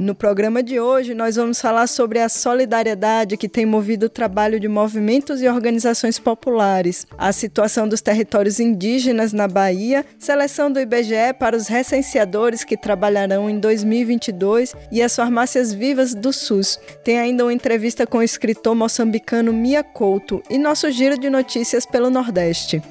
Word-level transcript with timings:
No 0.00 0.14
programa 0.14 0.62
de 0.62 0.80
hoje, 0.80 1.12
nós 1.12 1.36
vamos 1.36 1.60
falar 1.60 1.86
sobre 1.86 2.20
a 2.20 2.28
solidariedade 2.30 3.36
que 3.36 3.46
tem 3.46 3.66
movido 3.66 4.06
o 4.06 4.08
trabalho 4.08 4.58
de 4.58 4.66
movimentos 4.66 5.42
e 5.42 5.46
organizações 5.46 6.18
populares, 6.18 7.06
a 7.18 7.30
situação 7.32 7.86
dos 7.86 8.00
territórios 8.00 8.58
indígenas 8.58 9.34
na 9.34 9.46
Bahia, 9.46 10.06
seleção 10.18 10.72
do 10.72 10.80
IBGE 10.80 11.34
para 11.38 11.54
os 11.54 11.68
recenseadores 11.68 12.64
que 12.64 12.78
trabalharão 12.78 13.50
em 13.50 13.60
2022 13.60 14.74
e 14.90 15.02
as 15.02 15.14
farmácias 15.14 15.70
vivas 15.70 16.14
do 16.14 16.32
SUS. 16.32 16.80
Tem 17.04 17.18
ainda 17.18 17.44
uma 17.44 17.52
entrevista 17.52 18.06
com 18.06 18.18
o 18.18 18.22
escritor 18.22 18.74
moçambicano 18.74 19.52
Mia 19.52 19.84
Couto 19.84 20.42
e 20.48 20.56
nosso 20.56 20.90
giro 20.90 21.20
de 21.20 21.28
notícias 21.28 21.84
pelo 21.84 22.08
Nordeste. 22.08 22.82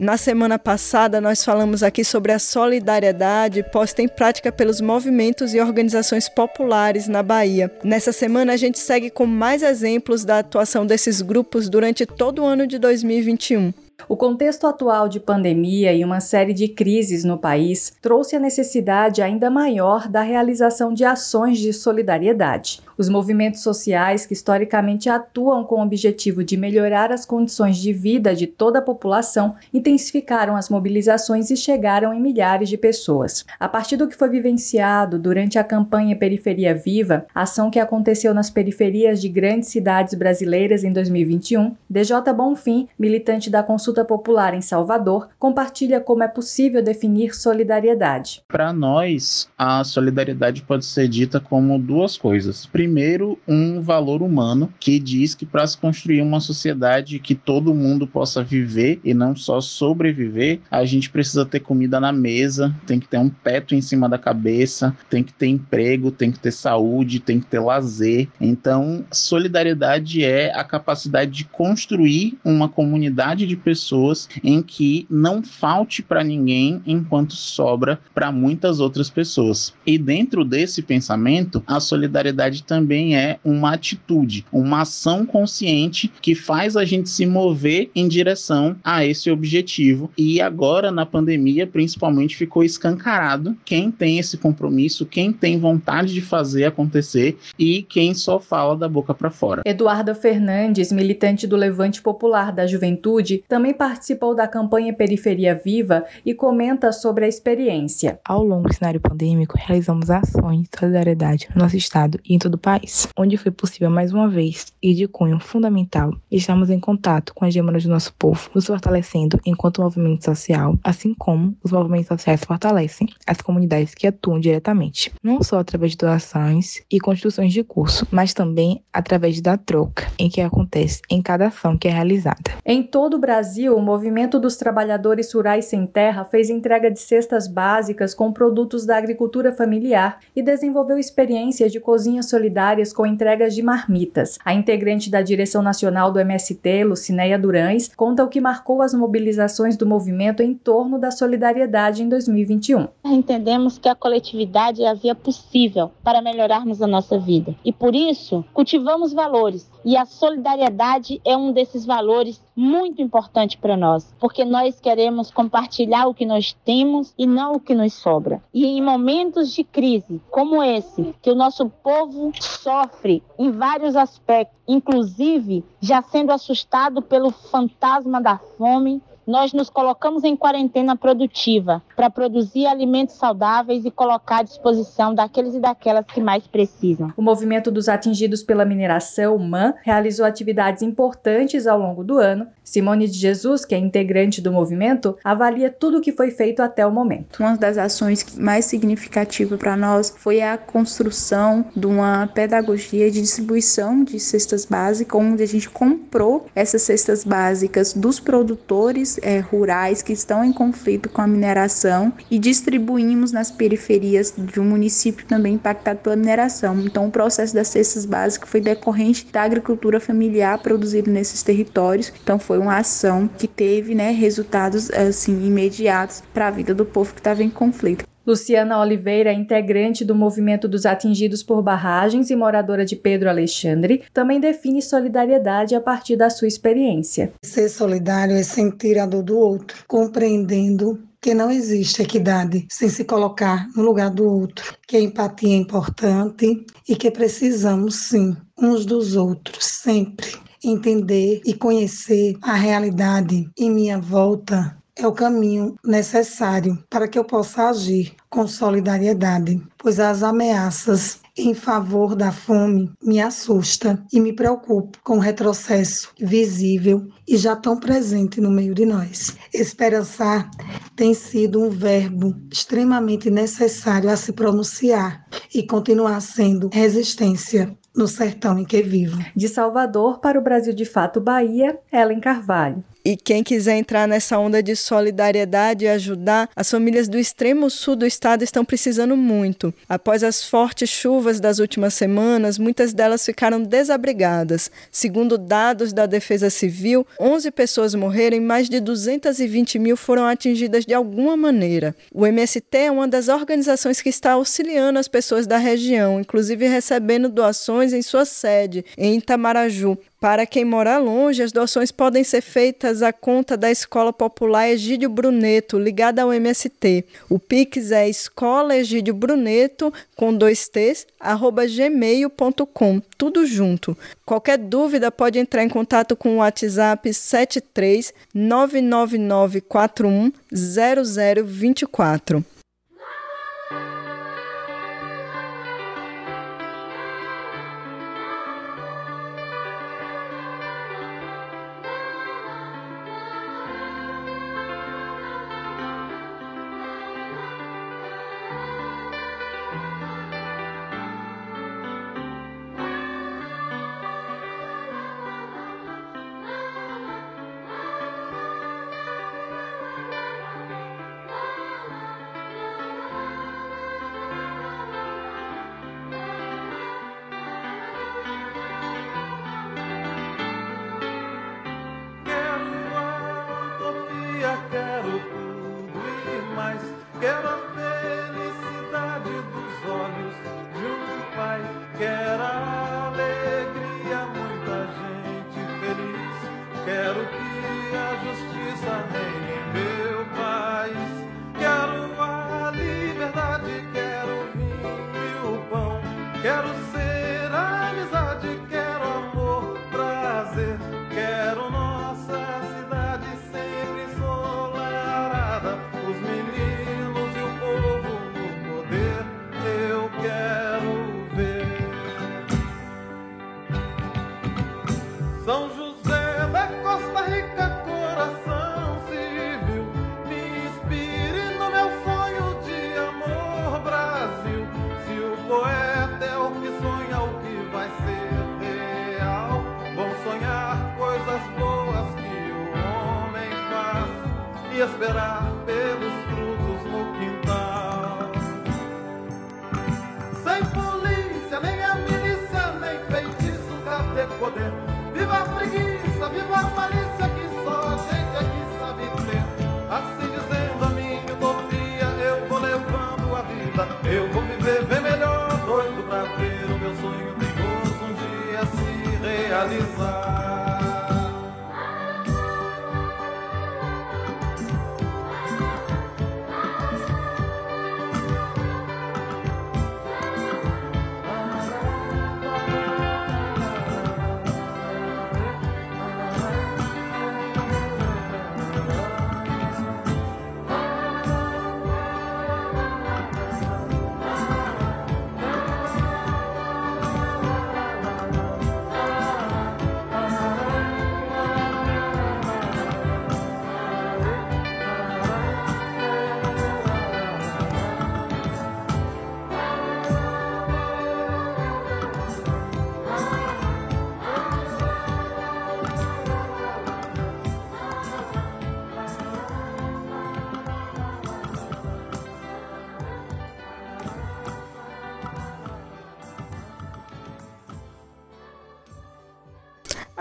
Na 0.00 0.16
semana 0.16 0.58
passada, 0.58 1.20
nós 1.20 1.44
falamos 1.44 1.82
aqui 1.82 2.02
sobre 2.02 2.32
a 2.32 2.38
solidariedade 2.38 3.62
posta 3.64 4.00
em 4.00 4.08
prática 4.08 4.50
pelos 4.50 4.80
movimentos 4.80 5.52
e 5.52 5.60
organizações 5.60 6.26
populares 6.26 7.06
na 7.06 7.22
Bahia. 7.22 7.70
Nessa 7.84 8.10
semana, 8.10 8.54
a 8.54 8.56
gente 8.56 8.78
segue 8.78 9.10
com 9.10 9.26
mais 9.26 9.62
exemplos 9.62 10.24
da 10.24 10.38
atuação 10.38 10.86
desses 10.86 11.20
grupos 11.20 11.68
durante 11.68 12.06
todo 12.06 12.40
o 12.40 12.46
ano 12.46 12.66
de 12.66 12.78
2021. 12.78 13.74
O 14.08 14.16
contexto 14.16 14.66
atual 14.66 15.08
de 15.08 15.20
pandemia 15.20 15.92
e 15.92 16.02
uma 16.02 16.20
série 16.20 16.54
de 16.54 16.68
crises 16.68 17.22
no 17.22 17.36
país 17.36 17.92
trouxe 18.00 18.34
a 18.34 18.40
necessidade 18.40 19.20
ainda 19.20 19.50
maior 19.50 20.08
da 20.08 20.22
realização 20.22 20.94
de 20.94 21.04
ações 21.04 21.58
de 21.58 21.72
solidariedade. 21.72 22.80
Os 23.00 23.08
movimentos 23.08 23.62
sociais, 23.62 24.26
que 24.26 24.34
historicamente 24.34 25.08
atuam 25.08 25.64
com 25.64 25.76
o 25.76 25.82
objetivo 25.82 26.44
de 26.44 26.54
melhorar 26.54 27.10
as 27.10 27.24
condições 27.24 27.78
de 27.78 27.94
vida 27.94 28.34
de 28.34 28.46
toda 28.46 28.78
a 28.78 28.82
população, 28.82 29.54
intensificaram 29.72 30.54
as 30.54 30.68
mobilizações 30.68 31.50
e 31.50 31.56
chegaram 31.56 32.12
em 32.12 32.20
milhares 32.20 32.68
de 32.68 32.76
pessoas. 32.76 33.46
A 33.58 33.66
partir 33.66 33.96
do 33.96 34.06
que 34.06 34.14
foi 34.14 34.28
vivenciado 34.28 35.18
durante 35.18 35.58
a 35.58 35.64
campanha 35.64 36.14
Periferia 36.14 36.74
Viva, 36.74 37.24
ação 37.34 37.70
que 37.70 37.78
aconteceu 37.78 38.34
nas 38.34 38.50
periferias 38.50 39.18
de 39.18 39.30
grandes 39.30 39.70
cidades 39.70 40.12
brasileiras 40.12 40.84
em 40.84 40.92
2021, 40.92 41.74
DJ 41.88 42.16
Bonfim, 42.36 42.86
militante 42.98 43.48
da 43.48 43.62
Consulta 43.62 44.04
Popular 44.04 44.52
em 44.52 44.60
Salvador, 44.60 45.30
compartilha 45.38 46.02
como 46.02 46.22
é 46.22 46.28
possível 46.28 46.82
definir 46.82 47.34
solidariedade. 47.34 48.42
Para 48.46 48.74
nós, 48.74 49.48
a 49.56 49.82
solidariedade 49.84 50.60
pode 50.60 50.84
ser 50.84 51.08
dita 51.08 51.40
como 51.40 51.78
duas 51.78 52.18
coisas. 52.18 52.66
Primeiro, 52.66 52.89
primeiro 52.90 53.38
um 53.46 53.80
valor 53.80 54.20
humano 54.20 54.72
que 54.80 54.98
diz 54.98 55.32
que 55.32 55.46
para 55.46 55.64
se 55.64 55.78
construir 55.78 56.22
uma 56.22 56.40
sociedade 56.40 57.20
que 57.20 57.36
todo 57.36 57.72
mundo 57.72 58.04
possa 58.04 58.42
viver 58.42 58.98
e 59.04 59.14
não 59.14 59.36
só 59.36 59.60
sobreviver, 59.60 60.58
a 60.68 60.84
gente 60.84 61.08
precisa 61.08 61.46
ter 61.46 61.60
comida 61.60 62.00
na 62.00 62.10
mesa, 62.10 62.74
tem 62.88 62.98
que 62.98 63.06
ter 63.06 63.18
um 63.18 63.28
teto 63.28 63.76
em 63.76 63.80
cima 63.80 64.08
da 64.08 64.18
cabeça, 64.18 64.96
tem 65.08 65.22
que 65.22 65.32
ter 65.32 65.46
emprego, 65.46 66.10
tem 66.10 66.32
que 66.32 66.40
ter 66.40 66.50
saúde, 66.50 67.20
tem 67.20 67.38
que 67.38 67.46
ter 67.46 67.60
lazer. 67.60 68.26
Então, 68.40 69.04
solidariedade 69.12 70.24
é 70.24 70.52
a 70.52 70.64
capacidade 70.64 71.30
de 71.30 71.44
construir 71.44 72.36
uma 72.44 72.68
comunidade 72.68 73.46
de 73.46 73.56
pessoas 73.56 74.28
em 74.42 74.60
que 74.62 75.06
não 75.08 75.44
falte 75.44 76.02
para 76.02 76.24
ninguém 76.24 76.82
enquanto 76.84 77.34
sobra 77.34 78.00
para 78.12 78.32
muitas 78.32 78.80
outras 78.80 79.08
pessoas. 79.08 79.72
E 79.86 79.96
dentro 79.96 80.44
desse 80.44 80.82
pensamento, 80.82 81.62
a 81.64 81.78
solidariedade 81.78 82.64
também 82.64 82.79
também 82.80 83.14
é 83.14 83.38
uma 83.44 83.74
atitude, 83.74 84.46
uma 84.50 84.80
ação 84.80 85.26
consciente 85.26 86.10
que 86.22 86.34
faz 86.34 86.78
a 86.78 86.84
gente 86.84 87.10
se 87.10 87.26
mover 87.26 87.90
em 87.94 88.08
direção 88.08 88.74
a 88.82 89.04
esse 89.04 89.30
objetivo. 89.30 90.10
E 90.16 90.40
agora, 90.40 90.90
na 90.90 91.04
pandemia, 91.04 91.66
principalmente, 91.66 92.38
ficou 92.38 92.64
escancarado 92.64 93.54
quem 93.66 93.90
tem 93.90 94.18
esse 94.18 94.38
compromisso, 94.38 95.04
quem 95.04 95.30
tem 95.30 95.58
vontade 95.58 96.14
de 96.14 96.22
fazer 96.22 96.64
acontecer 96.64 97.36
e 97.58 97.82
quem 97.82 98.14
só 98.14 98.40
fala 98.40 98.74
da 98.74 98.88
boca 98.88 99.12
para 99.12 99.30
fora. 99.30 99.60
Eduarda 99.66 100.14
Fernandes, 100.14 100.90
militante 100.90 101.46
do 101.46 101.56
Levante 101.56 102.00
Popular 102.00 102.50
da 102.50 102.66
Juventude, 102.66 103.44
também 103.46 103.74
participou 103.74 104.34
da 104.34 104.48
campanha 104.48 104.94
Periferia 104.94 105.54
Viva 105.54 106.06
e 106.24 106.32
comenta 106.32 106.92
sobre 106.92 107.26
a 107.26 107.28
experiência. 107.28 108.18
Ao 108.24 108.42
longo 108.42 108.68
do 108.68 108.74
cenário 108.74 109.00
pandêmico, 109.00 109.58
realizamos 109.58 110.10
ações 110.10 110.62
de 110.62 110.78
solidariedade 110.78 111.46
no 111.54 111.60
nosso 111.62 111.76
estado 111.76 112.18
e 112.24 112.34
em 112.34 112.38
todo 112.38 112.54
o 112.54 112.58
país 112.60 113.08
onde 113.16 113.36
foi 113.36 113.50
possível 113.50 113.90
mais 113.90 114.12
uma 114.12 114.28
vez 114.28 114.66
e 114.82 114.94
de 114.94 115.08
cunho 115.08 115.40
fundamental 115.40 116.12
estarmos 116.30 116.70
em 116.70 116.78
contato 116.78 117.34
com 117.34 117.44
as 117.44 117.54
demandas 117.54 117.84
do 117.84 117.90
nosso 117.90 118.12
povo, 118.14 118.50
nos 118.54 118.66
fortalecendo 118.66 119.40
enquanto 119.46 119.80
movimento 119.80 120.24
social, 120.24 120.78
assim 120.84 121.14
como 121.14 121.56
os 121.64 121.72
movimentos 121.72 122.08
sociais 122.08 122.44
fortalecem 122.44 123.08
as 123.26 123.40
comunidades 123.40 123.94
que 123.94 124.06
atuam 124.06 124.38
diretamente, 124.38 125.12
não 125.22 125.42
só 125.42 125.58
através 125.58 125.92
de 125.92 125.98
doações 125.98 126.82
e 126.90 127.00
construções 127.00 127.52
de 127.52 127.64
curso, 127.64 128.06
mas 128.10 128.34
também 128.34 128.82
através 128.92 129.40
da 129.40 129.56
troca 129.56 130.06
em 130.18 130.28
que 130.28 130.40
acontece 130.40 131.00
em 131.10 131.22
cada 131.22 131.46
ação 131.48 131.76
que 131.76 131.88
é 131.88 131.90
realizada. 131.90 132.50
Em 132.64 132.82
todo 132.82 133.14
o 133.14 133.18
Brasil, 133.18 133.74
o 133.74 133.82
movimento 133.82 134.38
dos 134.38 134.56
trabalhadores 134.56 135.32
rurais 135.32 135.64
sem 135.64 135.86
terra 135.86 136.24
fez 136.24 136.50
entrega 136.50 136.90
de 136.90 137.00
cestas 137.00 137.48
básicas 137.48 138.14
com 138.14 138.32
produtos 138.32 138.84
da 138.84 138.96
agricultura 138.96 139.52
familiar 139.52 140.18
e 140.36 140.42
desenvolveu 140.42 140.98
experiências 140.98 141.72
de 141.72 141.80
cozinha 141.80 142.22
solidária 142.22 142.49
solidárias 142.50 142.92
com 142.92 143.06
entregas 143.06 143.54
de 143.54 143.62
marmitas. 143.62 144.36
A 144.44 144.52
integrante 144.52 145.08
da 145.08 145.22
direção 145.22 145.62
nacional 145.62 146.10
do 146.10 146.18
MST, 146.18 146.84
Lucinéia 146.84 147.38
Durães, 147.38 147.88
conta 147.94 148.24
o 148.24 148.28
que 148.28 148.40
marcou 148.40 148.82
as 148.82 148.92
mobilizações 148.92 149.76
do 149.76 149.86
movimento 149.86 150.42
em 150.42 150.52
torno 150.52 150.98
da 150.98 151.12
solidariedade 151.12 152.02
em 152.02 152.08
2021. 152.08 152.88
Entendemos 153.04 153.78
que 153.78 153.88
a 153.88 153.94
coletividade 153.94 154.82
é 154.82 154.88
a 154.88 154.94
via 154.94 155.14
possível 155.14 155.92
para 156.02 156.20
melhorarmos 156.20 156.82
a 156.82 156.86
nossa 156.86 157.18
vida 157.18 157.54
e 157.64 157.72
por 157.72 157.94
isso 157.94 158.44
cultivamos 158.52 159.12
valores 159.12 159.70
e 159.84 159.96
a 159.96 160.04
solidariedade 160.04 161.20
é 161.24 161.36
um 161.36 161.52
desses 161.52 161.84
valores 161.84 162.42
muito 162.54 163.00
importante 163.00 163.56
para 163.56 163.76
nós, 163.76 164.14
porque 164.18 164.44
nós 164.44 164.80
queremos 164.80 165.30
compartilhar 165.30 166.06
o 166.06 166.14
que 166.14 166.26
nós 166.26 166.56
temos 166.64 167.14
e 167.16 167.26
não 167.26 167.52
o 167.52 167.60
que 167.60 167.74
nos 167.74 167.94
sobra. 167.94 168.42
E 168.52 168.66
em 168.66 168.82
momentos 168.82 169.52
de 169.54 169.64
crise 169.64 170.20
como 170.30 170.62
esse, 170.62 171.14
que 171.22 171.30
o 171.30 171.34
nosso 171.34 171.68
povo 171.68 172.32
sofre 172.40 173.22
em 173.38 173.50
vários 173.50 173.96
aspectos, 173.96 174.58
inclusive 174.68 175.64
já 175.80 176.02
sendo 176.02 176.30
assustado 176.30 177.02
pelo 177.02 177.30
fantasma 177.30 178.20
da 178.20 178.38
fome, 178.38 179.02
nós 179.30 179.52
nos 179.52 179.70
colocamos 179.70 180.24
em 180.24 180.36
quarentena 180.36 180.96
produtiva 180.96 181.80
para 181.94 182.10
produzir 182.10 182.66
alimentos 182.66 183.14
saudáveis 183.14 183.84
e 183.84 183.90
colocar 183.90 184.38
à 184.38 184.42
disposição 184.42 185.14
daqueles 185.14 185.54
e 185.54 185.60
daquelas 185.60 186.04
que 186.04 186.20
mais 186.20 186.48
precisam. 186.48 187.12
O 187.16 187.22
movimento 187.22 187.70
dos 187.70 187.88
atingidos 187.88 188.42
pela 188.42 188.64
mineração, 188.64 189.38
MAN, 189.38 189.74
realizou 189.84 190.26
atividades 190.26 190.82
importantes 190.82 191.68
ao 191.68 191.78
longo 191.78 192.02
do 192.02 192.18
ano. 192.18 192.48
Simone 192.64 193.06
de 193.08 193.18
Jesus, 193.18 193.64
que 193.64 193.74
é 193.74 193.78
integrante 193.78 194.40
do 194.40 194.52
movimento, 194.52 195.16
avalia 195.24 195.70
tudo 195.70 195.98
o 195.98 196.00
que 196.00 196.12
foi 196.12 196.30
feito 196.30 196.60
até 196.60 196.84
o 196.84 196.90
momento. 196.90 197.40
Uma 197.40 197.56
das 197.56 197.78
ações 197.78 198.36
mais 198.36 198.64
significativas 198.64 199.58
para 199.58 199.76
nós 199.76 200.12
foi 200.16 200.40
a 200.40 200.58
construção 200.58 201.64
de 201.76 201.86
uma 201.86 202.26
pedagogia 202.28 203.10
de 203.10 203.20
distribuição 203.20 204.02
de 204.02 204.18
cestas 204.18 204.64
básicas, 204.64 205.20
onde 205.20 205.42
a 205.42 205.46
gente 205.46 205.68
comprou 205.70 206.46
essas 206.54 206.82
cestas 206.82 207.24
básicas 207.24 207.92
dos 207.92 208.18
produtores 208.18 209.19
é, 209.22 209.38
rurais 209.38 210.02
que 210.02 210.12
estão 210.12 210.44
em 210.44 210.52
conflito 210.52 211.08
com 211.08 211.20
a 211.20 211.26
mineração 211.26 212.12
e 212.30 212.38
distribuímos 212.38 213.32
nas 213.32 213.50
periferias 213.50 214.32
de 214.36 214.60
um 214.60 214.64
município 214.64 215.26
também 215.26 215.54
impactado 215.54 216.00
pela 216.00 216.16
mineração. 216.16 216.78
Então, 216.80 217.06
o 217.06 217.10
processo 217.10 217.54
das 217.54 217.68
cestas 217.68 218.04
básicas 218.04 218.48
foi 218.48 218.60
decorrente 218.60 219.26
da 219.32 219.42
agricultura 219.42 220.00
familiar 220.00 220.58
produzida 220.58 221.10
nesses 221.10 221.42
territórios. 221.42 222.12
Então, 222.22 222.38
foi 222.38 222.58
uma 222.58 222.78
ação 222.78 223.28
que 223.28 223.46
teve 223.46 223.94
né, 223.94 224.10
resultados 224.10 224.90
assim 224.90 225.46
imediatos 225.46 226.22
para 226.32 226.48
a 226.48 226.50
vida 226.50 226.74
do 226.74 226.84
povo 226.84 227.12
que 227.12 227.20
estava 227.20 227.42
em 227.42 227.50
conflito. 227.50 228.09
Luciana 228.26 228.78
Oliveira, 228.80 229.32
integrante 229.32 230.04
do 230.04 230.14
movimento 230.14 230.68
dos 230.68 230.84
atingidos 230.84 231.42
por 231.42 231.62
barragens 231.62 232.30
e 232.30 232.36
moradora 232.36 232.84
de 232.84 232.94
Pedro 232.94 233.28
Alexandre, 233.28 234.02
também 234.12 234.38
define 234.38 234.82
solidariedade 234.82 235.74
a 235.74 235.80
partir 235.80 236.16
da 236.16 236.28
sua 236.28 236.46
experiência. 236.46 237.32
Ser 237.42 237.68
solidário 237.68 238.34
é 238.34 238.42
sentir 238.42 238.98
a 238.98 239.06
dor 239.06 239.22
do 239.22 239.38
outro, 239.38 239.84
compreendendo 239.88 241.00
que 241.20 241.34
não 241.34 241.50
existe 241.50 242.02
equidade 242.02 242.66
sem 242.70 242.88
se 242.88 243.04
colocar 243.04 243.68
no 243.76 243.82
lugar 243.82 244.10
do 244.10 244.24
outro, 244.24 244.74
que 244.86 244.96
a 244.96 245.00
empatia 245.00 245.54
é 245.54 245.58
importante 245.58 246.64
e 246.88 246.96
que 246.96 247.10
precisamos 247.10 247.94
sim 248.08 248.36
uns 248.58 248.86
dos 248.86 249.16
outros 249.16 249.64
sempre 249.64 250.30
entender 250.62 251.40
e 251.44 251.54
conhecer 251.54 252.36
a 252.42 252.54
realidade 252.54 253.50
em 253.58 253.70
minha 253.70 253.98
volta 253.98 254.79
é 255.02 255.06
o 255.06 255.12
caminho 255.12 255.76
necessário 255.84 256.78
para 256.88 257.08
que 257.08 257.18
eu 257.18 257.24
possa 257.24 257.68
agir 257.68 258.14
com 258.28 258.46
solidariedade, 258.46 259.60
pois 259.78 259.98
as 259.98 260.22
ameaças 260.22 261.20
em 261.36 261.54
favor 261.54 262.14
da 262.14 262.30
fome 262.30 262.90
me 263.02 263.20
assusta 263.20 264.04
e 264.12 264.20
me 264.20 264.32
preocupo 264.32 264.98
com 265.02 265.16
o 265.16 265.20
retrocesso 265.20 266.12
visível 266.18 267.06
e 267.26 267.36
já 267.36 267.56
tão 267.56 267.78
presente 267.78 268.40
no 268.40 268.50
meio 268.50 268.74
de 268.74 268.84
nós. 268.84 269.36
Esperançar 269.52 270.50
tem 270.94 271.14
sido 271.14 271.62
um 271.62 271.70
verbo 271.70 272.36
extremamente 272.50 273.30
necessário 273.30 274.10
a 274.10 274.16
se 274.16 274.32
pronunciar 274.32 275.26
e 275.54 275.62
continuar 275.62 276.20
sendo 276.20 276.68
resistência 276.72 277.76
no 277.96 278.06
sertão 278.06 278.58
em 278.58 278.64
que 278.64 278.82
vivo. 278.82 279.18
De 279.34 279.48
Salvador 279.48 280.20
para 280.20 280.38
o 280.38 280.42
Brasil 280.42 280.72
de 280.72 280.84
Fato 280.84 281.20
Bahia, 281.20 281.78
Ellen 281.92 282.20
Carvalho. 282.20 282.84
E 283.04 283.16
quem 283.16 283.42
quiser 283.42 283.76
entrar 283.76 284.06
nessa 284.06 284.38
onda 284.38 284.62
de 284.62 284.76
solidariedade 284.76 285.84
e 285.84 285.88
ajudar, 285.88 286.50
as 286.54 286.70
famílias 286.70 287.08
do 287.08 287.18
extremo 287.18 287.70
sul 287.70 287.96
do 287.96 288.04
estado 288.04 288.44
estão 288.44 288.64
precisando 288.64 289.16
muito. 289.16 289.72
Após 289.88 290.22
as 290.22 290.44
fortes 290.44 290.90
chuvas 290.90 291.40
das 291.40 291.58
últimas 291.58 291.94
semanas, 291.94 292.58
muitas 292.58 292.92
delas 292.92 293.24
ficaram 293.24 293.62
desabrigadas. 293.62 294.70
Segundo 294.90 295.38
dados 295.38 295.92
da 295.92 296.04
Defesa 296.04 296.50
Civil, 296.50 297.06
11 297.18 297.50
pessoas 297.52 297.94
morreram 297.94 298.36
e 298.36 298.40
mais 298.40 298.68
de 298.68 298.80
220 298.80 299.78
mil 299.78 299.96
foram 299.96 300.26
atingidas 300.26 300.84
de 300.84 300.92
alguma 300.92 301.36
maneira. 301.36 301.94
O 302.12 302.26
MST 302.26 302.76
é 302.76 302.90
uma 302.90 303.08
das 303.08 303.28
organizações 303.28 304.02
que 304.02 304.10
está 304.10 304.32
auxiliando 304.32 304.98
as 304.98 305.08
pessoas 305.08 305.46
da 305.46 305.56
região, 305.56 306.20
inclusive 306.20 306.66
recebendo 306.66 307.30
doações 307.30 307.94
em 307.94 308.02
sua 308.02 308.26
sede, 308.26 308.84
em 308.98 309.16
Itamaraju, 309.16 309.96
para 310.20 310.44
quem 310.44 310.66
mora 310.66 310.98
longe, 310.98 311.42
as 311.42 311.50
doações 311.50 311.90
podem 311.90 312.22
ser 312.22 312.42
feitas 312.42 313.02
à 313.02 313.10
conta 313.10 313.56
da 313.56 313.70
Escola 313.70 314.12
Popular 314.12 314.68
Egídio 314.68 315.08
Bruneto, 315.08 315.78
ligada 315.78 316.20
ao 316.22 316.30
MST. 316.30 317.06
O 317.28 317.38
Pix 317.38 317.90
é 317.90 318.06
escola 318.06 318.76
Egídio 318.76 319.14
Bruneto, 319.14 319.90
com 320.14 320.34
dois 320.34 320.68
T's, 320.68 321.06
arroba 321.18 321.66
gmail.com, 321.66 323.00
tudo 323.16 323.46
junto. 323.46 323.96
Qualquer 324.26 324.58
dúvida 324.58 325.10
pode 325.10 325.38
entrar 325.38 325.64
em 325.64 325.70
contato 325.70 326.14
com 326.14 326.34
o 326.34 326.40
WhatsApp 326.40 327.14
73 327.14 328.12
99941 328.34 330.30
0024. 330.52 332.44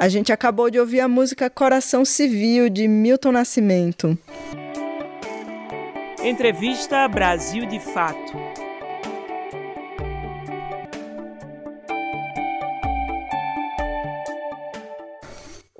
A 0.01 0.07
gente 0.07 0.31
acabou 0.31 0.69
de 0.69 0.79
ouvir 0.79 1.01
a 1.01 1.09
música 1.09 1.49
Coração 1.49 2.05
Civil 2.05 2.69
de 2.69 2.87
Milton 2.87 3.33
Nascimento. 3.33 4.17
Entrevista 6.23 7.05
Brasil 7.09 7.65
de 7.65 7.81
Fato. 7.81 8.48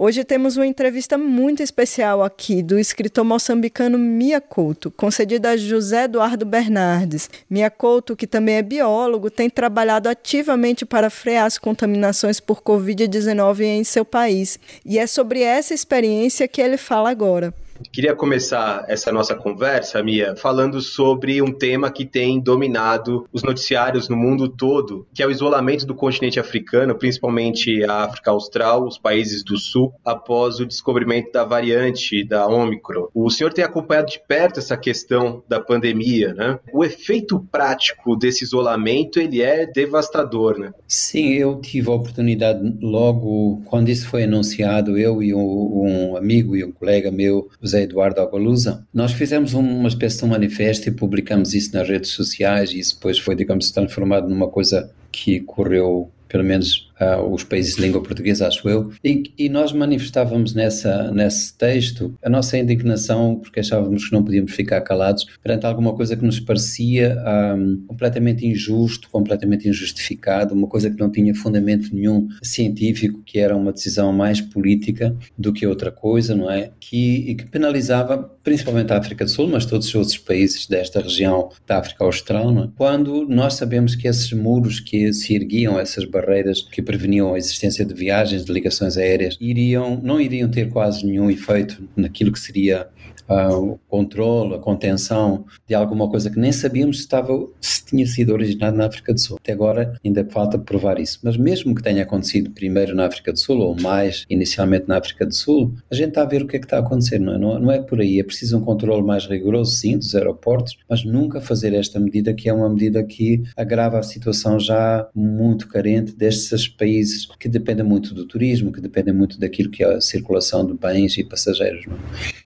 Hoje 0.10 0.24
temos 0.24 0.58
uma 0.58 0.66
entrevista 0.66 1.20
muito 1.20 1.62
especial 1.62 2.24
aqui 2.24 2.63
do 2.63 2.80
escritor 2.80 3.24
moçambicano 3.24 3.96
Mia 3.96 4.42
Couto, 4.42 4.89
concedida 4.89 5.51
a 5.51 5.56
José 5.56 6.06
Eduardo 6.06 6.48
Bernardes. 6.48 7.30
Mia 7.48 7.70
Couto, 7.70 8.16
que 8.16 8.25
também 8.25 8.56
é 8.56 8.63
biólogo, 8.63 9.30
tem 9.30 9.51
trabalhado 9.51 10.10
ativamente 10.10 10.84
para 10.84 11.12
frear 11.12 11.46
as 11.46 11.60
contaminações 11.60 12.39
por 12.39 12.63
Covid-19 12.63 13.62
em 13.62 13.84
seu 13.84 14.04
país. 14.04 14.60
E 14.84 14.98
é 14.98 15.06
sobre 15.06 15.44
essa 15.44 15.75
experiência 15.75 16.48
que 16.48 16.60
ele 16.60 16.78
fala 16.78 17.12
agora. 17.12 17.54
Queria 17.92 18.16
começar 18.16 18.86
essa 18.88 19.12
nossa 19.12 19.36
conversa, 19.36 20.04
Mia, 20.04 20.36
falando 20.36 20.82
sobre 20.82 21.42
um 21.42 21.52
tema 21.52 21.92
que 21.92 22.06
tem 22.06 22.40
dominado 22.40 23.28
os 23.32 23.44
noticiários 23.44 24.10
no 24.10 24.16
mundo 24.16 24.50
todo, 24.50 25.08
que 25.14 25.24
é 25.24 25.28
o 25.28 25.32
isolamento 25.32 25.86
do 25.86 25.96
continente 25.96 26.40
africano, 26.40 26.96
principalmente 26.96 27.84
a 27.84 28.04
África 28.04 28.32
Austral, 28.32 28.86
os 28.86 28.98
países 28.98 29.44
do 29.44 29.58
Sul, 29.58 29.94
após 30.04 30.60
o 30.60 30.66
descobrimento 30.66 31.32
da 31.32 31.44
variante 31.44 32.24
da 32.24 32.48
Omicron. 32.48 33.08
O 33.14 33.30
senhor 33.30 33.54
tem 33.54 33.64
acompanhado 33.64 34.12
de 34.12 34.20
perto 34.28 34.60
essa 34.60 34.78
questão 34.78 35.44
da 35.48 35.60
pandemia, 35.60 36.34
né? 36.34 36.60
O 36.74 36.84
efeito 36.84 37.40
prático 37.52 38.16
desse 38.16 38.44
isolamento, 38.44 39.20
ele 39.20 39.42
é 39.42 39.66
devastador, 39.66 40.58
né? 40.58 40.74
Sim, 40.88 41.34
eu 41.34 41.60
tive 41.62 41.90
a 41.90 41.94
oportunidade 41.94 42.78
logo 42.82 43.62
quando 43.66 43.90
isso 43.90 44.08
foi 44.08 44.24
anunciado, 44.24 44.98
eu 44.98 45.24
e 45.24 45.34
um, 45.34 46.12
um 46.12 46.18
amigo 46.18 46.56
e 46.56 46.64
um 46.64 46.72
colega 46.72 47.12
meu, 47.12 47.50
José 47.70 47.84
Eduardo 47.84 48.20
Agualusa, 48.20 48.84
nós 48.92 49.12
fizemos 49.12 49.54
uma 49.54 49.88
espécie 49.88 50.18
de 50.18 50.26
um 50.26 50.30
manifesto 50.30 50.90
e 50.90 50.92
publicamos 50.92 51.54
isso 51.54 51.76
nas 51.76 51.88
redes 51.88 52.10
sociais 52.10 52.72
e 52.72 52.80
isso 52.80 52.96
depois 52.96 53.20
foi, 53.20 53.36
digamos, 53.36 53.70
transformado 53.70 54.28
numa 54.28 54.48
coisa 54.48 54.92
que 55.12 55.40
correu 55.42 56.12
pelo 56.28 56.44
menos 56.44 56.88
uh, 57.00 57.22
os 57.34 57.44
países 57.44 57.75
de 57.75 57.82
língua 57.82 58.01
portuguesa, 58.01 58.48
acho 58.48 58.68
eu, 58.68 58.91
e, 59.03 59.32
e, 59.38 59.50
nós 59.50 59.72
manifestávamos 59.72 60.53
nessa, 60.53 61.12
nesse 61.12 61.58
texto 61.58 62.13
a 62.24 62.29
nossa 62.29 62.58
indignação 62.58 63.36
porque 63.36 63.60
achávamos 63.60 64.08
que 64.08 64.13
não 64.13 64.24
podíamos 64.24 64.51
ficar 64.51 64.82
calados 64.82 65.25
perante 65.41 65.65
alguma 65.65 65.94
coisa 65.94 66.15
que 66.15 66.25
nos 66.25 66.39
parecia 66.39 67.18
um, 67.56 67.84
completamente 67.88 68.46
injusto, 68.46 69.10
completamente 69.10 69.68
injustificado, 69.68 70.53
uma 70.53 70.68
coisa 70.68 70.89
que 70.89 71.00
não 71.00 71.12
tinha 71.12 71.34
fundamento 71.34 71.94
nenhum 71.94 72.27
científico, 72.41 73.22
que 73.25 73.39
era 73.39 73.56
uma 73.56 73.72
decisão 73.72 74.12
mais 74.12 74.41
política 74.41 75.15
do 75.38 75.53
que 75.53 75.65
outra 75.65 75.91
coisa, 75.91 76.36
não 76.36 76.50
é? 76.50 76.72
Que, 76.79 77.32
e 77.32 77.36
que 77.36 77.46
penalizava 77.46 78.29
principalmente 78.44 78.91
a 78.91 78.98
África 78.98 79.25
do 79.25 79.29
Sul, 79.29 79.48
mas 79.48 79.65
todos 79.65 79.88
os 79.88 79.96
outros 79.96 80.18
países 80.18 80.65
desta 80.65 81.01
região 81.01 81.50
da 81.68 81.77
África 81.77 82.03
Austral, 82.03 82.63
é? 82.63 82.70
quando 82.75 83.27
nós 83.27 83.53
sabemos 83.53 83.96
que 83.96 84.08
esses 84.08 84.32
muros 84.34 84.79
que 84.79 85.13
se 85.13 85.36
erguiam, 85.36 85.79
essas 85.79 86.06
barreiras 86.06 86.62
que 86.62 86.82
preveniam 86.89 87.36
a 87.36 87.38
existência 87.38 87.86
de 87.86 87.93
viagens, 87.93 88.43
de 88.43 88.51
ligações 88.51 88.98
aéreas, 88.98 89.38
iriam, 89.39 90.01
não 90.01 90.19
iriam 90.19 90.50
ter 90.50 90.69
quase 90.69 91.05
nenhum 91.05 91.29
efeito 91.29 91.88
naquilo 91.96 92.31
que 92.31 92.39
seria 92.39 92.88
uh, 93.30 93.74
o 93.74 93.80
controle, 93.88 94.56
a 94.56 94.60
contenção 94.60 95.46
de 95.68 95.76
alguma 95.76 96.10
coisa 96.10 96.30
que 96.30 96.40
nem 96.40 96.52
sabíamos 96.52 96.98
se, 96.98 97.04
estava, 97.04 97.48
se 97.62 97.86
tinha 97.86 98.06
sido 98.06 98.34
originado 98.34 98.76
na 98.76 98.88
África 98.88 99.14
do 99.14 99.20
Sul. 99.20 99.38
Até 99.40 99.54
agora 99.54 99.94
ainda 100.04 100.26
falta 100.26 100.58
provar 100.58 101.00
isso. 101.00 101.20
Mas 101.24 101.38
mesmo 101.38 101.76
que 101.76 101.84
tenha 101.84 102.04
acontecido 102.04 102.52
primeiro 102.52 102.96
na 102.96 103.06
África 103.06 103.32
do 103.32 103.40
Sul, 103.40 103.60
ou 103.60 103.80
mais 103.80 104.26
inicialmente 104.30 104.88
na 104.88 104.98
África 104.98 105.26
do 105.26 105.34
Sul, 105.34 105.74
a 105.90 105.96
gente 105.96 106.10
está 106.10 106.24
a 106.24 106.26
ver 106.26 106.42
o 106.42 106.48
que 106.48 106.58
é 106.58 106.60
que 106.60 106.66
está 106.66 106.78
a 106.78 106.82
acontecer, 106.82 107.20
não 107.20 107.34
é? 107.34 107.38
Não, 107.38 107.60
não 107.60 107.72
é 107.72 107.82
por 107.82 108.02
aí. 108.02 108.20
É 108.20 108.24
preciso 108.24 108.58
um 108.58 108.62
controle 108.62 109.04
mais 109.04 109.26
rigoroso, 109.26 109.72
sim, 109.74 109.98
dos 109.98 110.16
aeroportos, 110.16 110.78
mas 110.90 111.04
nunca 111.04 111.40
fazer 111.40 111.74
esta 111.74 112.00
medida 112.00 112.34
que 112.34 112.50
é 112.50 112.54
uma 112.54 112.70
medida 112.70 113.04
que 113.04 113.44
agrava 113.56 114.00
a 114.00 114.04
situação 114.04 114.60
já 114.60 115.08
muito 115.14 115.68
carente 115.68 116.16
destes 116.16 116.68
países 116.68 117.28
que 117.40 117.48
dependem 117.48 117.86
muito 117.86 118.14
do 118.14 118.26
turismo, 118.26 118.72
que 118.72 118.82
dependem 118.82 119.14
muito 119.14 119.40
daquilo 119.40 119.70
que 119.70 119.84
é 119.84 119.96
a 119.96 120.02
circulação 120.02 120.66
de 120.66 120.74
bens 120.74 121.18
e 121.18 121.24
passageiros. 121.24 121.86
Não 121.86 121.96
é? 121.96 122.00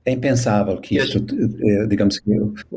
é 0.05 0.11
impensável 0.11 0.72
que 0.79 0.97
isto, 0.97 1.25
eh, 1.63 1.87
digamos 1.87 2.19
que 2.19 2.31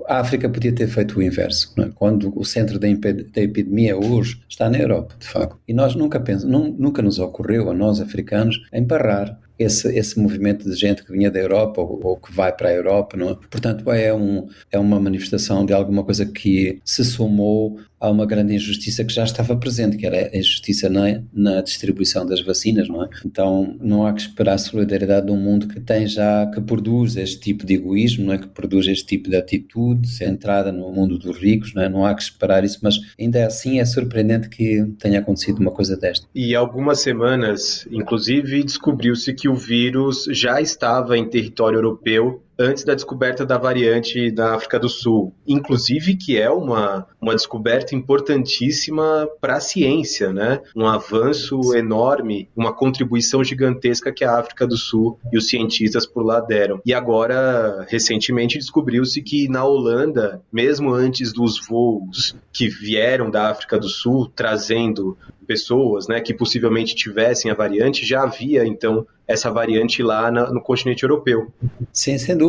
a 0.08 0.20
África 0.20 0.48
podia 0.48 0.72
ter 0.72 0.88
feito 0.88 1.18
o 1.18 1.22
inverso, 1.22 1.72
é? 1.78 1.90
quando 1.94 2.32
o 2.38 2.44
centro 2.44 2.78
da, 2.78 2.88
da, 2.88 3.42
epidemia 3.42 3.96
hoje 3.96 4.40
está 4.48 4.68
na 4.70 4.78
Europa, 4.78 5.14
de 5.18 5.26
facto. 5.26 5.58
E 5.66 5.72
nós 5.72 5.94
nunca 5.94 6.20
pensamos, 6.20 6.74
nunca 6.78 7.02
nos 7.02 7.18
ocorreu 7.18 7.70
a 7.70 7.74
nós 7.74 8.00
africanos 8.00 8.60
em 8.72 8.84
parar 8.84 9.38
esse, 9.58 9.88
esse 9.96 10.18
movimento 10.18 10.68
de 10.68 10.76
gente 10.76 11.04
que 11.04 11.12
vinha 11.12 11.30
da 11.30 11.38
Europa 11.38 11.80
ou, 11.80 12.00
ou 12.02 12.16
que 12.16 12.32
vai 12.32 12.52
para 12.52 12.68
a 12.68 12.72
Europa. 12.72 13.16
Não 13.16 13.30
é? 13.30 13.36
Portanto, 13.50 13.90
é, 13.90 14.12
um, 14.12 14.46
é 14.70 14.78
uma 14.78 15.00
manifestação 15.00 15.64
de 15.64 15.72
alguma 15.72 16.04
coisa 16.04 16.26
que 16.26 16.80
se 16.84 17.04
somou 17.04 17.78
a 17.98 18.10
uma 18.10 18.26
grande 18.26 18.54
injustiça 18.54 19.04
que 19.04 19.12
já 19.12 19.24
estava 19.24 19.56
presente, 19.56 19.96
que 19.96 20.06
era 20.06 20.30
a 20.32 20.36
injustiça 20.36 20.88
na, 20.88 21.22
na 21.32 21.62
distribuição 21.62 22.26
das 22.26 22.42
vacinas, 22.42 22.88
não 22.88 23.02
é? 23.02 23.08
Então, 23.24 23.76
não 23.80 24.06
há 24.06 24.12
que 24.12 24.20
esperar 24.20 24.54
a 24.54 24.58
solidariedade 24.58 25.26
de 25.26 25.32
um 25.32 25.36
mundo 25.36 25.66
que 25.66 25.80
tem 25.80 26.06
já, 26.06 26.46
que 26.46 26.60
produz 26.60 27.16
este 27.16 27.40
tipo 27.40 27.64
de 27.64 27.74
egoísmo, 27.74 28.26
não 28.26 28.34
é? 28.34 28.38
Que 28.38 28.48
produz 28.48 28.86
este 28.86 29.06
tipo 29.06 29.30
de 29.30 29.36
atitude 29.36 30.08
centrada 30.08 30.70
no 30.70 30.92
mundo 30.92 31.18
dos 31.18 31.38
ricos, 31.38 31.72
não 31.74 31.82
é? 31.82 31.88
Não 31.88 32.04
há 32.04 32.14
que 32.14 32.22
esperar 32.22 32.64
isso, 32.64 32.78
mas 32.82 33.00
ainda 33.18 33.46
assim 33.46 33.80
é 33.80 33.84
surpreendente 33.84 34.48
que 34.48 34.84
tenha 34.98 35.20
acontecido 35.20 35.58
uma 35.58 35.70
coisa 35.70 35.96
desta. 35.96 36.26
E 36.34 36.54
algumas 36.54 37.00
semanas, 37.00 37.88
inclusive, 37.90 38.62
descobriu-se 38.62 39.32
que 39.32 39.45
o 39.48 39.54
vírus 39.54 40.24
já 40.30 40.60
estava 40.60 41.16
em 41.16 41.28
território 41.28 41.78
europeu 41.78 42.42
antes 42.58 42.84
da 42.84 42.94
descoberta 42.94 43.44
da 43.44 43.58
variante 43.58 44.30
da 44.30 44.54
África 44.54 44.78
do 44.78 44.88
Sul, 44.88 45.32
inclusive 45.46 46.16
que 46.16 46.38
é 46.40 46.50
uma, 46.50 47.06
uma 47.20 47.34
descoberta 47.34 47.94
importantíssima 47.94 49.28
para 49.40 49.56
a 49.56 49.60
ciência, 49.60 50.32
né? 50.32 50.60
Um 50.74 50.86
avanço 50.86 51.74
enorme, 51.74 52.48
uma 52.56 52.72
contribuição 52.72 53.44
gigantesca 53.44 54.12
que 54.12 54.24
a 54.24 54.38
África 54.38 54.66
do 54.66 54.76
Sul 54.76 55.18
e 55.32 55.36
os 55.36 55.48
cientistas 55.48 56.06
por 56.06 56.24
lá 56.24 56.40
deram. 56.40 56.80
E 56.84 56.94
agora, 56.94 57.86
recentemente, 57.88 58.58
descobriu-se 58.58 59.22
que 59.22 59.48
na 59.48 59.64
Holanda, 59.64 60.40
mesmo 60.52 60.92
antes 60.92 61.32
dos 61.32 61.60
voos 61.66 62.34
que 62.52 62.68
vieram 62.68 63.30
da 63.30 63.50
África 63.50 63.78
do 63.78 63.88
Sul 63.88 64.30
trazendo 64.34 65.16
pessoas, 65.46 66.08
né, 66.08 66.20
que 66.20 66.34
possivelmente 66.34 66.94
tivessem 66.94 67.50
a 67.50 67.54
variante, 67.54 68.04
já 68.04 68.22
havia 68.22 68.66
então 68.66 69.06
essa 69.26 69.50
variante 69.50 70.02
lá 70.02 70.30
na, 70.30 70.50
no 70.50 70.60
continente 70.60 71.02
europeu. 71.02 71.52
Sim, 71.92 72.16
sem 72.18 72.36
dúvida. 72.36 72.45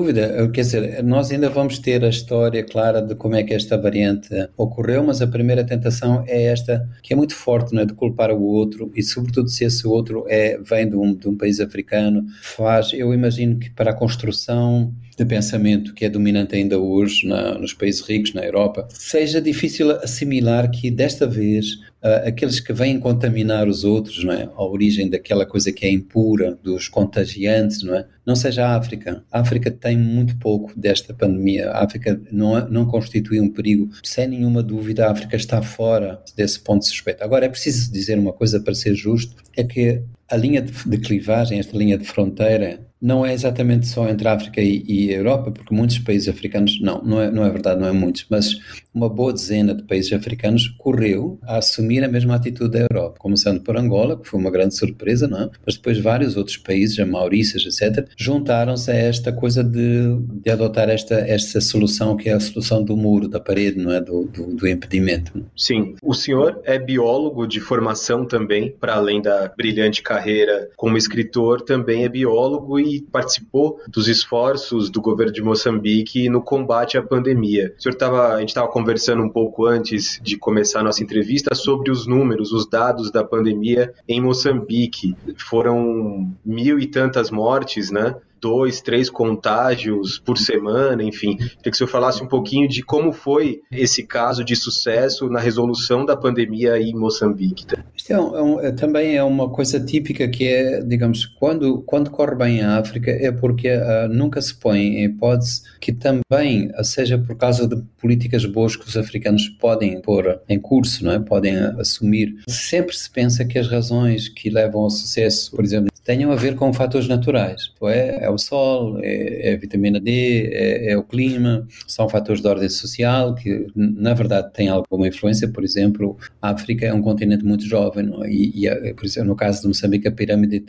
Quer 0.53 0.61
dizer, 0.61 1.03
nós 1.03 1.31
ainda 1.31 1.49
vamos 1.49 1.79
ter 1.79 2.03
a 2.03 2.09
história 2.09 2.63
clara 2.63 3.01
de 3.01 3.15
como 3.15 3.35
é 3.35 3.43
que 3.43 3.53
esta 3.53 3.77
variante 3.77 4.29
ocorreu, 4.55 5.03
mas 5.03 5.21
a 5.21 5.27
primeira 5.27 5.63
tentação 5.63 6.23
é 6.27 6.43
esta, 6.43 6.87
que 7.01 7.13
é 7.13 7.15
muito 7.15 7.35
forte, 7.35 7.73
não 7.73 7.81
é? 7.81 7.85
de 7.85 7.93
culpar 7.93 8.31
o 8.31 8.41
outro 8.41 8.91
e, 8.95 9.03
sobretudo, 9.03 9.49
se 9.49 9.63
esse 9.63 9.87
outro 9.87 10.25
é, 10.27 10.57
vem 10.59 10.89
de 10.89 10.95
um, 10.95 11.15
de 11.15 11.27
um 11.27 11.37
país 11.37 11.59
africano, 11.59 12.25
faz, 12.41 12.91
eu 12.93 13.13
imagino 13.13 13.59
que 13.59 13.69
para 13.69 13.91
a 13.91 13.93
construção 13.93 14.93
de 15.17 15.25
pensamento 15.25 15.95
que 15.95 16.05
é 16.05 16.09
dominante 16.09 16.55
ainda 16.55 16.77
hoje 16.77 17.27
na, 17.27 17.57
nos 17.57 17.73
países 17.73 18.01
ricos, 18.01 18.33
na 18.35 18.45
Europa, 18.45 18.87
seja 18.91 19.41
difícil 19.41 19.89
assimilar 19.91 20.69
que 20.69 20.91
desta 20.91 21.25
vez 21.25 21.73
uh, 22.03 22.27
aqueles 22.27 22.59
que 22.59 22.71
vêm 22.71 22.99
contaminar 22.99 23.67
os 23.67 23.83
outros, 23.83 24.23
não 24.23 24.31
é? 24.31 24.43
A 24.43 24.63
origem 24.63 25.09
daquela 25.09 25.43
coisa 25.43 25.71
que 25.71 25.87
é 25.87 25.91
impura, 25.91 26.55
dos 26.61 26.87
contagiantes, 26.87 27.81
não 27.81 27.95
é? 27.95 28.05
Não 28.23 28.35
seja 28.35 28.67
a 28.67 28.75
África. 28.75 29.23
A 29.31 29.39
África 29.39 29.71
tem 29.71 29.97
muito 29.97 30.37
pouco 30.37 30.79
desta 30.79 31.15
pandemia. 31.15 31.71
A 31.71 31.83
África 31.83 32.21
não, 32.31 32.69
não 32.69 32.85
constitui 32.85 33.41
um 33.41 33.49
perigo. 33.49 33.89
Sem 34.03 34.27
nenhuma 34.27 34.61
dúvida, 34.61 35.07
a 35.07 35.11
África 35.11 35.35
está 35.35 35.63
fora 35.63 36.21
desse 36.35 36.59
ponto 36.59 36.81
de 36.81 36.89
suspeita. 36.89 37.23
Agora, 37.23 37.45
é 37.45 37.49
preciso 37.49 37.91
dizer 37.91 38.19
uma 38.19 38.33
coisa 38.33 38.59
para 38.59 38.75
ser 38.75 38.93
justo, 38.93 39.35
é 39.55 39.63
que 39.63 40.03
a 40.29 40.35
linha 40.35 40.61
de, 40.61 40.71
de 40.87 40.97
clivagem, 40.99 41.57
esta 41.57 41.75
linha 41.75 41.97
de 41.97 42.05
fronteira, 42.05 42.86
não 43.01 43.25
é 43.25 43.33
exatamente 43.33 43.87
só 43.87 44.07
entre 44.09 44.27
a 44.27 44.33
África 44.33 44.61
e, 44.61 44.83
e, 44.87 45.13
a 45.13 45.17
Europa, 45.17 45.51
porque 45.51 45.73
muitos 45.73 45.99
países 45.99 46.27
africanos, 46.27 46.79
não, 46.81 47.01
não 47.03 47.21
é, 47.21 47.31
não 47.31 47.45
é 47.45 47.49
verdade, 47.49 47.79
não 47.79 47.87
é 47.87 47.91
muitos, 47.91 48.25
mas 48.29 48.57
uma 48.93 49.07
boa 49.07 49.31
dezena 49.31 49.75
de 49.75 49.83
países 49.83 50.11
africanos 50.11 50.67
correu 50.77 51.39
a 51.43 51.57
assumir 51.57 52.03
a 52.03 52.07
mesma 52.07 52.35
atitude 52.35 52.71
da 52.71 52.87
Europa, 52.91 53.17
começando 53.19 53.61
por 53.61 53.77
Angola, 53.77 54.19
que 54.19 54.27
foi 54.27 54.39
uma 54.39 54.51
grande 54.51 54.75
surpresa, 54.75 55.27
não 55.27 55.43
é? 55.43 55.49
mas 55.65 55.75
depois 55.75 55.99
vários 55.99 56.35
outros 56.35 56.57
países, 56.57 56.99
a 56.99 57.05
Maurícias, 57.05 57.63
etc., 57.65 58.07
juntaram-se 58.17 58.89
a 58.89 58.95
esta 58.95 59.31
coisa 59.31 59.63
de, 59.63 60.17
de 60.41 60.49
adotar 60.49 60.89
esta, 60.89 61.15
esta 61.15 61.61
solução 61.61 62.17
que 62.17 62.29
é 62.29 62.33
a 62.33 62.39
solução 62.39 62.83
do 62.83 62.97
muro, 62.97 63.27
da 63.27 63.39
parede, 63.39 63.77
não 63.77 63.91
é? 63.91 64.01
Do, 64.01 64.25
do, 64.25 64.55
do 64.55 64.67
impedimento. 64.67 65.45
Sim. 65.55 65.95
O 66.01 66.13
senhor 66.13 66.59
é 66.63 66.79
biólogo 66.79 67.45
de 67.45 67.59
formação 67.59 68.25
também, 68.25 68.71
para 68.71 68.95
além 68.95 69.21
da 69.21 69.47
brilhante 69.55 70.01
carreira 70.01 70.69
como 70.75 70.97
escritor, 70.97 71.61
também 71.61 72.03
é 72.03 72.09
biólogo 72.09 72.79
e 72.79 72.86
e 72.87 73.01
participou 73.01 73.79
dos 73.87 74.07
esforços 74.07 74.89
do 74.89 75.01
governo 75.01 75.33
de 75.33 75.41
Moçambique 75.41 76.29
no 76.29 76.41
combate 76.41 76.97
à 76.97 77.01
pandemia. 77.01 77.73
O 77.77 77.81
senhor 77.81 77.97
a 78.03 78.39
gente 78.39 78.49
estava 78.49 78.67
conversando 78.67 79.23
um 79.23 79.29
pouco 79.29 79.65
antes 79.65 80.19
de 80.23 80.37
começar 80.37 80.79
a 80.79 80.83
nossa 80.83 81.03
entrevista 81.03 81.53
sobre 81.53 81.91
os 81.91 82.07
números, 82.07 82.51
os 82.51 82.67
dados 82.67 83.11
da 83.11 83.23
pandemia 83.23 83.93
em 84.07 84.21
Moçambique. 84.21 85.15
Foram 85.37 86.31
mil 86.45 86.79
e 86.79 86.87
tantas 86.87 87.29
mortes, 87.29 87.91
né? 87.91 88.15
dois, 88.39 88.81
três 88.81 89.09
contágios 89.09 90.19
por 90.19 90.37
semana, 90.37 91.03
enfim. 91.03 91.37
Queria 91.37 91.57
que 91.63 91.71
o 91.71 91.75
senhor 91.75 91.89
falasse 91.89 92.23
um 92.23 92.27
pouquinho 92.27 92.67
de 92.67 92.83
como 92.83 93.11
foi 93.11 93.61
esse 93.71 94.03
caso 94.03 94.43
de 94.43 94.55
sucesso 94.55 95.29
na 95.29 95.39
resolução 95.39 96.05
da 96.05 96.15
pandemia 96.15 96.79
em 96.79 96.93
Moçambique. 96.93 97.65
Isto 98.07 98.13
é, 98.13 98.41
um, 98.41 98.61
é, 98.61 98.71
também 98.71 99.17
é 99.17 99.23
uma 99.23 99.49
coisa 99.49 99.81
típica 99.81 100.29
que 100.29 100.47
é, 100.47 100.81
digamos, 100.81 101.25
quando, 101.25 101.81
quando 101.81 102.09
corre 102.09 102.35
bem 102.35 102.61
a 102.61 102.77
África 102.77 103.11
é 103.11 103.33
porque 103.33 103.67
uh, 103.69 104.07
nunca 104.09 104.41
se 104.41 104.55
põe 104.55 104.79
em 104.79 105.03
hipótese 105.03 105.63
que 105.81 105.91
também, 105.91 106.71
seja 106.83 107.17
por 107.17 107.35
causa 107.35 107.67
de 107.67 107.75
políticas 107.99 108.45
boas 108.45 108.77
que 108.77 108.87
os 108.87 108.95
africanos 108.95 109.49
podem 109.49 110.01
pôr 110.01 110.39
em 110.47 110.57
curso, 110.57 111.03
não 111.03 111.11
é? 111.11 111.19
podem 111.19 111.57
assumir, 111.57 112.33
sempre 112.47 112.95
se 112.95 113.09
pensa 113.09 113.43
que 113.43 113.59
as 113.59 113.67
razões 113.67 114.29
que 114.29 114.49
levam 114.49 114.83
ao 114.83 114.89
sucesso, 114.89 115.51
por 115.51 115.65
exemplo, 115.65 115.91
tenham 116.07 116.31
a 116.31 116.35
ver 116.37 116.55
com 116.55 116.71
fatores 116.71 117.05
naturais. 117.05 117.73
É, 117.83 118.23
é 118.23 118.29
o 118.29 118.37
sol, 118.37 118.97
é, 119.01 119.49
é, 119.49 119.53
a 119.53 119.57
vitamina 119.57 119.99
D, 119.99 120.49
é, 120.53 120.91
é, 120.93 120.97
o 120.97 121.03
clima, 121.03 121.67
são 121.85 122.07
fatores 122.07 122.41
de 122.41 122.47
ordem 122.47 122.69
social 122.69 123.35
que, 123.35 123.67
na 123.75 124.13
verdade, 124.13 124.53
têm 124.53 124.69
alguma 124.69 125.05
influência. 125.05 125.49
Por 125.49 125.65
exemplo, 125.65 126.17
a 126.41 126.51
África 126.51 126.85
é 126.85 126.93
um 126.93 127.01
continente 127.01 127.43
muito 127.43 127.65
jovem 127.65 127.96
é? 127.99 128.29
e, 128.29 128.67
e, 128.67 128.93
por 128.93 129.05
exemplo, 129.05 129.29
no 129.29 129.35
caso 129.35 129.61
de 129.61 129.67
Moçambique, 129.67 130.07
a 130.07 130.11
pirâmide 130.11 130.63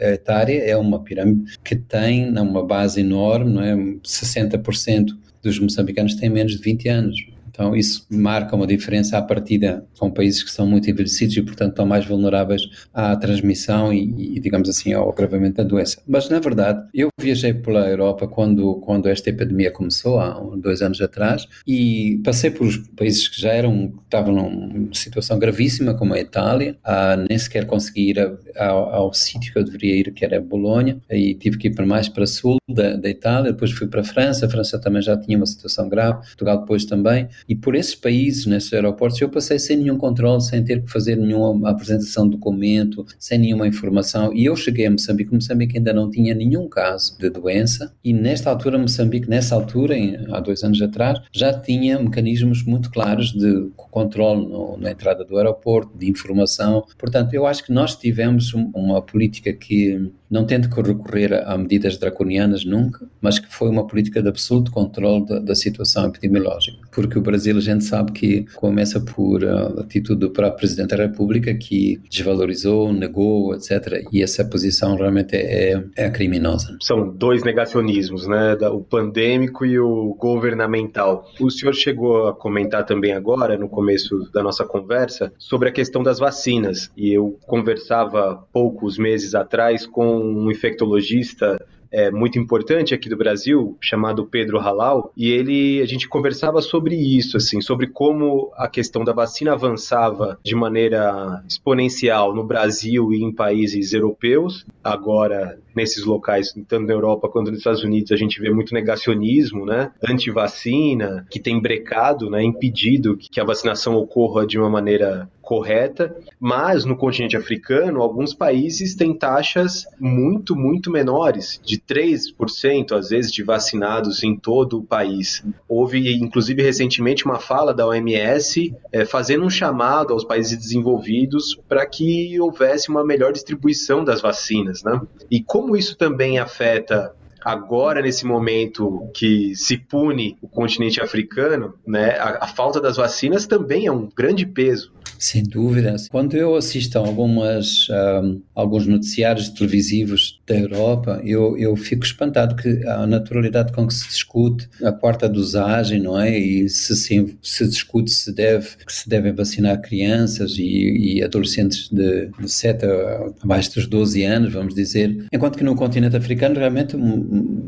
etária 0.00 0.62
é 0.62 0.76
uma 0.76 1.02
pirâmide 1.02 1.58
que 1.64 1.76
tem 1.76 2.30
uma 2.30 2.64
base 2.64 3.00
enorme, 3.00 3.52
não 3.52 3.62
é? 3.62 3.74
60% 4.04 5.08
dos 5.42 5.58
moçambicanos 5.58 6.14
têm 6.14 6.28
menos 6.28 6.52
de 6.52 6.62
20 6.62 6.88
anos. 6.88 7.26
Então, 7.58 7.74
isso 7.74 8.06
marca 8.08 8.54
uma 8.54 8.68
diferença 8.68 9.18
à 9.18 9.22
partida. 9.22 9.84
Com 9.98 10.12
países 10.12 10.44
que 10.44 10.50
são 10.50 10.64
muito 10.64 10.88
envelhecidos 10.88 11.36
e, 11.36 11.42
portanto, 11.42 11.70
estão 11.70 11.84
mais 11.84 12.06
vulneráveis 12.06 12.62
à 12.94 13.16
transmissão 13.16 13.92
e, 13.92 14.36
e, 14.36 14.38
digamos 14.38 14.68
assim, 14.68 14.92
ao 14.92 15.10
agravamento 15.10 15.56
da 15.56 15.64
doença. 15.64 16.00
Mas, 16.06 16.28
na 16.28 16.38
verdade, 16.38 16.86
eu 16.94 17.08
viajei 17.20 17.52
pela 17.52 17.88
Europa 17.88 18.28
quando, 18.28 18.76
quando 18.76 19.08
esta 19.08 19.30
epidemia 19.30 19.72
começou, 19.72 20.20
há 20.20 20.40
dois 20.56 20.82
anos 20.82 21.00
atrás, 21.00 21.48
e 21.66 22.20
passei 22.22 22.52
por 22.52 22.68
países 22.96 23.26
que 23.26 23.40
já 23.40 23.50
eram, 23.50 23.92
estavam 24.04 24.32
numa 24.32 24.94
situação 24.94 25.36
gravíssima, 25.36 25.94
como 25.94 26.14
a 26.14 26.20
Itália, 26.20 26.76
a, 26.84 27.16
nem 27.16 27.36
sequer 27.36 27.66
consegui 27.66 28.10
ir 28.10 28.38
ao, 28.56 28.94
ao 28.94 29.12
sítio 29.12 29.52
que 29.52 29.58
eu 29.58 29.64
deveria 29.64 29.96
ir, 29.96 30.12
que 30.12 30.24
era 30.24 30.40
Bolonha, 30.40 31.00
e 31.10 31.34
tive 31.34 31.58
que 31.58 31.66
ir 31.66 31.74
para 31.74 31.84
mais 31.84 32.08
para 32.08 32.24
sul 32.24 32.58
da, 32.68 32.94
da 32.94 33.08
Itália, 33.08 33.50
depois 33.50 33.72
fui 33.72 33.88
para 33.88 34.02
a 34.02 34.04
França, 34.04 34.46
a 34.46 34.48
França 34.48 34.78
também 34.78 35.02
já 35.02 35.16
tinha 35.16 35.36
uma 35.36 35.46
situação 35.46 35.88
grave, 35.88 36.18
Portugal 36.20 36.60
depois 36.60 36.84
também, 36.84 37.28
e 37.48 37.56
por 37.56 37.74
esses 37.74 37.94
países, 37.94 38.44
nesses 38.44 38.72
aeroportos, 38.72 39.20
eu 39.20 39.28
passei 39.28 39.58
sem 39.58 39.78
nenhum 39.78 39.96
controle, 39.96 40.42
sem 40.42 40.62
ter 40.62 40.82
que 40.82 40.90
fazer 40.90 41.16
nenhuma 41.16 41.70
apresentação 41.70 42.24
de 42.28 42.36
documento, 42.36 43.06
sem 43.18 43.38
nenhuma 43.38 43.66
informação. 43.66 44.34
E 44.34 44.44
eu 44.44 44.54
cheguei 44.54 44.86
a 44.86 44.90
Moçambique, 44.90 45.32
Moçambique 45.32 45.78
ainda 45.78 45.92
não 45.92 46.10
tinha 46.10 46.34
nenhum 46.34 46.68
caso 46.68 47.18
de 47.18 47.30
doença. 47.30 47.94
E 48.04 48.12
nesta 48.12 48.50
altura, 48.50 48.78
Moçambique, 48.78 49.28
nessa 49.28 49.54
altura, 49.54 49.96
em, 49.96 50.18
há 50.30 50.40
dois 50.40 50.62
anos 50.62 50.82
atrás, 50.82 51.18
já 51.32 51.58
tinha 51.58 51.98
mecanismos 51.98 52.62
muito 52.62 52.90
claros 52.90 53.32
de 53.32 53.70
controle 53.76 54.46
no, 54.46 54.76
na 54.76 54.90
entrada 54.90 55.24
do 55.24 55.38
aeroporto, 55.38 55.96
de 55.96 56.10
informação. 56.10 56.84
Portanto, 56.98 57.32
eu 57.32 57.46
acho 57.46 57.64
que 57.64 57.72
nós 57.72 57.96
tivemos 57.96 58.52
uma 58.52 59.00
política 59.00 59.52
que 59.52 60.10
não 60.30 60.44
tendo 60.44 60.68
que 60.68 60.80
recorrer 60.80 61.32
a 61.46 61.56
medidas 61.56 61.96
draconianas 61.96 62.64
nunca, 62.64 63.06
mas 63.20 63.38
que 63.38 63.52
foi 63.52 63.68
uma 63.68 63.86
política 63.86 64.22
de 64.22 64.28
absoluto 64.28 64.70
controle 64.70 65.26
da, 65.26 65.38
da 65.38 65.54
situação 65.54 66.06
epidemiológica. 66.06 66.78
Porque 66.92 67.18
o 67.18 67.22
Brasil, 67.22 67.56
a 67.56 67.60
gente 67.60 67.84
sabe 67.84 68.12
que 68.12 68.44
começa 68.54 69.00
por 69.00 69.44
a 69.44 69.66
atitude 69.80 70.20
do 70.20 70.30
próprio 70.30 70.58
Presidente 70.58 70.90
da 70.90 71.04
República, 71.04 71.54
que 71.54 72.00
desvalorizou, 72.10 72.92
negou, 72.92 73.54
etc. 73.54 74.04
E 74.12 74.22
essa 74.22 74.44
posição 74.44 74.96
realmente 74.96 75.36
é, 75.36 75.82
é 75.96 76.10
criminosa. 76.10 76.76
São 76.82 77.08
dois 77.08 77.42
negacionismos, 77.42 78.26
né? 78.26 78.54
O 78.70 78.80
pandêmico 78.80 79.64
e 79.64 79.78
o 79.78 80.14
governamental. 80.18 81.26
O 81.40 81.50
senhor 81.50 81.74
chegou 81.74 82.28
a 82.28 82.34
comentar 82.34 82.84
também 82.84 83.12
agora, 83.12 83.56
no 83.56 83.68
começo 83.68 84.30
da 84.32 84.42
nossa 84.42 84.64
conversa, 84.64 85.32
sobre 85.38 85.68
a 85.68 85.72
questão 85.72 86.02
das 86.02 86.18
vacinas. 86.18 86.90
E 86.96 87.12
eu 87.12 87.38
conversava 87.46 88.44
poucos 88.52 88.98
meses 88.98 89.34
atrás 89.34 89.86
com 89.86 90.17
um 90.18 90.50
infectologista 90.50 91.58
é, 91.90 92.10
muito 92.10 92.38
importante 92.38 92.94
aqui 92.94 93.08
do 93.08 93.16
Brasil, 93.16 93.76
chamado 93.80 94.26
Pedro 94.26 94.58
Halal, 94.58 95.12
e 95.16 95.30
ele 95.30 95.80
a 95.80 95.86
gente 95.86 96.08
conversava 96.08 96.60
sobre 96.60 96.94
isso, 96.94 97.36
assim, 97.36 97.60
sobre 97.60 97.86
como 97.86 98.50
a 98.56 98.68
questão 98.68 99.04
da 99.04 99.12
vacina 99.12 99.52
avançava 99.52 100.38
de 100.42 100.54
maneira 100.54 101.42
exponencial 101.48 102.34
no 102.34 102.44
Brasil 102.44 103.12
e 103.12 103.22
em 103.22 103.32
países 103.32 103.92
europeus. 103.92 104.66
Agora, 104.82 105.58
nesses 105.74 106.04
locais, 106.04 106.52
tanto 106.68 106.86
na 106.86 106.92
Europa 106.92 107.28
quanto 107.28 107.50
nos 107.50 107.58
Estados 107.58 107.82
Unidos, 107.82 108.12
a 108.12 108.16
gente 108.16 108.40
vê 108.40 108.50
muito 108.50 108.74
negacionismo, 108.74 109.64
né? 109.64 109.90
Anti-vacina, 110.06 111.26
que 111.30 111.40
tem 111.40 111.60
brecado, 111.60 112.28
né? 112.28 112.42
Impedido 112.42 113.16
que 113.16 113.40
a 113.40 113.44
vacinação 113.44 113.94
ocorra 113.94 114.46
de 114.46 114.58
uma 114.58 114.68
maneira 114.68 115.28
correta, 115.48 116.14
mas 116.38 116.84
no 116.84 116.94
continente 116.94 117.34
africano, 117.34 118.02
alguns 118.02 118.34
países 118.34 118.94
têm 118.94 119.14
taxas 119.14 119.86
muito, 119.98 120.54
muito 120.54 120.90
menores, 120.90 121.58
de 121.64 121.78
3% 121.78 122.92
às 122.92 123.08
vezes 123.08 123.32
de 123.32 123.42
vacinados 123.42 124.22
em 124.22 124.36
todo 124.36 124.78
o 124.78 124.84
país. 124.84 125.42
Houve, 125.66 126.16
inclusive, 126.16 126.62
recentemente 126.62 127.24
uma 127.24 127.38
fala 127.38 127.72
da 127.72 127.86
OMS 127.86 128.76
é, 128.92 129.06
fazendo 129.06 129.46
um 129.46 129.48
chamado 129.48 130.12
aos 130.12 130.22
países 130.22 130.54
desenvolvidos 130.54 131.58
para 131.66 131.86
que 131.86 132.38
houvesse 132.38 132.90
uma 132.90 133.02
melhor 133.02 133.32
distribuição 133.32 134.04
das 134.04 134.20
vacinas, 134.20 134.82
né? 134.82 135.00
E 135.30 135.40
como 135.40 135.74
isso 135.78 135.96
também 135.96 136.38
afeta 136.38 137.14
agora 137.40 138.02
nesse 138.02 138.26
momento 138.26 139.08
que 139.14 139.54
se 139.54 139.78
pune 139.78 140.36
o 140.42 140.48
continente 140.48 141.00
africano, 141.00 141.74
né, 141.86 142.10
a, 142.18 142.44
a, 142.44 142.46
falta 142.46 142.80
das 142.80 142.96
vacinas 142.96 143.46
também 143.46 143.86
é 143.86 143.92
um 143.92 144.06
grande 144.14 144.44
peso. 144.44 144.92
Sem 145.18 145.42
dúvida. 145.42 145.96
Quando 146.10 146.36
eu 146.36 146.54
assisto 146.54 146.98
a 146.98 147.00
algumas, 147.00 147.88
um, 148.22 148.40
alguns 148.54 148.86
noticiários 148.86 149.48
televisivos 149.48 150.40
da 150.46 150.56
Europa, 150.56 151.20
eu, 151.24 151.58
eu 151.58 151.74
fico 151.76 152.04
espantado 152.04 152.54
que 152.54 152.86
a 152.86 153.06
naturalidade 153.06 153.72
com 153.72 153.86
que 153.86 153.94
se 153.94 154.08
discute 154.08 154.68
a 154.82 154.92
quarta 154.92 155.28
dosagem, 155.28 156.00
não 156.00 156.18
é? 156.18 156.38
E 156.38 156.68
se, 156.68 156.96
se, 156.96 157.36
se 157.42 157.66
discute 157.66 158.10
se 158.10 158.32
deve 158.32 158.68
se 158.86 159.08
devem 159.08 159.32
vacinar 159.32 159.80
crianças 159.80 160.56
e, 160.58 161.16
e 161.16 161.22
adolescentes 161.22 161.88
de, 161.90 162.30
de 162.38 162.48
7 162.48 162.84
a 162.84 163.32
abaixo 163.42 163.74
dos 163.74 163.86
12 163.86 164.22
anos, 164.24 164.52
vamos 164.52 164.74
dizer, 164.74 165.26
enquanto 165.32 165.58
que 165.58 165.64
no 165.64 165.74
continente 165.74 166.16
africano 166.16 166.58
realmente 166.58 166.96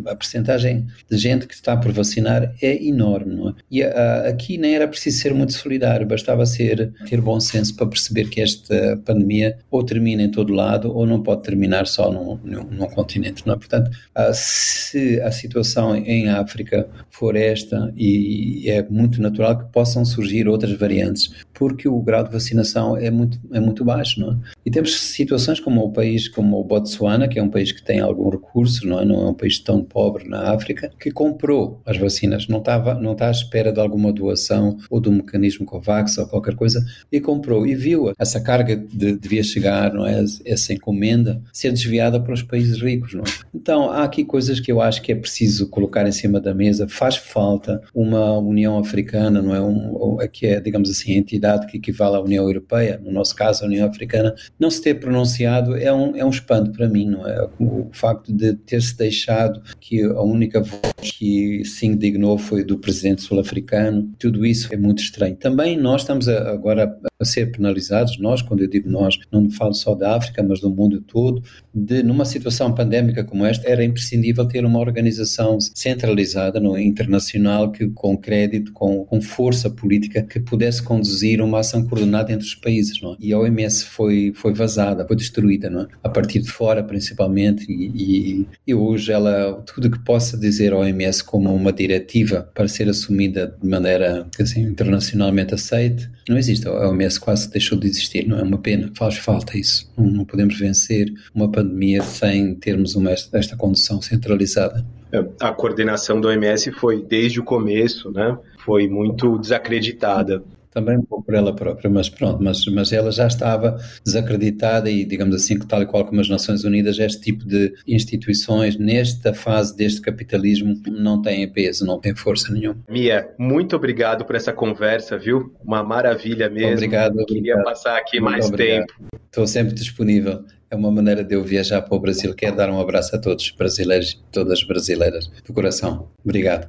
a 0.06 0.14
percentagem 0.14 0.86
de 1.10 1.16
gente 1.16 1.46
que 1.46 1.54
está 1.54 1.76
por 1.76 1.92
vacinar 1.92 2.54
é 2.62 2.84
enorme, 2.84 3.34
não 3.34 3.48
é? 3.50 3.54
E 3.70 3.82
a, 3.82 4.28
aqui 4.28 4.56
nem 4.56 4.74
era 4.74 4.86
preciso 4.86 5.18
ser 5.18 5.34
muito 5.34 5.52
solidário, 5.52 6.06
bastava 6.06 6.46
ser 6.46 6.92
ter 7.08 7.20
senso 7.40 7.74
para 7.74 7.86
perceber 7.86 8.28
que 8.28 8.40
esta 8.40 9.00
pandemia 9.04 9.58
ou 9.70 9.84
termina 9.84 10.22
em 10.22 10.30
todo 10.30 10.52
lado 10.52 10.94
ou 10.94 11.06
não 11.06 11.22
pode 11.22 11.42
terminar 11.42 11.86
só 11.86 12.10
num, 12.10 12.38
num, 12.44 12.64
num 12.64 12.86
continente, 12.88 13.46
não 13.46 13.54
é? 13.54 13.56
Portanto, 13.56 13.90
se 14.32 15.20
a 15.20 15.30
situação 15.30 15.94
em 15.96 16.28
África 16.28 16.88
for 17.10 17.36
esta, 17.36 17.92
e 17.96 18.68
é 18.68 18.82
muito 18.88 19.20
natural 19.20 19.58
que 19.58 19.72
possam 19.72 20.04
surgir 20.04 20.48
outras 20.48 20.72
variantes, 20.72 21.30
porque 21.54 21.88
o 21.88 22.00
grau 22.00 22.24
de 22.24 22.32
vacinação 22.32 22.96
é 22.96 23.10
muito, 23.10 23.38
é 23.52 23.60
muito 23.60 23.84
baixo, 23.84 24.20
não 24.20 24.32
é? 24.32 24.36
E 24.64 24.70
temos 24.70 24.98
situações 24.98 25.60
como 25.60 25.82
o 25.82 25.92
país 25.92 26.28
como 26.28 26.58
o 26.58 26.64
Botsuana, 26.64 27.28
que 27.28 27.38
é 27.38 27.42
um 27.42 27.50
país 27.50 27.72
que 27.72 27.82
tem 27.82 28.00
algum 28.00 28.30
recurso, 28.30 28.86
não 28.86 29.00
é? 29.00 29.04
Não 29.04 29.20
é 29.20 29.30
um 29.30 29.34
país 29.34 29.58
tão 29.58 29.82
pobre 29.84 30.28
na 30.28 30.52
África, 30.52 30.90
que 30.98 31.10
comprou 31.10 31.80
as 31.84 31.98
vacinas, 31.98 32.48
não 32.48 32.58
estava, 32.58 32.94
não 32.94 33.12
está 33.12 33.28
à 33.28 33.30
espera 33.30 33.72
de 33.72 33.80
alguma 33.80 34.12
doação 34.12 34.78
ou 34.88 35.00
do 35.00 35.12
mecanismo 35.12 35.66
COVAX 35.66 36.18
ou 36.18 36.26
qualquer 36.26 36.54
coisa, 36.54 36.84
e 37.10 37.20
comprou 37.30 37.64
e 37.64 37.74
viu 37.76 38.12
essa 38.18 38.40
carga 38.40 38.76
de, 38.76 39.16
devia 39.16 39.42
chegar, 39.42 39.94
não 39.94 40.04
é? 40.04 40.24
Essa 40.44 40.72
encomenda 40.72 41.40
ser 41.52 41.70
desviada 41.70 42.20
para 42.20 42.34
os 42.34 42.42
países 42.42 42.80
ricos, 42.82 43.14
não 43.14 43.22
é? 43.22 43.30
Então 43.54 43.90
há 43.90 44.02
aqui 44.02 44.24
coisas 44.24 44.58
que 44.58 44.72
eu 44.72 44.80
acho 44.80 45.00
que 45.00 45.12
é 45.12 45.14
preciso 45.14 45.68
colocar 45.68 46.06
em 46.06 46.12
cima 46.12 46.40
da 46.40 46.52
mesa. 46.52 46.88
Faz 46.88 47.16
falta 47.16 47.80
uma 47.94 48.36
União 48.38 48.78
Africana, 48.78 49.40
não 49.40 49.54
é? 49.54 49.60
Um, 49.60 50.18
que 50.32 50.46
é, 50.46 50.60
digamos 50.60 50.90
assim, 50.90 51.14
a 51.14 51.18
entidade 51.18 51.66
que 51.66 51.76
equivale 51.76 52.16
à 52.16 52.20
União 52.20 52.44
Europeia, 52.44 53.00
no 53.02 53.12
nosso 53.12 53.34
caso 53.36 53.62
a 53.62 53.66
União 53.66 53.88
Africana, 53.88 54.34
não 54.58 54.70
se 54.70 54.82
ter 54.82 54.94
pronunciado 54.94 55.76
é 55.76 55.92
um, 55.92 56.16
é 56.16 56.24
um 56.24 56.30
espanto 56.30 56.72
para 56.72 56.88
mim, 56.88 57.06
não 57.06 57.28
é? 57.28 57.48
O 57.58 57.88
facto 57.92 58.32
de 58.32 58.54
ter-se 58.54 58.96
deixado 58.96 59.62
que 59.80 60.02
a 60.02 60.22
única 60.22 60.60
voz 60.60 60.80
que 61.02 61.64
se 61.64 61.86
indignou 61.86 62.38
foi 62.38 62.64
do 62.64 62.78
presidente 62.78 63.22
sul-africano, 63.22 64.10
tudo 64.18 64.44
isso 64.44 64.68
é 64.72 64.76
muito 64.76 65.02
estranho. 65.02 65.36
Também 65.36 65.76
nós 65.76 66.02
estamos 66.02 66.28
agora 66.28 66.98
a 67.20 67.24
ser 67.24 67.52
penalizados, 67.52 68.18
nós, 68.18 68.40
quando 68.40 68.62
eu 68.62 68.68
digo 68.68 68.88
nós, 68.88 69.18
não 69.30 69.50
falo 69.50 69.74
só 69.74 69.94
da 69.94 70.16
África, 70.16 70.42
mas 70.42 70.60
do 70.60 70.70
mundo 70.70 71.00
todo, 71.00 71.42
de 71.74 72.02
numa 72.02 72.24
situação 72.24 72.74
pandémica 72.74 73.22
como 73.22 73.44
esta, 73.44 73.68
era 73.68 73.84
imprescindível 73.84 74.46
ter 74.46 74.64
uma 74.64 74.78
organização 74.78 75.58
centralizada, 75.60 76.58
no 76.58 76.78
internacional, 76.78 77.70
que 77.70 77.88
com 77.90 78.16
crédito, 78.16 78.72
com, 78.72 79.04
com 79.04 79.20
força 79.20 79.68
política, 79.68 80.22
que 80.22 80.40
pudesse 80.40 80.82
conduzir 80.82 81.40
uma 81.42 81.60
ação 81.60 81.86
coordenada 81.86 82.32
entre 82.32 82.46
os 82.46 82.54
países, 82.54 83.00
não 83.02 83.12
é? 83.12 83.16
E 83.20 83.32
a 83.32 83.38
OMS 83.38 83.84
foi, 83.84 84.32
foi 84.34 84.54
vazada, 84.54 85.06
foi 85.06 85.16
destruída, 85.16 85.68
não 85.68 85.82
é? 85.82 85.86
A 86.02 86.08
partir 86.08 86.40
de 86.40 86.50
fora, 86.50 86.82
principalmente, 86.82 87.66
e, 87.70 88.40
e, 88.40 88.46
e 88.66 88.74
hoje 88.74 89.12
ela, 89.12 89.62
tudo 89.66 89.90
que 89.90 89.98
possa 89.98 90.38
dizer 90.38 90.72
a 90.72 90.78
OMS 90.78 91.22
como 91.22 91.54
uma 91.54 91.72
diretiva 91.72 92.50
para 92.54 92.68
ser 92.68 92.88
assumida 92.88 93.54
de 93.60 93.68
maneira, 93.68 94.26
assim, 94.38 94.62
internacionalmente 94.62 95.54
aceite, 95.54 96.10
não 96.30 96.38
existe. 96.38 96.66
A 96.66 96.88
OMS 96.88 97.18
quase 97.18 97.50
deixou 97.50 97.78
de 97.78 97.86
existir, 97.86 98.26
não 98.26 98.38
é 98.38 98.42
uma 98.42 98.58
pena, 98.58 98.90
faz 98.94 99.18
falta 99.18 99.58
isso. 99.58 99.90
Não, 99.96 100.06
não 100.06 100.24
podemos 100.24 100.58
vencer 100.58 101.12
uma 101.34 101.50
pandemia 101.50 102.02
sem 102.02 102.54
termos 102.54 102.94
uma, 102.94 103.10
esta 103.10 103.56
condução 103.56 104.00
centralizada. 104.00 104.86
É, 105.12 105.24
a 105.40 105.52
coordenação 105.52 106.20
do 106.20 106.28
OMS 106.28 106.70
foi 106.72 107.02
desde 107.02 107.40
o 107.40 107.44
começo, 107.44 108.10
né? 108.12 108.38
Foi 108.64 108.88
muito 108.88 109.38
desacreditada 109.38 110.42
também 110.70 110.98
um 110.98 111.02
pouco 111.02 111.24
por 111.24 111.34
ela 111.34 111.54
própria, 111.54 111.90
mas 111.90 112.08
pronto, 112.08 112.42
mas, 112.42 112.64
mas 112.66 112.92
ela 112.92 113.10
já 113.10 113.26
estava 113.26 113.78
desacreditada 114.04 114.90
e, 114.90 115.04
digamos 115.04 115.34
assim, 115.34 115.58
que 115.58 115.66
tal 115.66 115.82
e 115.82 115.86
qual 115.86 116.04
como 116.04 116.20
as 116.20 116.28
Nações 116.28 116.64
Unidas, 116.64 116.98
este 116.98 117.20
tipo 117.20 117.44
de 117.44 117.74
instituições, 117.86 118.76
nesta 118.78 119.34
fase 119.34 119.76
deste 119.76 120.00
capitalismo, 120.00 120.80
não 120.86 121.20
têm 121.20 121.48
peso, 121.50 121.84
não 121.84 121.98
têm 121.98 122.14
força 122.14 122.52
nenhuma. 122.52 122.78
Mia, 122.88 123.28
muito 123.38 123.74
obrigado 123.74 124.24
por 124.24 124.36
essa 124.36 124.52
conversa, 124.52 125.18
viu? 125.18 125.52
Uma 125.64 125.82
maravilha 125.82 126.48
mesmo. 126.48 126.74
Obrigado. 126.74 127.24
Queria 127.26 127.62
passar 127.62 127.96
aqui 127.98 128.20
muito 128.20 128.32
mais 128.32 128.46
obrigado. 128.46 128.86
tempo. 128.86 129.08
Estou 129.26 129.46
sempre 129.46 129.74
disponível. 129.74 130.44
É 130.70 130.76
uma 130.76 130.90
maneira 130.90 131.24
de 131.24 131.34
eu 131.34 131.42
viajar 131.42 131.82
para 131.82 131.96
o 131.96 132.00
Brasil. 132.00 132.32
Quero 132.32 132.56
dar 132.56 132.70
um 132.70 132.80
abraço 132.80 133.16
a 133.16 133.18
todos 133.18 133.50
brasileiros, 133.50 134.22
todas 134.30 134.62
brasileiras, 134.62 135.28
do 135.44 135.52
coração. 135.52 136.08
Obrigado. 136.24 136.68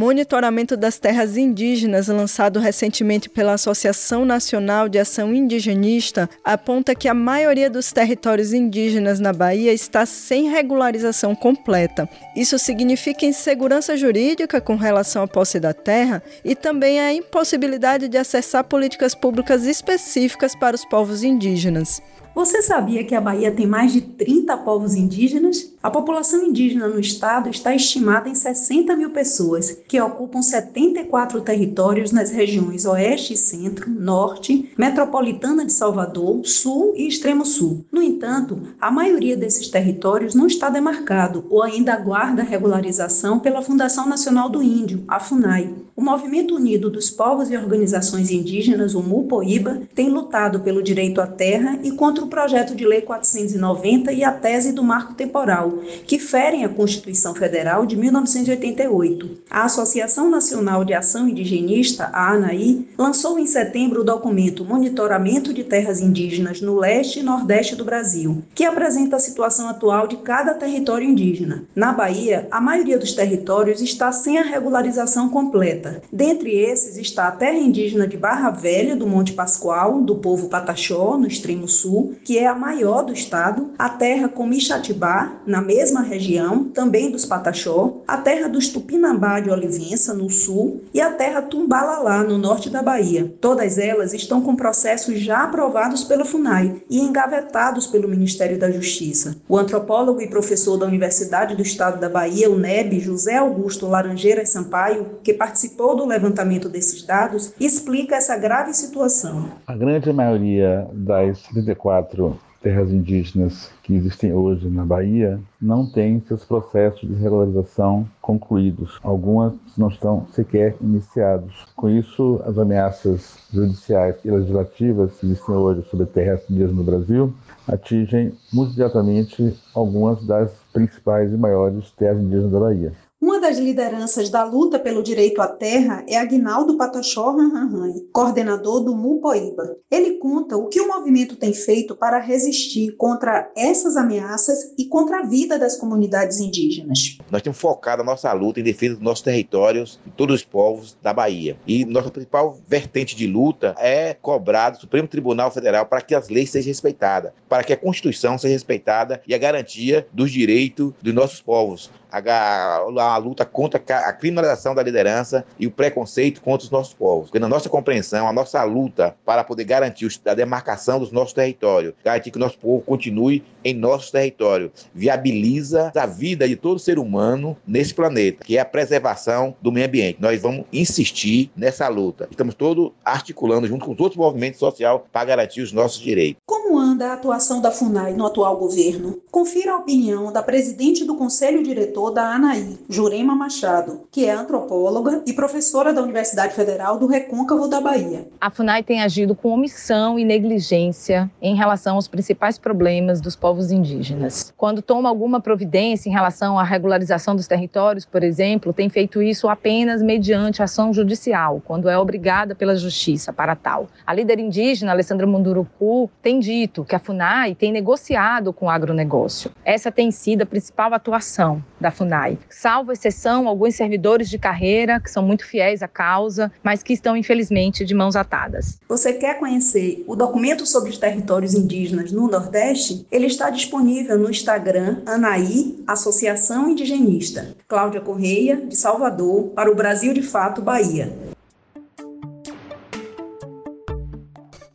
Monitoramento 0.00 0.78
das 0.78 0.98
terras 0.98 1.36
indígenas, 1.36 2.08
lançado 2.08 2.58
recentemente 2.58 3.28
pela 3.28 3.52
Associação 3.52 4.24
Nacional 4.24 4.88
de 4.88 4.98
Ação 4.98 5.34
Indigenista, 5.34 6.26
aponta 6.42 6.94
que 6.94 7.06
a 7.06 7.12
maioria 7.12 7.68
dos 7.68 7.92
territórios 7.92 8.54
indígenas 8.54 9.20
na 9.20 9.30
Bahia 9.30 9.74
está 9.74 10.06
sem 10.06 10.48
regularização 10.48 11.34
completa. 11.34 12.08
Isso 12.34 12.58
significa 12.58 13.26
insegurança 13.26 13.94
jurídica 13.94 14.58
com 14.58 14.74
relação 14.74 15.22
à 15.22 15.28
posse 15.28 15.60
da 15.60 15.74
terra 15.74 16.22
e 16.42 16.54
também 16.54 16.98
a 16.98 17.12
impossibilidade 17.12 18.08
de 18.08 18.16
acessar 18.16 18.64
políticas 18.64 19.14
públicas 19.14 19.66
específicas 19.66 20.54
para 20.54 20.76
os 20.76 20.84
povos 20.86 21.22
indígenas. 21.22 22.00
Você 22.34 22.62
sabia 22.62 23.02
que 23.04 23.14
a 23.14 23.20
Bahia 23.20 23.50
tem 23.50 23.66
mais 23.66 23.92
de 23.92 24.00
30 24.00 24.56
povos 24.58 24.94
indígenas? 24.94 25.74
A 25.82 25.90
população 25.90 26.44
indígena 26.44 26.86
no 26.86 27.00
estado 27.00 27.50
está 27.50 27.74
estimada 27.74 28.28
em 28.28 28.34
60 28.34 28.94
mil 28.96 29.10
pessoas, 29.10 29.78
que 29.88 30.00
ocupam 30.00 30.40
74 30.40 31.40
territórios 31.40 32.12
nas 32.12 32.30
regiões 32.30 32.84
Oeste 32.84 33.34
e 33.34 33.36
Centro, 33.36 33.90
Norte, 33.90 34.70
Metropolitana 34.78 35.64
de 35.64 35.72
Salvador, 35.72 36.46
Sul 36.46 36.94
e 36.96 37.08
Extremo 37.08 37.44
Sul. 37.44 37.84
No 37.90 38.00
entanto, 38.00 38.60
a 38.80 38.90
maioria 38.90 39.36
desses 39.36 39.68
territórios 39.68 40.34
não 40.34 40.46
está 40.46 40.70
demarcado 40.70 41.44
ou 41.50 41.62
ainda 41.62 41.94
aguarda 41.94 42.42
regularização 42.42 43.40
pela 43.40 43.62
Fundação 43.62 44.08
Nacional 44.08 44.48
do 44.48 44.62
Índio, 44.62 45.02
a 45.08 45.18
FUNAI. 45.18 45.74
O 46.00 46.02
Movimento 46.02 46.56
Unido 46.56 46.88
dos 46.88 47.10
Povos 47.10 47.50
e 47.50 47.56
Organizações 47.58 48.30
Indígenas, 48.30 48.94
o 48.94 49.02
MUPOIBA, 49.02 49.82
tem 49.94 50.08
lutado 50.08 50.60
pelo 50.60 50.82
direito 50.82 51.20
à 51.20 51.26
terra 51.26 51.78
e 51.82 51.90
contra 51.90 52.24
o 52.24 52.26
projeto 52.26 52.74
de 52.74 52.86
lei 52.86 53.02
490 53.02 54.10
e 54.10 54.24
a 54.24 54.32
tese 54.32 54.72
do 54.72 54.82
marco 54.82 55.12
temporal, 55.12 55.74
que 56.06 56.18
ferem 56.18 56.64
a 56.64 56.70
Constituição 56.70 57.34
Federal 57.34 57.84
de 57.84 57.98
1988. 57.98 59.42
A 59.50 59.64
Associação 59.64 60.30
Nacional 60.30 60.86
de 60.86 60.94
Ação 60.94 61.28
Indigenista, 61.28 62.08
a 62.14 62.32
ANAI, 62.32 62.86
lançou 62.96 63.38
em 63.38 63.46
setembro 63.46 64.00
o 64.00 64.04
documento 64.04 64.64
Monitoramento 64.64 65.52
de 65.52 65.64
Terras 65.64 66.00
Indígenas 66.00 66.62
no 66.62 66.78
Leste 66.78 67.20
e 67.20 67.22
Nordeste 67.22 67.76
do 67.76 67.84
Brasil, 67.84 68.42
que 68.54 68.64
apresenta 68.64 69.16
a 69.16 69.20
situação 69.20 69.68
atual 69.68 70.06
de 70.06 70.16
cada 70.16 70.54
território 70.54 71.06
indígena. 71.06 71.64
Na 71.76 71.92
Bahia, 71.92 72.48
a 72.50 72.58
maioria 72.58 72.98
dos 72.98 73.12
territórios 73.12 73.82
está 73.82 74.10
sem 74.10 74.38
a 74.38 74.42
regularização 74.42 75.28
completa 75.28 75.89
Dentre 76.12 76.56
esses 76.56 76.96
está 76.96 77.28
a 77.28 77.32
terra 77.32 77.58
indígena 77.58 78.06
de 78.06 78.16
Barra 78.16 78.50
Velha, 78.50 78.96
do 78.96 79.06
Monte 79.06 79.32
Pascoal, 79.32 80.00
do 80.00 80.16
povo 80.16 80.48
Pataxó, 80.48 81.16
no 81.16 81.26
extremo 81.26 81.66
sul, 81.68 82.14
que 82.24 82.38
é 82.38 82.46
a 82.46 82.54
maior 82.54 83.02
do 83.02 83.12
estado, 83.12 83.70
a 83.78 83.88
terra 83.88 84.28
Comixatibá, 84.28 85.40
na 85.46 85.60
mesma 85.60 86.02
região, 86.02 86.64
também 86.64 87.10
dos 87.10 87.24
Pataxó, 87.24 88.02
a 88.06 88.16
terra 88.16 88.48
dos 88.48 88.68
Tupinambá 88.68 89.40
de 89.40 89.50
Olivença, 89.50 90.14
no 90.14 90.30
sul, 90.30 90.82
e 90.92 91.00
a 91.00 91.10
terra 91.10 91.42
Tumbalalá, 91.42 92.22
no 92.22 92.38
norte 92.38 92.70
da 92.70 92.82
Bahia. 92.82 93.32
Todas 93.40 93.78
elas 93.78 94.12
estão 94.12 94.40
com 94.40 94.54
processos 94.54 95.18
já 95.20 95.44
aprovados 95.44 96.04
pela 96.04 96.24
FUNAI 96.24 96.82
e 96.88 97.00
engavetados 97.00 97.86
pelo 97.86 98.08
Ministério 98.08 98.58
da 98.58 98.70
Justiça. 98.70 99.36
O 99.48 99.56
antropólogo 99.56 100.20
e 100.20 100.28
professor 100.28 100.76
da 100.76 100.86
Universidade 100.86 101.54
do 101.54 101.62
Estado 101.62 102.00
da 102.00 102.08
Bahia, 102.08 102.50
UNEB, 102.50 103.00
José 103.00 103.36
Augusto 103.36 103.86
Laranjeiras 103.86 104.50
Sampaio, 104.50 105.18
que 105.22 105.32
participou 105.32 105.79
participou 105.80 105.96
do 105.96 106.04
levantamento 106.04 106.68
desses 106.68 107.02
dados, 107.02 107.54
explica 107.58 108.16
essa 108.16 108.36
grave 108.36 108.74
situação. 108.74 109.50
A 109.66 109.74
grande 109.74 110.12
maioria 110.12 110.86
das 110.92 111.42
34 111.44 112.38
terras 112.62 112.90
indígenas 112.90 113.70
que 113.82 113.94
existem 113.94 114.34
hoje 114.34 114.68
na 114.68 114.84
Bahia 114.84 115.40
não 115.58 115.90
têm 115.90 116.22
seus 116.28 116.44
processos 116.44 117.08
de 117.08 117.14
regularização 117.14 118.06
concluídos. 118.20 118.98
Algumas 119.02 119.54
não 119.78 119.88
estão 119.88 120.26
sequer 120.34 120.76
iniciados. 120.82 121.64
Com 121.74 121.88
isso, 121.88 122.42
as 122.44 122.58
ameaças 122.58 123.38
judiciais 123.50 124.16
e 124.22 124.30
legislativas 124.30 125.12
que 125.18 125.24
existem 125.24 125.54
hoje 125.54 125.82
sobre 125.88 126.04
terras 126.04 126.42
indígenas 126.50 126.76
no 126.76 126.84
Brasil 126.84 127.32
atingem 127.66 128.34
muito 128.52 128.74
diretamente 128.74 129.56
algumas 129.74 130.22
das 130.26 130.50
principais 130.74 131.32
e 131.32 131.36
maiores 131.38 131.90
terras 131.92 132.20
indígenas 132.20 132.52
da 132.52 132.60
Bahia. 132.60 132.92
Uma 133.22 133.38
das 133.38 133.58
lideranças 133.58 134.30
da 134.30 134.42
luta 134.44 134.78
pelo 134.78 135.02
direito 135.02 135.42
à 135.42 135.46
terra 135.46 136.02
é 136.08 136.16
Agnaldo 136.16 136.78
Pataxó 136.78 137.32
Ranranhan, 137.32 137.92
coordenador 138.14 138.82
do 138.82 138.96
Mupoíba. 138.96 139.76
Ele 139.90 140.12
conta 140.12 140.56
o 140.56 140.68
que 140.68 140.80
o 140.80 140.88
movimento 140.88 141.36
tem 141.36 141.52
feito 141.52 141.94
para 141.94 142.18
resistir 142.18 142.96
contra 142.96 143.52
essas 143.54 143.98
ameaças 143.98 144.72
e 144.78 144.86
contra 144.86 145.18
a 145.18 145.26
vida 145.26 145.58
das 145.58 145.76
comunidades 145.76 146.40
indígenas. 146.40 147.18
Nós 147.30 147.42
temos 147.42 147.58
focado 147.58 148.00
a 148.00 148.04
nossa 148.06 148.32
luta 148.32 148.58
em 148.58 148.62
defesa 148.62 148.94
dos 148.94 149.04
nossos 149.04 149.22
territórios 149.22 150.00
e 150.06 150.10
todos 150.10 150.36
os 150.36 150.44
povos 150.44 150.96
da 151.02 151.12
Bahia. 151.12 151.58
E 151.66 151.84
nossa 151.84 152.10
principal 152.10 152.58
vertente 152.66 153.14
de 153.14 153.26
luta 153.26 153.74
é 153.78 154.14
cobrar 154.14 154.70
do 154.70 154.80
Supremo 154.80 155.06
Tribunal 155.06 155.50
Federal 155.50 155.84
para 155.84 156.00
que 156.00 156.14
as 156.14 156.30
leis 156.30 156.48
sejam 156.48 156.68
respeitadas, 156.68 157.32
para 157.50 157.64
que 157.64 157.74
a 157.74 157.76
Constituição 157.76 158.38
seja 158.38 158.54
respeitada 158.54 159.20
e 159.28 159.34
a 159.34 159.38
garantia 159.38 160.08
dos 160.10 160.30
direitos 160.30 160.94
dos 161.02 161.12
nossos 161.12 161.42
povos 161.42 161.90
a, 162.10 162.76
a, 162.76 163.16
luta 163.16 163.44
contra 163.44 163.80
a 163.80 164.12
criminalização 164.12 164.74
da 164.74 164.82
liderança 164.82 165.44
e 165.58 165.66
o 165.66 165.70
preconceito 165.70 166.40
contra 166.40 166.64
os 166.64 166.70
nossos 166.70 166.94
povos. 166.94 167.26
Porque 167.26 167.38
na 167.38 167.48
nossa 167.48 167.68
compreensão, 167.68 168.28
a 168.28 168.32
nossa 168.32 168.62
luta 168.64 169.14
para 169.24 169.44
poder 169.44 169.64
garantir 169.64 170.10
a 170.26 170.34
demarcação 170.34 170.98
dos 170.98 171.12
nossos 171.12 171.32
territórios, 171.32 171.94
garantir 172.04 172.30
que 172.30 172.36
o 172.36 172.40
nosso 172.40 172.58
povo 172.58 172.82
continue 172.82 173.44
em 173.64 173.74
nosso 173.74 174.10
território, 174.10 174.72
viabiliza 174.94 175.92
a 175.94 176.06
vida 176.06 176.48
de 176.48 176.56
todo 176.56 176.78
ser 176.78 176.98
humano 176.98 177.56
nesse 177.66 177.94
planeta, 177.94 178.44
que 178.44 178.56
é 178.56 178.60
a 178.60 178.64
preservação 178.64 179.54
do 179.60 179.70
meio 179.70 179.86
ambiente. 179.86 180.18
Nós 180.20 180.40
vamos 180.40 180.64
insistir 180.72 181.50
nessa 181.56 181.88
luta. 181.88 182.28
Estamos 182.30 182.54
todos 182.54 182.92
articulando 183.04 183.66
junto 183.66 183.84
com 183.84 183.92
os 183.92 184.16
movimentos 184.16 184.58
sociais 184.58 185.00
para 185.12 185.24
garantir 185.24 185.60
os 185.60 185.72
nossos 185.72 186.00
direitos. 186.00 186.42
Como 186.46 186.59
anda 186.80 187.08
a 187.08 187.12
atuação 187.12 187.60
da 187.60 187.70
FUNAI 187.70 188.14
no 188.14 188.26
atual 188.26 188.56
governo? 188.56 189.20
Confira 189.30 189.72
a 189.72 189.76
opinião 189.76 190.32
da 190.32 190.42
presidente 190.42 191.04
do 191.04 191.14
Conselho 191.14 191.62
Diretor 191.62 192.10
da 192.10 192.34
ANAI, 192.34 192.78
Jurema 192.88 193.34
Machado, 193.34 194.00
que 194.10 194.24
é 194.24 194.32
antropóloga 194.32 195.22
e 195.26 195.32
professora 195.32 195.92
da 195.92 196.02
Universidade 196.02 196.54
Federal 196.54 196.98
do 196.98 197.06
Recôncavo 197.06 197.68
da 197.68 197.80
Bahia. 197.80 198.26
A 198.40 198.50
FUNAI 198.50 198.82
tem 198.82 199.02
agido 199.02 199.34
com 199.34 199.50
omissão 199.50 200.18
e 200.18 200.24
negligência 200.24 201.30
em 201.42 201.54
relação 201.54 201.96
aos 201.96 202.08
principais 202.08 202.58
problemas 202.58 203.20
dos 203.20 203.36
povos 203.36 203.70
indígenas. 203.70 204.52
Quando 204.56 204.80
toma 204.80 205.08
alguma 205.08 205.40
providência 205.40 206.08
em 206.08 206.12
relação 206.12 206.58
à 206.58 206.62
regularização 206.62 207.36
dos 207.36 207.46
territórios, 207.46 208.06
por 208.06 208.22
exemplo, 208.22 208.72
tem 208.72 208.88
feito 208.88 209.20
isso 209.20 209.48
apenas 209.48 210.02
mediante 210.02 210.62
ação 210.62 210.92
judicial, 210.92 211.60
quando 211.64 211.88
é 211.88 211.98
obrigada 211.98 212.54
pela 212.54 212.74
justiça 212.74 213.32
para 213.32 213.54
tal. 213.54 213.88
A 214.06 214.14
líder 214.14 214.38
indígena, 214.38 214.92
Alessandra 214.92 215.26
Munduruku, 215.26 216.10
tem 216.22 216.38
dito 216.38 216.69
que 216.84 216.94
a 216.94 216.98
FUNAI 216.98 217.54
tem 217.54 217.72
negociado 217.72 218.52
com 218.52 218.66
o 218.66 218.70
agronegócio. 218.70 219.50
Essa 219.64 219.90
tem 219.90 220.10
sido 220.10 220.42
a 220.42 220.46
principal 220.46 220.94
atuação 220.94 221.62
da 221.80 221.90
FUNAI. 221.90 222.38
Salvo 222.48 222.92
exceção, 222.92 223.48
alguns 223.48 223.74
servidores 223.74 224.30
de 224.30 224.38
carreira 224.38 225.00
que 225.00 225.10
são 225.10 225.22
muito 225.22 225.44
fiéis 225.44 225.82
à 225.82 225.88
causa, 225.88 226.52
mas 226.62 226.82
que 226.82 226.92
estão, 226.92 227.16
infelizmente, 227.16 227.84
de 227.84 227.94
mãos 227.94 228.16
atadas. 228.16 228.78
Você 228.88 229.14
quer 229.14 229.38
conhecer 229.38 230.04
o 230.06 230.14
documento 230.14 230.64
sobre 230.66 230.90
os 230.90 230.98
territórios 230.98 231.54
indígenas 231.54 232.12
no 232.12 232.28
Nordeste? 232.28 233.06
Ele 233.10 233.26
está 233.26 233.50
disponível 233.50 234.18
no 234.18 234.30
Instagram 234.30 235.02
Anaí, 235.06 235.82
Associação 235.86 236.68
Indigenista. 236.68 237.56
Cláudia 237.66 238.00
Correia, 238.00 238.56
de 238.56 238.76
Salvador, 238.76 239.48
para 239.54 239.70
o 239.70 239.74
Brasil 239.74 240.12
de 240.12 240.22
Fato, 240.22 240.62
Bahia. 240.62 241.12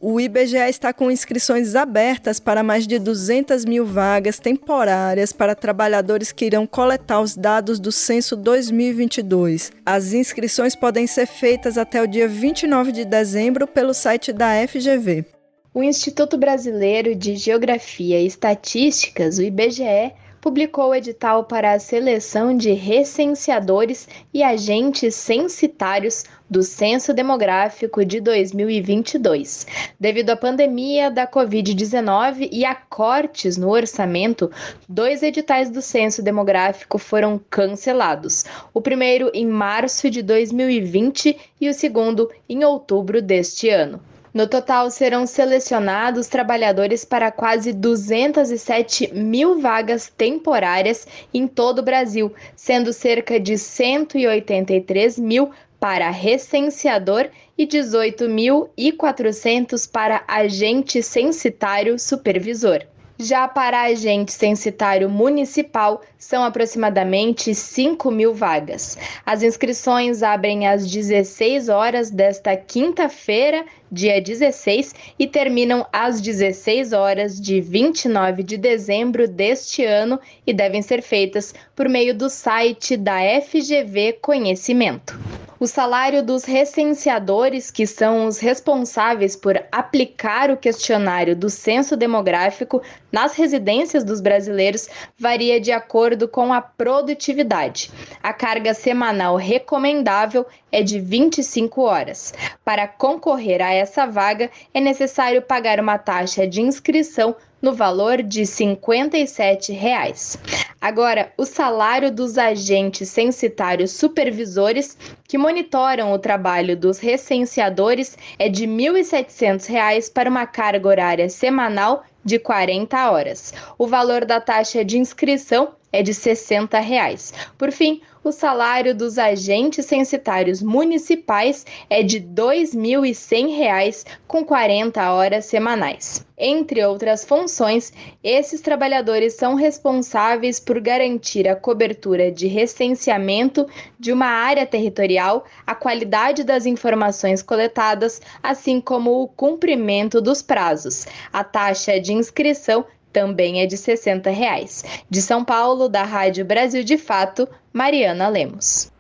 O 0.08 0.20
IBGE 0.20 0.70
está 0.70 0.94
com 0.94 1.10
inscrições 1.10 1.74
abertas 1.74 2.40
para 2.40 2.62
mais 2.62 2.86
de 2.86 3.00
200 3.00 3.66
mil 3.66 3.84
vagas 3.84 4.38
temporárias 4.38 5.32
para 5.32 5.56
trabalhadores 5.56 6.32
que 6.32 6.46
irão 6.46 6.68
coletar 6.68 7.20
os 7.22 7.36
dados 7.36 7.80
do 7.80 7.92
censo 7.92 8.36
2022. 8.36 9.72
As 9.84 10.14
inscrições 10.14 10.76
podem 10.76 11.08
ser 11.08 11.26
feitas 11.26 11.76
até 11.76 12.04
o 12.04 12.08
dia 12.08 12.28
29 12.28 12.92
de 12.92 13.04
dezembro 13.04 13.66
pelo 13.66 13.96
site 13.96 14.32
da 14.32 14.52
FGV. 14.68 15.26
O 15.74 15.82
Instituto 15.82 16.38
Brasileiro 16.38 17.16
de 17.16 17.36
Geografia 17.36 18.22
e 18.22 18.28
Estatísticas, 18.28 19.40
o 19.40 19.42
IBGE, 19.42 20.14
publicou 20.46 20.90
o 20.90 20.96
edital 20.96 21.46
para 21.46 21.74
a 21.74 21.80
seleção 21.80 22.56
de 22.56 22.72
recenseadores 22.72 24.08
e 24.32 24.44
agentes 24.44 25.16
censitários 25.16 26.24
do 26.48 26.62
Censo 26.62 27.16
Demográfico 27.16 28.06
de 28.06 28.22
2022. 28.22 29.66
Devido 30.00 30.30
à 30.30 30.38
pandemia 30.38 31.10
da 31.10 31.26
Covid-19 31.26 32.48
e 32.52 32.64
a 32.64 32.76
cortes 32.76 33.58
no 33.58 33.72
orçamento, 33.72 34.52
dois 34.88 35.24
editais 35.24 35.72
do 35.72 35.82
Censo 35.82 36.22
Demográfico 36.22 37.00
foram 37.00 37.42
cancelados. 37.50 38.46
O 38.72 38.80
primeiro 38.80 39.32
em 39.34 39.48
março 39.48 40.12
de 40.12 40.22
2020 40.22 41.36
e 41.60 41.68
o 41.68 41.74
segundo 41.74 42.30
em 42.48 42.64
outubro 42.64 43.20
deste 43.20 43.68
ano. 43.70 44.00
No 44.36 44.46
total, 44.48 44.92
serão 44.92 45.26
selecionados 45.26 46.28
trabalhadores 46.28 47.04
para 47.06 47.32
quase 47.32 47.72
207 47.72 49.14
mil 49.14 49.62
vagas 49.62 50.12
temporárias 50.18 51.08
em 51.34 51.48
todo 51.48 51.80
o 51.80 51.84
Brasil, 51.84 52.34
sendo 52.54 52.92
cerca 52.92 53.40
de 53.40 53.58
183 53.58 55.18
mil 55.20 55.52
para 55.80 56.10
recenseador 56.10 57.30
e 57.58 57.66
18.400 57.66 59.90
para 59.90 60.26
agente 60.28 61.02
censitário 61.02 61.98
supervisor. 61.98 62.86
Já 63.18 63.48
para 63.48 63.84
agente 63.84 64.34
censitário 64.34 65.10
municipal, 65.10 66.02
são 66.18 66.44
aproximadamente 66.44 67.56
5 67.56 68.12
mil 68.12 68.34
vagas. 68.34 68.98
As 69.26 69.42
inscrições 69.42 70.22
abrem 70.22 70.68
às 70.68 70.86
16 70.92 71.70
horas 71.70 72.12
desta 72.12 72.58
quinta-feira, 72.58 73.64
dia 73.90 74.22
16, 74.22 74.94
e 75.18 75.26
terminam 75.28 75.88
às 75.94 76.20
16 76.20 76.92
horas 76.92 77.40
de 77.40 77.62
29 77.62 78.44
de 78.44 78.58
dezembro 78.58 79.30
deste 79.30 79.86
ano 79.86 80.20
e 80.46 80.52
devem 80.52 80.82
ser 80.82 81.02
feitas 81.02 81.56
por 81.74 81.88
meio 81.88 82.14
do 82.14 82.30
site 82.30 82.98
da 82.98 83.20
FGV 83.42 84.20
Conhecimento. 84.22 85.18
O 85.66 85.68
salário 85.68 86.22
dos 86.22 86.46
recenseadores, 86.46 87.72
que 87.72 87.88
são 87.88 88.28
os 88.28 88.38
responsáveis 88.38 89.36
por 89.36 89.60
aplicar 89.72 90.52
o 90.52 90.58
questionário 90.58 91.36
do 91.36 91.50
censo 91.50 91.98
demográfico 91.98 92.84
nas 93.12 93.36
residências 93.36 94.04
dos 94.04 94.22
brasileiros, 94.22 94.88
varia 95.18 95.60
de 95.60 95.72
acordo 95.72 96.28
com 96.28 96.54
a 96.54 96.62
produtividade. 96.62 97.90
A 98.22 98.32
carga 98.32 98.76
semanal 98.76 99.38
recomendável 99.38 100.46
é 100.72 100.84
de 100.84 101.00
25 101.00 101.82
horas. 101.82 102.32
Para 102.64 102.88
concorrer 102.88 103.60
a 103.60 103.74
essa 103.74 104.06
vaga, 104.06 104.52
é 104.72 104.80
necessário 104.80 105.42
pagar 105.42 105.80
uma 105.80 105.98
taxa 105.98 106.48
de 106.48 106.62
inscrição 106.62 107.36
no 107.66 107.74
valor 107.74 108.22
de 108.22 108.46
57 108.46 109.74
reais. 109.74 110.38
Agora, 110.80 111.34
o 111.36 111.46
salário 111.46 112.12
dos 112.12 112.38
agentes 112.38 113.10
censitários 113.10 113.90
supervisores 113.90 114.96
que 115.28 115.36
monitoram 115.36 116.14
o 116.14 116.20
trabalho 116.20 116.78
dos 116.78 117.00
recenseadores 117.00 118.16
é 118.38 118.50
de 118.50 118.68
R$ 118.68 118.72
1.700 118.72 120.14
para 120.14 120.30
uma 120.30 120.46
carga 120.46 120.88
horária 120.88 121.28
semanal 121.28 122.04
de 122.24 122.38
40 122.38 123.10
horas. 123.10 123.52
O 123.80 123.88
valor 123.88 124.26
da 124.26 124.40
taxa 124.40 124.86
de 124.86 125.00
inscrição 125.00 125.74
é 125.92 126.04
de 126.04 126.14
60 126.14 126.80
reais. 126.80 127.34
Por 127.58 127.72
fim, 127.72 128.00
o 128.26 128.32
salário 128.32 128.96
dos 128.96 129.20
agentes 129.20 129.86
censitários 129.86 130.60
municipais 130.60 131.64
é 131.88 132.02
de 132.02 132.18
R$ 132.18 132.26
2.100 132.34 134.04
com 134.28 134.44
40 134.44 135.14
horas 135.14 135.46
semanais. 135.46 136.26
Entre 136.38 136.84
outras 136.84 137.24
funções, 137.24 137.94
esses 138.24 138.60
trabalhadores 138.60 139.36
são 139.36 139.54
responsáveis 139.54 140.60
por 140.60 140.82
garantir 140.82 141.48
a 141.48 141.56
cobertura 141.56 142.30
de 142.32 142.48
recenseamento 142.48 143.66
de 143.98 144.12
uma 144.12 144.26
área 144.26 144.66
territorial, 144.66 145.46
a 145.66 145.74
qualidade 145.74 146.44
das 146.44 146.66
informações 146.66 147.42
coletadas, 147.42 148.22
assim 148.42 148.82
como 148.82 149.22
o 149.22 149.28
cumprimento 149.28 150.20
dos 150.20 150.42
prazos. 150.42 151.06
A 151.32 151.44
taxa 151.44 152.02
de 152.02 152.12
inscrição 152.12 152.86
também 153.16 153.62
é 153.62 153.66
de 153.66 153.78
60 153.78 154.30
reais. 154.30 154.84
De 155.10 155.22
São 155.22 155.46
Paulo, 155.46 155.88
da 155.88 156.04
Rádio 156.04 156.44
Brasil 156.44 156.84
de 156.84 156.98
Fato, 156.98 157.48
Mariana 157.72 158.28
Lemos. 158.28 158.92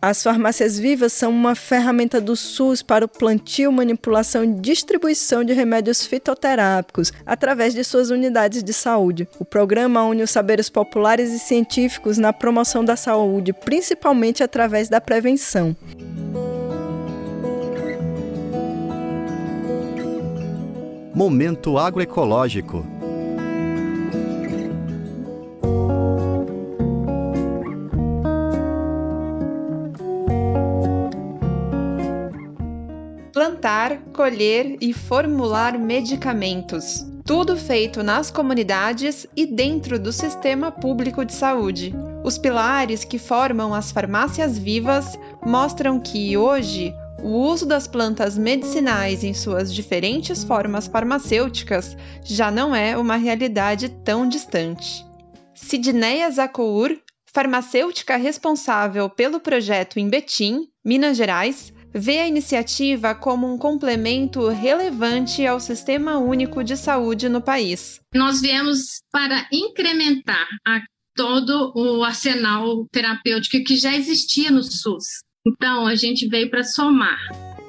As 0.00 0.22
farmácias 0.22 0.78
vivas 0.78 1.12
são 1.12 1.30
uma 1.32 1.56
ferramenta 1.56 2.20
do 2.20 2.36
SUS 2.36 2.82
para 2.82 3.04
o 3.04 3.08
plantio, 3.08 3.72
manipulação 3.72 4.44
e 4.44 4.54
distribuição 4.54 5.42
de 5.42 5.52
remédios 5.52 6.06
fitoterápicos 6.06 7.12
através 7.26 7.74
de 7.74 7.82
suas 7.82 8.10
unidades 8.10 8.62
de 8.62 8.72
saúde. 8.72 9.28
O 9.40 9.44
programa 9.44 10.04
une 10.04 10.22
os 10.22 10.30
saberes 10.30 10.68
populares 10.68 11.32
e 11.32 11.38
científicos 11.40 12.16
na 12.16 12.32
promoção 12.32 12.84
da 12.84 12.94
saúde, 12.94 13.52
principalmente 13.52 14.42
através 14.42 14.88
da 14.88 15.00
prevenção. 15.00 15.76
Momento 21.14 21.76
agroecológico. 21.76 22.86
Plantar, 33.30 33.98
colher 34.14 34.78
e 34.80 34.94
formular 34.94 35.78
medicamentos. 35.78 37.06
Tudo 37.26 37.58
feito 37.58 38.02
nas 38.02 38.30
comunidades 38.30 39.26
e 39.36 39.44
dentro 39.44 39.98
do 39.98 40.12
sistema 40.12 40.72
público 40.72 41.26
de 41.26 41.34
saúde. 41.34 41.94
Os 42.24 42.38
pilares 42.38 43.04
que 43.04 43.18
formam 43.18 43.74
as 43.74 43.92
farmácias 43.92 44.58
vivas 44.58 45.18
mostram 45.44 46.00
que, 46.00 46.38
hoje, 46.38 46.94
o 47.22 47.28
uso 47.28 47.64
das 47.64 47.86
plantas 47.86 48.36
medicinais 48.36 49.22
em 49.22 49.32
suas 49.32 49.72
diferentes 49.72 50.42
formas 50.42 50.86
farmacêuticas 50.88 51.96
já 52.24 52.50
não 52.50 52.74
é 52.74 52.96
uma 52.96 53.16
realidade 53.16 53.88
tão 54.04 54.28
distante. 54.28 55.04
Sidneia 55.54 56.30
Zacour, 56.30 56.98
farmacêutica 57.32 58.16
responsável 58.16 59.08
pelo 59.08 59.38
projeto 59.38 59.98
em 59.98 60.08
Betim, 60.08 60.68
Minas 60.84 61.16
Gerais, 61.16 61.72
vê 61.94 62.18
a 62.18 62.28
iniciativa 62.28 63.14
como 63.14 63.52
um 63.52 63.56
complemento 63.56 64.48
relevante 64.48 65.46
ao 65.46 65.60
Sistema 65.60 66.18
Único 66.18 66.64
de 66.64 66.76
Saúde 66.76 67.28
no 67.28 67.40
país. 67.40 68.00
Nós 68.14 68.40
viemos 68.40 69.00
para 69.12 69.46
incrementar 69.52 70.48
a 70.66 70.80
todo 71.14 71.72
o 71.76 72.02
arsenal 72.02 72.86
terapêutico 72.90 73.62
que 73.64 73.76
já 73.76 73.94
existia 73.94 74.50
no 74.50 74.62
SUS. 74.62 75.22
Então, 75.44 75.88
a 75.88 75.96
gente 75.96 76.28
veio 76.28 76.48
para 76.48 76.62
somar. 76.62 77.18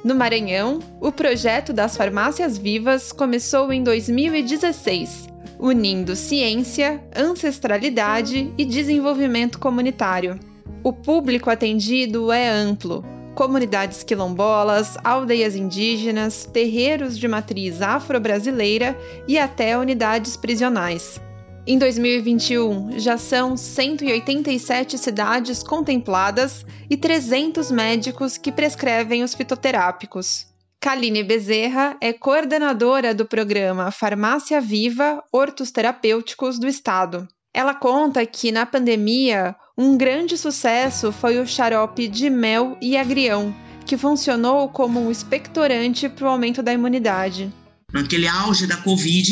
No 0.03 0.13
Maranhão, 0.13 0.79
o 1.01 1.11
projeto 1.11 1.73
das 1.73 1.97
farmácias 1.97 2.55
vivas 2.55 3.11
começou 3.11 3.73
em 3.73 3.81
2016, 3.81 5.27
unindo 5.57 6.15
ciência, 6.15 7.03
ancestralidade 7.15 8.53
e 8.59 8.63
desenvolvimento 8.63 9.57
comunitário. 9.57 10.39
O 10.83 10.93
público 10.93 11.49
atendido 11.49 12.31
é 12.31 12.47
amplo: 12.47 13.03
comunidades 13.33 14.03
quilombolas, 14.03 14.95
aldeias 15.03 15.55
indígenas, 15.55 16.45
terreiros 16.45 17.17
de 17.17 17.27
matriz 17.27 17.81
afro-brasileira 17.81 18.95
e 19.27 19.39
até 19.39 19.75
unidades 19.75 20.37
prisionais. 20.37 21.19
Em 21.65 21.77
2021, 21.77 22.99
já 22.99 23.17
são 23.17 23.55
187 23.55 24.97
cidades 24.97 25.63
contempladas 25.63 26.65
e 26.89 26.97
300 26.97 27.71
médicos 27.71 28.37
que 28.37 28.51
prescrevem 28.51 29.23
os 29.23 29.33
fitoterápicos. 29.33 30.45
Kaline 30.81 31.23
Bezerra 31.23 31.95
é 32.01 32.11
coordenadora 32.11 33.15
do 33.15 33.25
programa 33.25 33.91
Farmácia 33.91 34.59
Viva 34.59 35.23
Hortos 35.31 35.71
Terapêuticos 35.71 36.59
do 36.59 36.67
Estado. 36.67 37.25
Ela 37.53 37.73
conta 37.73 38.25
que 38.25 38.51
na 38.51 38.65
pandemia, 38.65 39.55
um 39.77 39.97
grande 39.97 40.37
sucesso 40.37 41.13
foi 41.13 41.39
o 41.39 41.47
xarope 41.47 42.09
de 42.09 42.29
mel 42.29 42.77
e 42.81 42.97
agrião, 42.97 43.55
que 43.85 43.95
funcionou 43.95 44.67
como 44.67 44.99
um 44.99 45.09
expectorante 45.09 46.09
para 46.09 46.25
o 46.25 46.29
aumento 46.29 46.61
da 46.61 46.73
imunidade. 46.73 47.49
Naquele 47.93 48.27
auge 48.27 48.67
da 48.67 48.75
Covid, 48.75 49.31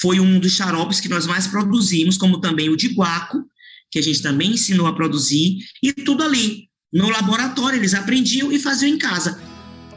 foi 0.00 0.20
um 0.20 0.38
dos 0.38 0.52
xaropes 0.52 1.00
que 1.00 1.08
nós 1.08 1.26
mais 1.26 1.46
produzimos, 1.46 2.16
como 2.16 2.40
também 2.40 2.68
o 2.68 2.76
de 2.76 2.88
guaco, 2.88 3.44
que 3.90 3.98
a 3.98 4.02
gente 4.02 4.22
também 4.22 4.52
ensinou 4.52 4.86
a 4.86 4.94
produzir, 4.94 5.58
e 5.82 5.92
tudo 5.92 6.22
ali. 6.22 6.68
No 6.92 7.10
laboratório, 7.10 7.78
eles 7.78 7.94
aprendiam 7.94 8.52
e 8.52 8.58
faziam 8.58 8.88
em 8.88 8.98
casa. 8.98 9.40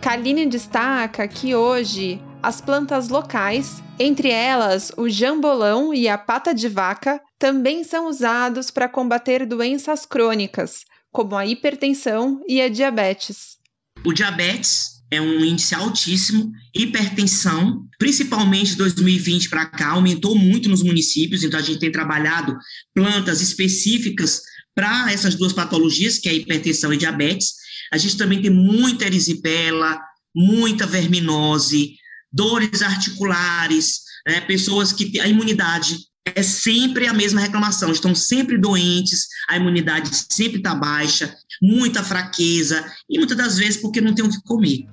Kaline 0.01 0.45
destaca 0.45 1.27
que 1.27 1.53
hoje 1.53 2.19
as 2.41 2.59
plantas 2.59 3.09
locais, 3.09 3.83
entre 3.99 4.29
elas 4.29 4.91
o 4.97 5.07
jambolão 5.07 5.93
e 5.93 6.07
a 6.07 6.17
pata 6.17 6.53
de 6.53 6.67
vaca, 6.67 7.21
também 7.37 7.83
são 7.83 8.07
usados 8.07 8.71
para 8.71 8.89
combater 8.89 9.45
doenças 9.45 10.05
crônicas, 10.05 10.85
como 11.11 11.35
a 11.35 11.45
hipertensão 11.45 12.41
e 12.47 12.61
a 12.61 12.67
diabetes. 12.67 13.57
O 14.03 14.11
diabetes 14.11 14.90
é 15.11 15.21
um 15.21 15.43
índice 15.43 15.75
altíssimo, 15.75 16.53
hipertensão, 16.73 17.85
principalmente 17.99 18.71
de 18.71 18.77
2020 18.77 19.49
para 19.49 19.65
cá, 19.65 19.89
aumentou 19.89 20.37
muito 20.37 20.69
nos 20.69 20.81
municípios, 20.81 21.43
então 21.43 21.59
a 21.59 21.63
gente 21.63 21.79
tem 21.79 21.91
trabalhado 21.91 22.57
plantas 22.95 23.41
específicas 23.41 24.41
para 24.73 25.11
essas 25.11 25.35
duas 25.35 25.51
patologias, 25.51 26.17
que 26.17 26.29
é 26.29 26.33
hipertensão 26.33 26.93
e 26.93 26.97
diabetes. 26.97 27.55
A 27.91 27.97
gente 27.97 28.15
também 28.15 28.41
tem 28.41 28.49
muita 28.49 29.05
erisipela, 29.05 29.99
muita 30.33 30.87
verminose, 30.87 31.95
dores 32.31 32.81
articulares, 32.81 33.99
né, 34.25 34.39
pessoas 34.39 34.93
que 34.93 35.19
a 35.19 35.27
imunidade 35.27 35.97
é 36.23 36.41
sempre 36.41 37.07
a 37.07 37.13
mesma 37.13 37.41
reclamação, 37.41 37.91
estão 37.91 38.15
sempre 38.15 38.57
doentes, 38.57 39.27
a 39.49 39.57
imunidade 39.57 40.09
sempre 40.29 40.59
está 40.59 40.73
baixa, 40.73 41.35
muita 41.61 42.03
fraqueza 42.03 42.85
e 43.09 43.17
muitas 43.17 43.35
das 43.35 43.57
vezes 43.57 43.81
porque 43.81 43.99
não 43.99 44.13
tem 44.13 44.23
o 44.23 44.29
que 44.29 44.41
comer. 44.43 44.85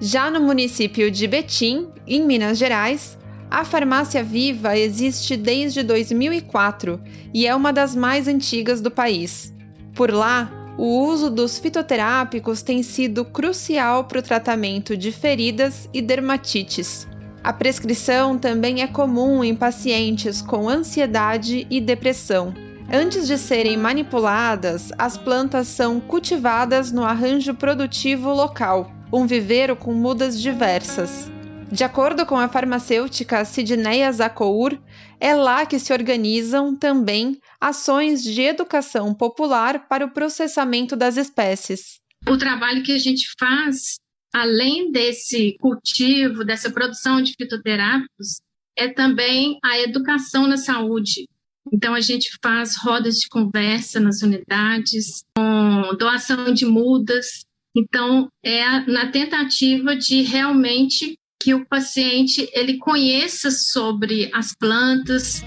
Já 0.00 0.30
no 0.30 0.40
município 0.40 1.10
de 1.10 1.26
Betim, 1.26 1.88
em 2.06 2.26
Minas 2.26 2.58
Gerais, 2.58 3.16
a 3.48 3.64
farmácia 3.64 4.24
Viva 4.24 4.76
existe 4.76 5.36
desde 5.36 5.82
2004 5.84 7.00
e 7.32 7.46
é 7.46 7.54
uma 7.54 7.72
das 7.72 7.94
mais 7.94 8.26
antigas 8.26 8.80
do 8.80 8.90
país. 8.90 9.54
Por 9.94 10.12
lá, 10.12 10.50
o 10.76 11.06
uso 11.06 11.30
dos 11.30 11.58
fitoterápicos 11.58 12.62
tem 12.62 12.82
sido 12.82 13.24
crucial 13.24 14.04
para 14.04 14.18
o 14.18 14.22
tratamento 14.22 14.96
de 14.96 15.12
feridas 15.12 15.88
e 15.94 16.02
dermatites. 16.02 17.06
A 17.44 17.52
prescrição 17.52 18.36
também 18.36 18.82
é 18.82 18.88
comum 18.88 19.44
em 19.44 19.54
pacientes 19.54 20.42
com 20.42 20.68
ansiedade 20.68 21.66
e 21.70 21.80
depressão. 21.80 22.52
Antes 22.92 23.28
de 23.28 23.38
serem 23.38 23.76
manipuladas, 23.76 24.90
as 24.98 25.16
plantas 25.16 25.68
são 25.68 26.00
cultivadas 26.00 26.90
no 26.90 27.04
arranjo 27.04 27.54
produtivo 27.54 28.32
local, 28.32 28.90
um 29.14 29.28
viveiro 29.28 29.76
com 29.76 29.94
mudas 29.94 30.40
diversas. 30.40 31.30
De 31.70 31.84
acordo 31.84 32.26
com 32.26 32.36
a 32.36 32.48
farmacêutica 32.48 33.44
Sidneia 33.44 34.10
Zacour, 34.10 34.76
é 35.20 35.34
lá 35.34 35.64
que 35.64 35.78
se 35.78 35.92
organizam 35.92 36.76
também 36.76 37.38
ações 37.60 38.24
de 38.24 38.42
educação 38.42 39.14
popular 39.14 39.86
para 39.88 40.04
o 40.04 40.10
processamento 40.10 40.96
das 40.96 41.16
espécies. 41.16 42.00
O 42.28 42.36
trabalho 42.36 42.82
que 42.82 42.92
a 42.92 42.98
gente 42.98 43.28
faz, 43.38 43.98
além 44.32 44.90
desse 44.90 45.56
cultivo, 45.60 46.44
dessa 46.44 46.70
produção 46.70 47.22
de 47.22 47.34
fitoterápicos, 47.38 48.40
é 48.76 48.88
também 48.88 49.58
a 49.64 49.78
educação 49.78 50.48
na 50.48 50.56
saúde. 50.56 51.28
Então, 51.72 51.94
a 51.94 52.00
gente 52.00 52.36
faz 52.42 52.76
rodas 52.76 53.16
de 53.16 53.28
conversa 53.28 54.00
nas 54.00 54.22
unidades, 54.22 55.24
com 55.36 55.96
doação 55.96 56.52
de 56.52 56.66
mudas. 56.66 57.43
Então, 57.76 58.28
é 58.44 58.80
na 58.90 59.10
tentativa 59.10 59.96
de 59.96 60.22
realmente 60.22 61.18
que 61.42 61.54
o 61.54 61.66
paciente 61.66 62.48
ele 62.52 62.78
conheça 62.78 63.50
sobre 63.50 64.30
as 64.32 64.54
plantas. 64.54 65.42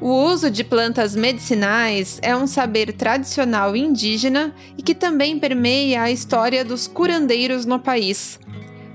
O 0.00 0.24
uso 0.24 0.50
de 0.50 0.62
plantas 0.62 1.16
medicinais 1.16 2.18
é 2.22 2.36
um 2.36 2.46
saber 2.46 2.92
tradicional 2.92 3.74
indígena 3.74 4.54
e 4.78 4.82
que 4.82 4.94
também 4.94 5.38
permeia 5.38 6.02
a 6.02 6.10
história 6.10 6.64
dos 6.64 6.86
curandeiros 6.86 7.66
no 7.66 7.80
país. 7.80 8.38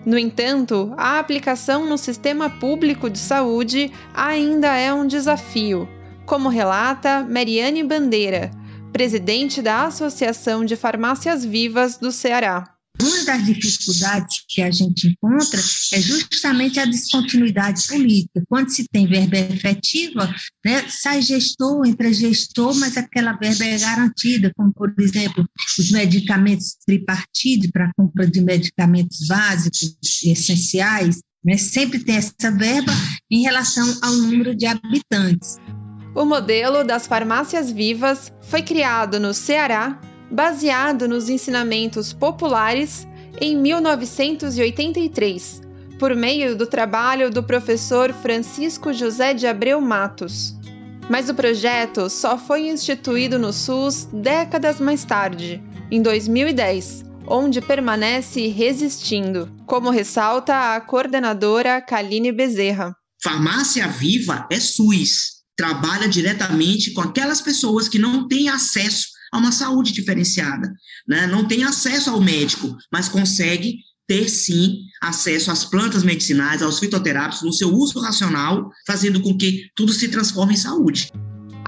No 0.06 0.18
entanto, 0.18 0.94
a 0.98 1.20
aplicação 1.20 1.86
no 1.86 1.98
sistema 1.98 2.50
público 2.50 3.10
de 3.10 3.20
saúde 3.20 3.92
ainda 4.14 4.76
é 4.76 4.94
um 4.94 5.06
desafio, 5.06 5.88
como 6.26 6.48
relata 6.48 7.24
Mariane 7.30 7.84
Bandeira, 7.84 8.50
presidente 8.92 9.62
da 9.62 9.86
Associação 9.86 10.66
de 10.66 10.76
Farmácias 10.76 11.46
Vivas 11.46 11.98
do 11.98 12.12
Ceará. 12.12 12.76
Uma 13.02 13.24
das 13.24 13.46
dificuldades 13.46 14.44
que 14.50 14.62
a 14.62 14.70
gente 14.70 15.08
encontra 15.08 15.60
é 15.94 16.02
justamente 16.02 16.82
a 16.82 16.86
descontinuidade 16.86 17.88
política. 17.88 18.44
Quando 18.50 18.70
se 18.72 18.86
tem 18.92 19.08
verba 19.08 19.38
efetiva, 19.38 20.30
né, 20.66 20.84
sai 20.90 21.22
gestor, 21.22 21.86
entra 21.86 22.12
gestor, 22.12 22.76
mas 22.76 22.98
aquela 22.98 23.34
verba 23.34 23.64
é 23.64 23.78
garantida, 23.78 24.52
como, 24.54 24.74
por 24.74 24.94
exemplo, 25.00 25.48
os 25.78 25.92
medicamentos 25.92 26.76
tripartidos 26.86 27.70
para 27.72 27.90
compra 27.96 28.28
de 28.28 28.42
medicamentos 28.42 29.26
básicos 29.28 29.96
e 30.22 30.32
essenciais, 30.32 31.20
né, 31.46 31.56
sempre 31.56 32.00
tem 32.00 32.18
essa 32.18 32.52
verba 32.52 32.92
em 33.32 33.44
relação 33.44 33.98
ao 34.02 34.14
número 34.14 34.54
de 34.54 34.66
habitantes. 34.66 35.58
O 36.16 36.26
modelo 36.26 36.84
das 36.84 37.06
farmácias 37.06 37.72
vivas 37.72 38.34
foi 38.42 38.62
criado 38.62 39.20
no 39.20 39.34
Ceará 39.34 40.00
baseado 40.32 41.08
nos 41.08 41.30
ensinamentos 41.30 42.14
populares 42.14 43.08
em 43.40 43.58
1983, 43.58 45.62
por 45.98 46.16
meio 46.16 46.56
do 46.56 46.66
trabalho 46.66 47.30
do 47.30 47.44
professor 47.44 48.14
Francisco 48.14 48.94
José 48.94 49.34
de 49.34 49.48
Abreu 49.48 49.82
Matos. 49.82 50.56
Mas 51.10 51.30
o 51.30 51.34
projeto 51.34 52.10
só 52.10 52.38
foi 52.38 52.68
instituído 52.68 53.40
no 53.40 53.52
SUS 53.52 54.08
décadas 54.14 54.80
mais 54.80 55.04
tarde, 55.04 55.64
em 55.90 56.02
2010, 56.02 57.04
onde 57.28 57.62
permanece 57.62 58.48
resistindo, 58.48 59.52
como 59.66 59.90
ressalta 59.90 60.76
a 60.76 60.82
coordenadora 60.82 61.82
Kaline 61.82 62.32
Bezerra. 62.32 62.96
Farmácia 63.22 63.88
Viva 63.88 64.48
é 64.52 64.60
SUS, 64.60 65.39
trabalha 65.60 66.08
diretamente 66.08 66.92
com 66.92 67.02
aquelas 67.02 67.42
pessoas 67.42 67.90
que 67.90 68.00
não 68.00 68.30
têm 68.30 68.48
acesso 68.48 69.08
a 69.30 69.38
uma 69.38 69.52
saúde 69.52 69.92
diferenciada. 69.92 70.74
Né? 71.06 71.28
Não 71.28 71.46
tem 71.46 71.66
acesso 71.66 72.10
ao 72.10 72.22
médico, 72.22 72.78
mas 72.90 73.10
consegue 73.10 73.80
ter 74.08 74.30
sim 74.30 74.86
acesso 75.02 75.52
às 75.52 75.66
plantas 75.66 76.02
medicinais, 76.02 76.62
aos 76.62 76.80
fitoterápicos, 76.80 77.42
no 77.42 77.52
seu 77.52 77.74
uso 77.76 78.00
racional, 78.00 78.72
fazendo 78.88 79.22
com 79.22 79.38
que 79.38 79.70
tudo 79.76 79.92
se 79.92 80.08
transforme 80.08 80.54
em 80.54 80.58
saúde. 80.58 81.12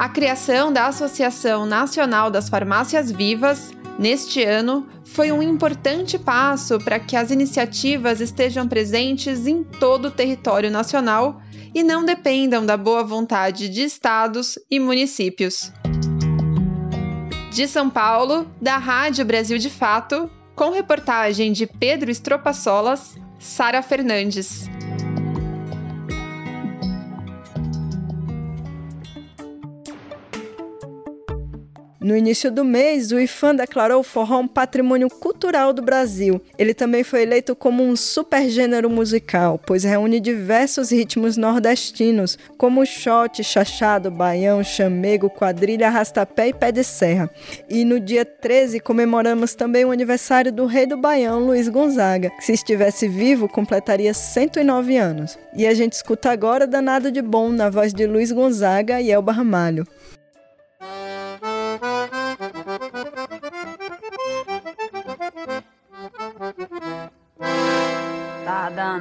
A 0.01 0.09
criação 0.09 0.73
da 0.73 0.87
Associação 0.87 1.63
Nacional 1.63 2.31
das 2.31 2.49
Farmácias 2.49 3.11
Vivas, 3.11 3.71
neste 3.99 4.43
ano, 4.43 4.89
foi 5.05 5.31
um 5.31 5.43
importante 5.43 6.17
passo 6.17 6.79
para 6.79 6.99
que 6.99 7.15
as 7.15 7.29
iniciativas 7.29 8.19
estejam 8.19 8.67
presentes 8.67 9.45
em 9.45 9.63
todo 9.63 10.05
o 10.05 10.11
território 10.11 10.71
nacional 10.71 11.39
e 11.71 11.83
não 11.83 12.03
dependam 12.03 12.65
da 12.65 12.75
boa 12.75 13.03
vontade 13.03 13.69
de 13.69 13.83
estados 13.83 14.57
e 14.71 14.79
municípios. 14.79 15.71
De 17.51 17.67
São 17.67 17.87
Paulo, 17.87 18.49
da 18.59 18.79
Rádio 18.79 19.23
Brasil 19.23 19.59
de 19.59 19.69
Fato, 19.69 20.27
com 20.55 20.71
reportagem 20.71 21.51
de 21.51 21.67
Pedro 21.67 22.09
Estropaçolas, 22.09 23.15
Sara 23.37 23.83
Fernandes. 23.83 24.67
No 32.03 32.17
início 32.17 32.51
do 32.51 32.65
mês, 32.65 33.11
o 33.11 33.19
IFAM 33.19 33.53
declarou 33.53 33.99
o 33.99 34.03
forró 34.03 34.39
um 34.39 34.47
patrimônio 34.47 35.07
cultural 35.07 35.71
do 35.71 35.83
Brasil. 35.83 36.41
Ele 36.57 36.73
também 36.73 37.03
foi 37.03 37.21
eleito 37.21 37.55
como 37.55 37.83
um 37.83 37.95
supergênero 37.95 38.89
musical, 38.89 39.61
pois 39.63 39.83
reúne 39.83 40.19
diversos 40.19 40.89
ritmos 40.89 41.37
nordestinos, 41.37 42.39
como 42.57 42.83
shot, 42.87 43.43
chachado, 43.43 44.09
baião, 44.09 44.63
chamego, 44.63 45.29
quadrilha, 45.29 45.89
arrastapé 45.89 46.47
e 46.47 46.53
pé 46.55 46.71
de 46.71 46.83
serra. 46.83 47.29
E 47.69 47.85
no 47.85 47.99
dia 47.99 48.25
13 48.25 48.79
comemoramos 48.79 49.53
também 49.53 49.85
o 49.85 49.91
aniversário 49.91 50.51
do 50.51 50.65
rei 50.65 50.87
do 50.87 50.97
baião, 50.97 51.45
Luiz 51.45 51.69
Gonzaga, 51.69 52.31
que 52.31 52.43
se 52.43 52.53
estivesse 52.53 53.07
vivo 53.07 53.47
completaria 53.47 54.11
109 54.11 54.97
anos. 54.97 55.37
E 55.55 55.67
a 55.67 55.73
gente 55.75 55.93
escuta 55.93 56.31
agora 56.31 56.65
Danado 56.65 57.11
de 57.11 57.21
Bom 57.21 57.49
na 57.49 57.69
voz 57.69 57.93
de 57.93 58.07
Luiz 58.07 58.31
Gonzaga 58.31 58.99
e 58.99 59.11
Elba 59.11 59.31
Ramalho. 59.31 59.85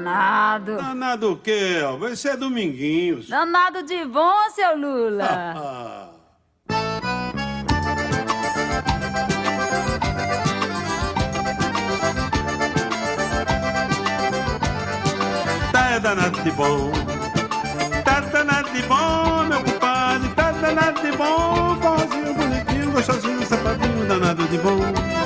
Danado. 0.00 0.76
Danado 0.76 1.32
o 1.32 1.36
quê, 1.36 1.82
Alba? 1.84 2.10
Isso 2.10 2.26
é 2.26 2.34
Dominguinhos. 2.36 3.28
Danado 3.28 3.82
de 3.82 4.02
bom, 4.06 4.48
seu 4.54 4.78
Lula. 4.78 5.26
tá 15.70 15.90
é 15.90 16.00
danado 16.00 16.40
de 16.42 16.50
bom. 16.52 16.90
Tá 18.02 18.20
danado 18.20 18.70
de 18.70 18.80
bom, 18.82 19.44
meu 19.44 19.62
compadre. 19.62 20.30
Tá 20.30 20.50
danado 20.52 21.02
de 21.02 21.12
bom. 21.12 21.76
Forrozinho 21.78 22.32
bonitinho, 22.34 22.90
gostosinho, 22.90 23.46
sapatinho, 23.46 24.06
danado 24.06 24.48
de 24.48 24.56
bom. 24.58 25.19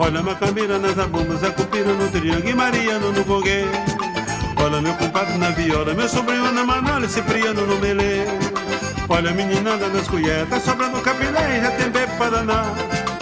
Olha 0.00 0.22
Macambira 0.22 0.78
nas 0.78 0.96
abumas, 0.96 1.42
a 1.42 1.50
cupira 1.50 1.92
no 1.92 2.08
triângulo 2.08 2.48
e 2.48 2.54
Mariano 2.54 3.12
no 3.12 3.24
gongue. 3.24 3.64
Olha 4.56 4.80
meu 4.80 4.94
compadre 4.94 5.36
na 5.36 5.50
viola, 5.50 5.92
meu 5.92 6.08
sobrinho 6.08 6.52
na 6.52 6.64
manola, 6.64 7.08
Cipriano 7.08 7.66
no 7.66 7.76
melê. 7.78 8.24
Olha 9.08 9.30
a 9.30 9.34
meninada 9.34 9.88
nas 9.88 10.06
colheres, 10.06 10.62
sobrando 10.62 11.00
capilé, 11.00 11.60
já 11.62 11.70
tem 11.72 11.90
bebê 11.90 12.06
pra 12.16 12.30
danar. 12.30 12.66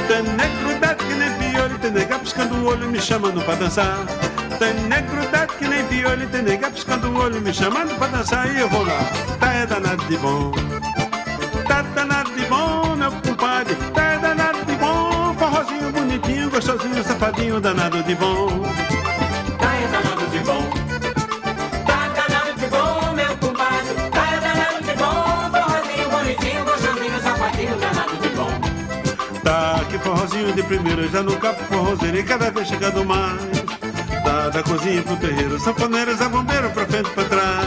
Tem 0.07 0.22
negro 0.22 0.79
dado 0.79 1.03
que 1.03 1.14
nem 1.14 1.31
piolho, 1.39 1.79
tem 1.79 1.91
nega 1.91 2.18
piscando 2.18 2.55
o 2.57 2.66
olho, 2.66 2.89
me 2.89 3.01
chamando 3.01 3.43
pra 3.43 3.55
dançar. 3.55 3.99
Tem 4.59 4.74
negro 4.74 5.27
dado 5.33 5.55
que 5.55 5.66
nem 5.66 5.85
piolho, 5.87 6.29
tem 6.29 6.43
nega 6.43 6.70
piscando 6.70 7.09
o 7.09 7.16
olho, 7.16 7.41
me 7.41 7.55
chamando 7.55 7.97
pra 7.99 8.09
dançar. 8.09 8.55
E 8.55 8.61
eu 8.61 8.68
vou 8.68 8.85
lá, 8.85 9.01
tá 9.41 9.53
é 9.53 9.66
danado 9.66 10.05
de 10.05 10.16
bom. 10.18 10.76
Safadinho, 17.19 17.61
danado 17.61 18.03
de 18.03 18.14
bom. 18.14 18.47
Tá 19.59 19.75
é 19.75 19.87
danado 19.89 20.27
de 20.31 20.39
bom. 20.41 20.62
Tá 21.87 22.09
danado 22.14 22.61
de 22.61 22.67
bom, 22.67 23.14
meu 23.14 23.37
compadre, 23.39 23.95
tá 24.11 24.35
é 24.35 24.41
danado 24.41 24.85
de 24.85 24.95
bom. 24.97 25.51
Forrozinho 25.51 26.11
bonitinho, 26.11 26.64
gostosinho, 26.64 27.23
safadinho, 27.23 27.77
danado 27.79 28.17
de 28.21 28.29
bom. 28.29 29.41
Tá, 29.43 29.85
que 29.89 29.99
forrozinho 29.99 30.53
de 30.53 30.62
primeira, 30.62 31.09
já 31.09 31.23
no 31.23 31.37
capo 31.39 31.64
forrozeiro 31.64 32.19
e 32.19 32.23
cada 32.23 32.51
vez 32.51 32.69
chegando 32.69 33.05
mais. 33.05 33.41
Tá, 34.23 34.51
da 34.51 34.62
cozinha 34.62 35.03
pro 35.03 35.17
terreiro, 35.17 35.59
sanfoneiros 35.59 36.21
a 36.21 36.29
bombeiro 36.29 36.69
pra 36.71 36.87
frente 36.87 37.09
e 37.09 37.14
pra 37.14 37.25
trás. 37.25 37.67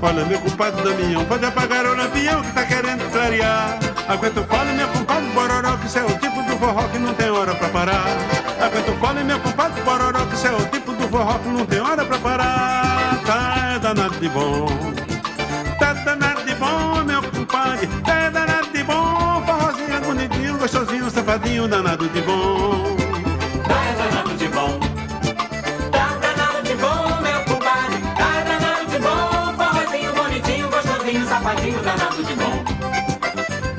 Olha, 0.00 0.24
meu 0.24 0.40
compadre 0.40 0.82
Damião, 0.82 1.24
pode 1.26 1.44
apagar 1.44 1.84
o 1.84 1.94
lampião 1.94 2.40
que 2.42 2.52
tá 2.52 2.64
querendo 2.64 3.12
clarear. 3.12 3.78
Aguenta 4.08 4.40
o 4.40 4.44
fole, 4.44 4.72
meu 4.72 4.88
compadre 4.88 5.28
Bororó, 5.32 5.76
que 5.76 5.86
isso 5.86 5.98
é 5.98 6.04
o 6.04 6.18
tipo 6.18 6.42
do 6.42 6.56
forró 6.58 6.88
que 6.88 6.98
não 6.98 7.12
tem 7.12 7.30
hora 7.30 7.54
pra 7.54 7.68
parar. 7.68 8.04
Aguenta 8.58 8.90
o 8.90 8.96
fole, 8.96 9.22
meu 9.22 9.38
compadre 9.38 9.82
Bororó, 9.82 10.24
que 10.24 10.34
isso 10.34 10.46
é 10.46 10.52
o 10.52 10.66
tipo 10.66 10.92
do 10.94 11.08
forró 11.08 11.38
que 11.38 11.48
não 11.48 11.66
tem 11.66 11.80
hora 11.80 12.02
pra 12.06 12.18
parar. 12.18 13.20
Tá, 13.26 13.74
é 13.74 13.78
danado 13.78 14.14
de 14.18 14.28
bom. 14.30 14.66
Tá 15.78 15.92
danado 15.92 16.42
de 16.42 16.54
bom, 16.54 17.04
meu 17.04 17.22
compadre, 17.22 17.86
tá 18.02 18.14
é 18.14 18.30
danado 18.30 18.68
de 18.72 18.82
bom. 18.82 19.42
Forrozinho 19.44 20.00
bonitinho, 20.00 20.58
gostosinho, 20.58 21.10
safadinho, 21.10 21.68
danado 21.68 22.08
de 22.08 22.22
bom. 22.22 22.96
Tá 23.68 23.74
é 23.74 23.92
danado 23.92 24.34
de 24.38 24.48
bom. 24.48 24.57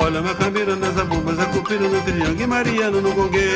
Olha 0.10 0.22
minha 0.22 0.34
caveira 0.34 0.76
nas 0.76 0.98
abumas, 0.98 1.38
a 1.38 1.46
cupira 1.46 1.88
no 1.88 2.02
triângulo 2.02 2.42
e 2.42 2.48
Mariano 2.48 3.00
no 3.00 3.14
gongue. 3.14 3.48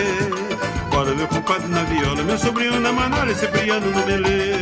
Olha 0.96 1.16
meu 1.16 1.28
compadre 1.28 1.68
na 1.68 1.82
viola, 1.82 2.22
meu 2.22 2.38
sobrinho 2.38 2.80
na 2.80 2.92
manola 2.92 3.32
e 3.32 3.34
Cipriano 3.34 3.90
no 3.90 4.06
melê. 4.06 4.54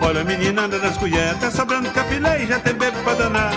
Olha 0.00 0.20
a 0.20 0.24
meninada 0.24 0.78
nas 0.78 0.96
colheres, 0.96 1.36
tá 1.40 1.50
sobrando 1.50 1.90
capilé 1.90 2.44
e 2.44 2.46
já 2.46 2.60
tem 2.60 2.72
bebê 2.72 2.96
pra 3.02 3.14
danar. 3.14 3.50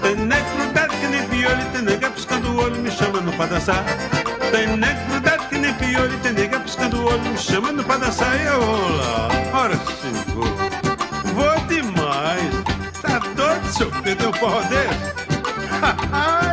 Tem 0.00 0.14
negro 0.14 0.70
dado 0.72 0.94
que 1.00 1.06
nem 1.08 1.26
piolho, 1.26 1.66
tem 1.72 1.82
nega 1.82 2.08
piscando 2.08 2.52
o 2.52 2.62
olho, 2.62 2.76
me 2.76 2.90
chamando 2.92 3.36
pra 3.36 3.46
dançar. 3.46 3.84
Tem 4.52 4.68
negro 4.68 5.20
dado 5.22 5.48
que 5.48 5.58
nem 5.58 5.74
piolho, 5.74 6.16
tem 6.18 6.32
nega 6.34 6.60
piscando 6.60 7.00
o 7.00 7.06
olho, 7.06 7.20
me 7.20 7.36
chamando 7.36 7.82
pra 7.82 7.96
dançar. 7.96 8.40
E 8.40 8.46
eu 8.46 8.60
vou 8.60 8.96
lá, 8.96 9.28
ora 9.54 9.74
sim, 9.74 10.12
vou. 10.36 10.44
Vou 11.34 11.66
demais. 11.66 12.62
Tá 13.02 13.18
doido, 13.34 13.72
seu 13.72 13.90
Pedro, 13.90 14.28
um 14.28 14.32
forró 14.34 14.60
desse? 14.60 16.51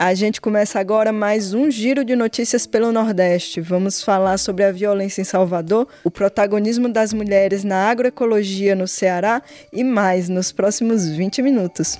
A 0.00 0.14
gente 0.14 0.40
começa 0.40 0.78
agora 0.78 1.12
mais 1.12 1.52
um 1.52 1.68
giro 1.70 2.04
de 2.04 2.14
notícias 2.14 2.66
pelo 2.66 2.92
Nordeste. 2.92 3.60
Vamos 3.60 4.00
falar 4.00 4.38
sobre 4.38 4.62
a 4.64 4.70
violência 4.70 5.20
em 5.20 5.24
Salvador, 5.24 5.88
o 6.04 6.10
protagonismo 6.10 6.88
das 6.88 7.12
mulheres 7.12 7.64
na 7.64 7.90
agroecologia 7.90 8.76
no 8.76 8.86
Ceará 8.86 9.42
e 9.72 9.82
mais 9.82 10.28
nos 10.28 10.52
próximos 10.52 11.08
20 11.08 11.42
minutos. 11.42 11.98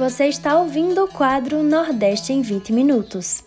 Você 0.00 0.28
está 0.28 0.58
ouvindo 0.58 1.04
o 1.04 1.08
quadro 1.08 1.62
Nordeste 1.62 2.32
em 2.32 2.40
20 2.40 2.72
Minutos. 2.72 3.44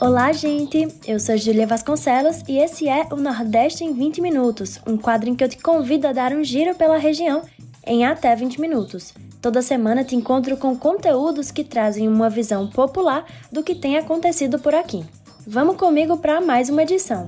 Olá, 0.00 0.32
gente! 0.32 0.86
Eu 1.04 1.18
sou 1.18 1.36
Julia 1.36 1.66
Vasconcelos 1.66 2.44
e 2.46 2.58
esse 2.58 2.88
é 2.88 3.08
o 3.10 3.16
Nordeste 3.16 3.82
em 3.82 3.92
20 3.92 4.20
Minutos, 4.20 4.78
um 4.86 4.96
quadro 4.96 5.28
em 5.28 5.34
que 5.34 5.42
eu 5.42 5.48
te 5.48 5.58
convido 5.58 6.06
a 6.06 6.12
dar 6.12 6.32
um 6.32 6.44
giro 6.44 6.76
pela 6.76 6.96
região 6.96 7.42
em 7.84 8.06
até 8.06 8.36
20 8.36 8.60
minutos. 8.60 9.12
Toda 9.42 9.60
semana 9.60 10.04
te 10.04 10.14
encontro 10.14 10.56
com 10.56 10.76
conteúdos 10.76 11.50
que 11.50 11.64
trazem 11.64 12.06
uma 12.06 12.30
visão 12.30 12.68
popular 12.68 13.26
do 13.50 13.64
que 13.64 13.74
tem 13.74 13.98
acontecido 13.98 14.60
por 14.60 14.76
aqui. 14.76 15.04
Vamos 15.44 15.76
comigo 15.76 16.16
para 16.18 16.40
mais 16.40 16.68
uma 16.68 16.84
edição. 16.84 17.26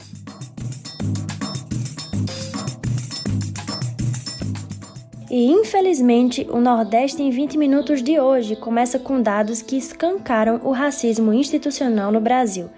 E 5.31 5.51
infelizmente, 5.51 6.47
o 6.51 6.59
Nordeste 6.59 7.22
em 7.22 7.31
20 7.31 7.59
minutos 7.59 8.03
de 8.03 8.18
hoje 8.18 8.57
começa 8.57 8.99
com 8.99 9.20
dados 9.20 9.61
que 9.61 9.76
escancaram 9.76 10.61
o 10.64 10.70
racismo 10.70 11.35
institucional 11.35 12.11
no 12.11 12.20
Brasil. 12.20 12.70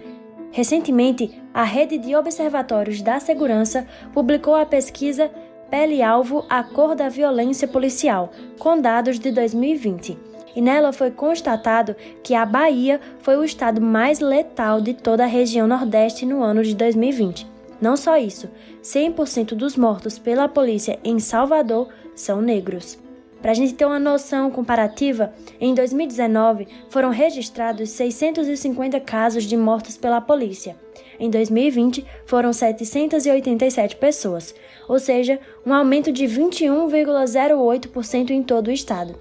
Recentemente, 0.51 1.41
a 1.53 1.63
Rede 1.63 1.97
de 1.97 2.13
Observatórios 2.13 3.01
da 3.01 3.21
Segurança 3.21 3.87
publicou 4.13 4.53
a 4.53 4.65
pesquisa 4.65 5.31
Pele-Alvo 5.69 6.45
A 6.49 6.61
Cor 6.61 6.93
da 6.93 7.07
Violência 7.07 7.69
Policial, 7.69 8.31
com 8.59 8.77
dados 8.77 9.17
de 9.17 9.31
2020. 9.31 10.17
E 10.53 10.61
nela 10.61 10.91
foi 10.91 11.09
constatado 11.09 11.95
que 12.21 12.35
a 12.35 12.45
Bahia 12.45 12.99
foi 13.19 13.37
o 13.37 13.45
estado 13.45 13.79
mais 13.79 14.19
letal 14.19 14.81
de 14.81 14.93
toda 14.93 15.23
a 15.23 15.27
região 15.27 15.65
Nordeste 15.65 16.25
no 16.25 16.43
ano 16.43 16.61
de 16.61 16.75
2020. 16.75 17.47
Não 17.79 17.95
só 17.95 18.17
isso, 18.17 18.49
100% 18.83 19.55
dos 19.55 19.77
mortos 19.77 20.19
pela 20.19 20.49
polícia 20.49 20.99
em 21.03 21.17
Salvador 21.17 21.87
são 22.15 22.41
negros. 22.41 22.97
Para 23.41 23.51
a 23.51 23.55
gente 23.55 23.73
ter 23.73 23.85
uma 23.85 23.99
noção 23.99 24.51
comparativa, 24.51 25.33
em 25.59 25.73
2019 25.73 26.67
foram 26.89 27.09
registrados 27.09 27.89
650 27.89 28.99
casos 28.99 29.45
de 29.45 29.57
mortos 29.57 29.97
pela 29.97 30.21
polícia. 30.21 30.75
Em 31.19 31.27
2020 31.29 32.05
foram 32.25 32.53
787 32.53 33.95
pessoas, 33.95 34.53
ou 34.87 34.99
seja, 34.99 35.39
um 35.65 35.73
aumento 35.73 36.11
de 36.11 36.25
21,08% 36.25 38.29
em 38.29 38.43
todo 38.43 38.67
o 38.67 38.71
estado. 38.71 39.15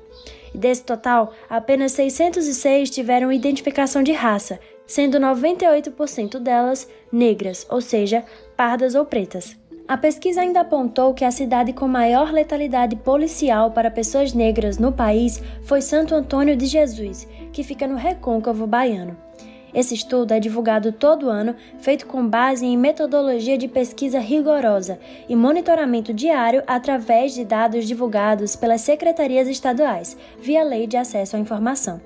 Desse 0.55 0.83
total, 0.83 1.33
apenas 1.49 1.93
606 1.93 2.91
tiveram 2.91 3.33
identificação 3.33 4.03
de 4.03 4.13
raça, 4.13 4.61
sendo 4.87 5.19
98% 5.19 6.39
delas 6.39 6.87
negras, 7.13 7.67
ou 7.71 7.81
seja, 7.81 8.25
pardas 8.57 8.95
ou 8.95 9.05
pretas. 9.05 9.60
A 9.91 9.97
pesquisa 9.97 10.43
ainda 10.43 10.61
apontou 10.61 11.13
que 11.13 11.25
a 11.25 11.33
cidade 11.33 11.73
com 11.73 11.89
maior 11.89 12.31
letalidade 12.31 12.95
policial 12.95 13.73
para 13.73 13.91
pessoas 13.91 14.33
negras 14.33 14.79
no 14.79 14.93
país 14.93 15.43
foi 15.65 15.83
Santo 15.83 16.15
Antônio 16.15 16.57
de 16.57 16.65
Jesus, 16.65 17.27
que 17.53 17.65
fica 17.65 17.89
no 17.89 17.97
recôncavo 17.97 18.69
baiano. 18.69 19.17
Esse 19.75 19.95
estudo 19.95 20.33
é 20.33 20.39
divulgado 20.39 20.93
todo 20.93 21.29
ano, 21.29 21.57
feito 21.81 22.07
com 22.07 22.25
base 22.25 22.65
em 22.65 22.77
metodologia 22.77 23.59
de 23.59 23.67
pesquisa 23.67 24.21
rigorosa 24.21 24.97
e 25.29 25.35
monitoramento 25.35 26.15
diário 26.15 26.63
através 26.69 27.35
de 27.35 27.45
dados 27.45 27.85
divulgados 27.85 28.55
pelas 28.55 28.83
secretarias 28.83 29.49
estaduais, 29.49 30.17
via 30.41 30.63
Lei 30.63 30.87
de 30.87 30.97
Acesso 30.97 31.35
à 31.35 31.41
Informação. 31.41 32.01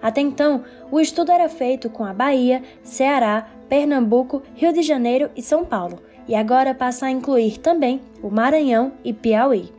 Até 0.00 0.22
então, 0.22 0.64
o 0.90 0.98
estudo 0.98 1.30
era 1.30 1.50
feito 1.50 1.90
com 1.90 2.02
a 2.02 2.14
Bahia, 2.14 2.62
Ceará, 2.82 3.46
Pernambuco, 3.68 4.42
Rio 4.54 4.72
de 4.72 4.80
Janeiro 4.80 5.28
e 5.36 5.42
São 5.42 5.66
Paulo, 5.66 5.98
e 6.28 6.34
agora 6.34 6.74
passa 6.74 7.06
a 7.06 7.10
incluir 7.10 7.58
também 7.58 8.00
o 8.22 8.30
Maranhão 8.30 8.92
e 9.04 9.12
Piauí. 9.12 9.70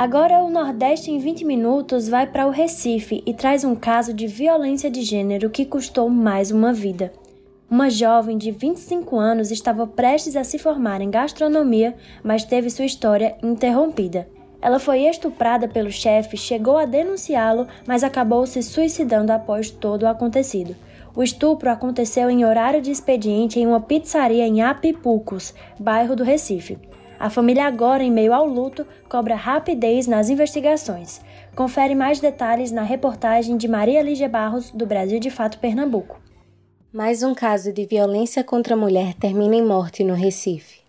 Agora 0.00 0.38
o 0.38 0.48
Nordeste 0.48 1.10
em 1.10 1.18
20 1.18 1.44
minutos 1.44 2.08
vai 2.08 2.26
para 2.26 2.46
o 2.46 2.50
Recife 2.50 3.22
e 3.26 3.34
traz 3.34 3.64
um 3.64 3.74
caso 3.74 4.14
de 4.14 4.26
violência 4.26 4.90
de 4.90 5.02
gênero 5.02 5.50
que 5.50 5.66
custou 5.66 6.08
mais 6.08 6.50
uma 6.50 6.72
vida. 6.72 7.12
Uma 7.70 7.90
jovem 7.90 8.38
de 8.38 8.50
25 8.50 9.18
anos 9.18 9.50
estava 9.50 9.86
prestes 9.86 10.36
a 10.36 10.42
se 10.42 10.58
formar 10.58 11.02
em 11.02 11.10
gastronomia, 11.10 11.94
mas 12.24 12.44
teve 12.44 12.70
sua 12.70 12.86
história 12.86 13.36
interrompida. 13.42 14.26
Ela 14.62 14.78
foi 14.78 15.00
estuprada 15.00 15.68
pelo 15.68 15.90
chefe, 15.90 16.34
chegou 16.34 16.78
a 16.78 16.86
denunciá-lo, 16.86 17.66
mas 17.86 18.02
acabou 18.02 18.46
se 18.46 18.62
suicidando 18.62 19.32
após 19.32 19.70
todo 19.70 20.04
o 20.04 20.08
acontecido. 20.08 20.74
O 21.14 21.22
estupro 21.22 21.68
aconteceu 21.68 22.30
em 22.30 22.42
horário 22.42 22.80
de 22.80 22.90
expediente 22.90 23.60
em 23.60 23.66
uma 23.66 23.82
pizzaria 23.82 24.46
em 24.46 24.62
Apipucos, 24.62 25.52
bairro 25.78 26.16
do 26.16 26.24
Recife. 26.24 26.78
A 27.20 27.28
família, 27.28 27.66
agora 27.66 28.02
em 28.02 28.10
meio 28.10 28.32
ao 28.32 28.46
luto, 28.46 28.86
cobra 29.06 29.34
rapidez 29.34 30.06
nas 30.06 30.30
investigações. 30.30 31.20
Confere 31.54 31.94
mais 31.94 32.18
detalhes 32.18 32.72
na 32.72 32.82
reportagem 32.82 33.58
de 33.58 33.68
Maria 33.68 34.00
Lígia 34.00 34.26
Barros, 34.26 34.70
do 34.70 34.86
Brasil 34.86 35.20
de 35.20 35.30
Fato 35.30 35.58
Pernambuco. 35.58 36.18
Mais 36.90 37.22
um 37.22 37.34
caso 37.34 37.74
de 37.74 37.84
violência 37.84 38.42
contra 38.42 38.72
a 38.72 38.76
mulher 38.76 39.12
termina 39.12 39.54
em 39.54 39.62
morte 39.62 40.02
no 40.02 40.14
Recife. 40.14 40.80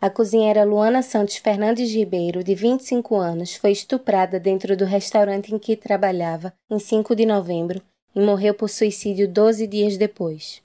A 0.00 0.08
cozinheira 0.08 0.64
Luana 0.64 1.02
Santos 1.02 1.36
Fernandes 1.36 1.92
Ribeiro, 1.92 2.42
de 2.42 2.54
25 2.54 3.14
anos, 3.16 3.54
foi 3.54 3.70
estuprada 3.72 4.40
dentro 4.40 4.74
do 4.78 4.86
restaurante 4.86 5.54
em 5.54 5.58
que 5.58 5.76
trabalhava 5.76 6.54
em 6.70 6.78
5 6.78 7.14
de 7.14 7.26
novembro 7.26 7.82
e 8.16 8.20
morreu 8.20 8.54
por 8.54 8.70
suicídio 8.70 9.28
12 9.28 9.66
dias 9.66 9.98
depois. 9.98 10.62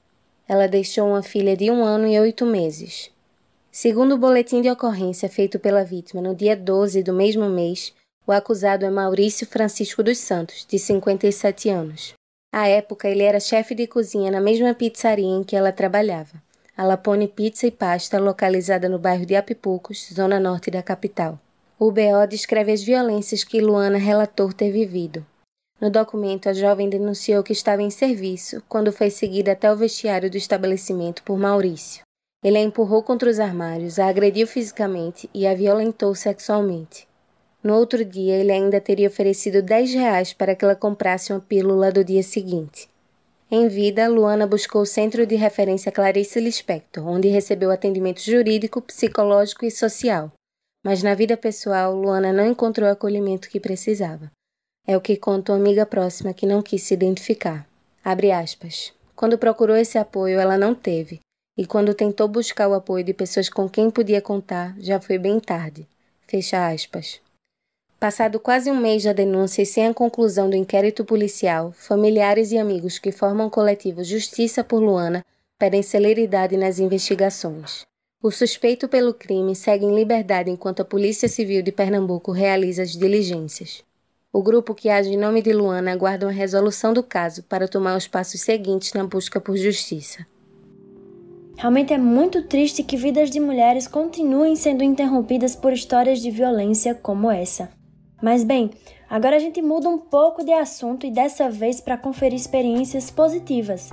Ela 0.47 0.65
deixou 0.65 1.09
uma 1.09 1.21
filha 1.21 1.57
de 1.57 1.69
um 1.69 1.83
ano 1.83 2.07
e 2.07 2.17
oito 2.17 2.45
meses. 2.45 3.11
Segundo 3.71 4.15
o 4.15 4.17
boletim 4.17 4.61
de 4.61 4.69
ocorrência 4.69 5.29
feito 5.29 5.59
pela 5.59 5.83
vítima 5.83 6.21
no 6.21 6.33
dia 6.33 6.55
12 6.55 7.03
do 7.03 7.13
mesmo 7.13 7.47
mês, 7.47 7.93
o 8.25 8.31
acusado 8.31 8.83
é 8.83 8.89
Maurício 8.89 9.45
Francisco 9.45 10.01
dos 10.01 10.17
Santos, 10.17 10.65
de 10.67 10.79
57 10.79 11.69
anos. 11.69 12.13
À 12.51 12.67
época, 12.67 13.07
ele 13.07 13.21
era 13.21 13.39
chefe 13.39 13.75
de 13.75 13.85
cozinha 13.85 14.31
na 14.31 14.41
mesma 14.41 14.73
pizzaria 14.73 15.23
em 15.23 15.43
que 15.43 15.55
ela 15.55 15.71
trabalhava, 15.71 16.41
a 16.75 16.83
Lapone 16.83 17.27
Pizza 17.27 17.67
e 17.67 17.71
Pasta, 17.71 18.19
localizada 18.19 18.89
no 18.89 18.97
bairro 18.97 19.25
de 19.25 19.35
Apipucos, 19.35 20.09
zona 20.11 20.39
norte 20.39 20.71
da 20.71 20.81
capital. 20.81 21.39
O 21.77 21.91
BO 21.91 22.27
descreve 22.27 22.71
as 22.71 22.81
violências 22.81 23.43
que 23.43 23.61
Luana 23.61 23.99
relatou 23.99 24.51
ter 24.51 24.71
vivido. 24.71 25.23
No 25.79 25.91
documento, 25.91 26.49
a 26.49 26.53
jovem 26.53 26.89
denunciou 26.89 27.43
que 27.43 27.53
estava 27.53 27.83
em 27.83 27.91
serviço 27.91 28.63
quando 28.67 28.91
foi 28.91 29.11
seguida 29.11 29.51
até 29.51 29.71
o 29.71 29.77
vestiário 29.77 30.29
do 30.29 30.37
estabelecimento 30.37 31.21
por 31.23 31.37
Maurício. 31.37 32.01
Ele 32.41 32.57
a 32.57 32.61
empurrou 32.61 33.03
contra 33.03 33.29
os 33.29 33.37
armários, 33.37 33.99
a 33.99 34.07
agrediu 34.07 34.47
fisicamente 34.47 35.29
e 35.33 35.45
a 35.45 35.53
violentou 35.53 36.15
sexualmente. 36.15 37.05
No 37.61 37.75
outro 37.75 38.05
dia, 38.05 38.35
ele 38.35 38.53
ainda 38.53 38.79
teria 38.79 39.09
oferecido 39.09 39.61
10 39.61 39.93
reais 39.93 40.31
para 40.31 40.55
que 40.55 40.63
ela 40.63 40.75
comprasse 40.75 41.33
uma 41.33 41.41
pílula 41.41 41.91
do 41.91 42.01
dia 42.01 42.23
seguinte. 42.23 42.89
Em 43.51 43.67
vida, 43.67 44.07
Luana 44.07 44.47
buscou 44.47 44.83
o 44.83 44.85
Centro 44.85 45.25
de 45.25 45.35
Referência 45.35 45.91
Clarice 45.91 46.39
Lispector, 46.39 47.05
onde 47.05 47.27
recebeu 47.27 47.71
atendimento 47.71 48.21
jurídico, 48.21 48.81
psicológico 48.81 49.65
e 49.65 49.71
social. 49.71 50.31
Mas 50.81 51.03
na 51.03 51.13
vida 51.13 51.35
pessoal, 51.35 51.93
Luana 51.93 52.31
não 52.31 52.47
encontrou 52.47 52.87
o 52.87 52.91
acolhimento 52.91 53.49
que 53.49 53.59
precisava. 53.59 54.31
É 54.87 54.95
o 54.95 55.01
que 55.01 55.17
conta 55.17 55.51
uma 55.51 55.57
amiga 55.57 55.85
próxima 55.85 56.33
que 56.33 56.45
não 56.45 56.61
quis 56.61 56.83
se 56.83 56.93
identificar. 56.93 57.67
Abre 58.01 58.31
aspas. 58.31 58.93
Quando 59.13 59.37
procurou 59.37 59.75
esse 59.75 59.97
apoio, 59.97 60.39
ela 60.39 60.57
não 60.57 60.73
teve 60.73 61.19
e 61.59 61.65
quando 61.65 61.93
tentou 61.93 62.25
buscar 62.25 62.69
o 62.69 62.73
apoio 62.73 63.03
de 63.03 63.13
pessoas 63.13 63.49
com 63.49 63.67
quem 63.67 63.91
podia 63.91 64.21
contar, 64.21 64.73
já 64.79 64.97
foi 64.97 65.17
bem 65.17 65.41
tarde. 65.41 65.85
Fecha 66.25 66.69
aspas. 66.69 67.19
Passado 67.99 68.39
quase 68.39 68.71
um 68.71 68.79
mês 68.79 69.03
da 69.03 69.11
denúncia 69.11 69.61
e 69.61 69.65
sem 69.65 69.85
a 69.85 69.93
conclusão 69.93 70.49
do 70.49 70.55
inquérito 70.55 71.03
policial, 71.03 71.73
familiares 71.73 72.53
e 72.53 72.57
amigos 72.57 72.97
que 72.97 73.11
formam 73.11 73.47
o 73.47 73.51
coletivo 73.51 74.05
Justiça 74.05 74.63
por 74.63 74.81
Luana 74.81 75.21
pedem 75.57 75.81
celeridade 75.83 76.55
nas 76.55 76.79
investigações. 76.79 77.85
O 78.23 78.31
suspeito 78.31 78.87
pelo 78.87 79.13
crime 79.13 79.53
segue 79.53 79.83
em 79.83 79.93
liberdade 79.93 80.49
enquanto 80.49 80.79
a 80.81 80.85
Polícia 80.85 81.27
Civil 81.27 81.61
de 81.61 81.73
Pernambuco 81.73 82.31
realiza 82.31 82.83
as 82.83 82.91
diligências. 82.91 83.83
O 84.31 84.41
grupo 84.41 84.73
que 84.73 84.87
age 84.87 85.09
em 85.09 85.17
nome 85.17 85.41
de 85.41 85.51
Luana 85.51 85.91
aguarda 85.91 86.25
uma 86.25 86.31
resolução 86.31 86.93
do 86.93 87.03
caso 87.03 87.43
para 87.43 87.67
tomar 87.67 87.97
os 87.97 88.07
passos 88.07 88.39
seguintes 88.39 88.93
na 88.93 89.03
busca 89.03 89.41
por 89.41 89.57
justiça. 89.57 90.25
Realmente 91.59 91.93
é 91.93 91.97
muito 91.97 92.43
triste 92.43 92.81
que 92.81 92.95
vidas 92.95 93.29
de 93.29 93.37
mulheres 93.37 93.85
continuem 93.85 94.55
sendo 94.55 94.81
interrompidas 94.81 95.57
por 95.57 95.73
histórias 95.73 96.21
de 96.21 96.31
violência 96.31 96.95
como 96.95 97.29
essa. 97.29 97.69
Mas 98.23 98.45
bem, 98.45 98.69
agora 99.09 99.35
a 99.35 99.39
gente 99.39 99.61
muda 99.61 99.89
um 99.89 99.97
pouco 99.97 100.41
de 100.41 100.53
assunto 100.53 101.05
e 101.05 101.11
dessa 101.11 101.49
vez 101.49 101.81
para 101.81 101.97
conferir 101.97 102.39
experiências 102.39 103.11
positivas. 103.11 103.89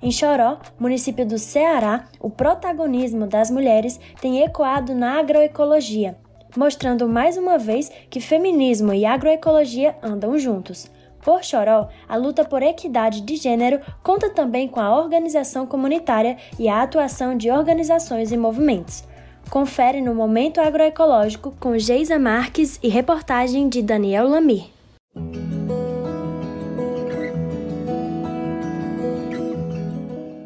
Em 0.00 0.10
Choró, 0.10 0.58
município 0.80 1.26
do 1.26 1.38
Ceará, 1.38 2.08
o 2.18 2.30
protagonismo 2.30 3.26
das 3.26 3.50
mulheres 3.50 4.00
tem 4.18 4.40
ecoado 4.40 4.94
na 4.94 5.18
agroecologia, 5.18 6.16
mostrando 6.56 7.06
mais 7.06 7.36
uma 7.36 7.58
vez 7.58 7.92
que 8.08 8.20
feminismo 8.20 8.90
e 8.94 9.04
agroecologia 9.04 9.94
andam 10.02 10.38
juntos. 10.38 10.90
Por 11.22 11.44
Choró, 11.44 11.88
a 12.08 12.16
luta 12.16 12.44
por 12.44 12.62
equidade 12.62 13.20
de 13.20 13.36
gênero 13.36 13.80
conta 14.02 14.28
também 14.28 14.66
com 14.66 14.80
a 14.80 14.98
organização 14.98 15.64
comunitária 15.66 16.36
e 16.58 16.68
a 16.68 16.82
atuação 16.82 17.36
de 17.36 17.48
organizações 17.48 18.32
e 18.32 18.36
movimentos. 18.36 19.04
Confere 19.48 20.00
no 20.00 20.14
Momento 20.14 20.60
Agroecológico 20.60 21.54
com 21.60 21.78
Geisa 21.78 22.18
Marques 22.18 22.78
e 22.82 22.88
reportagem 22.88 23.68
de 23.68 23.82
Daniel 23.82 24.28
Lamir. 24.28 24.64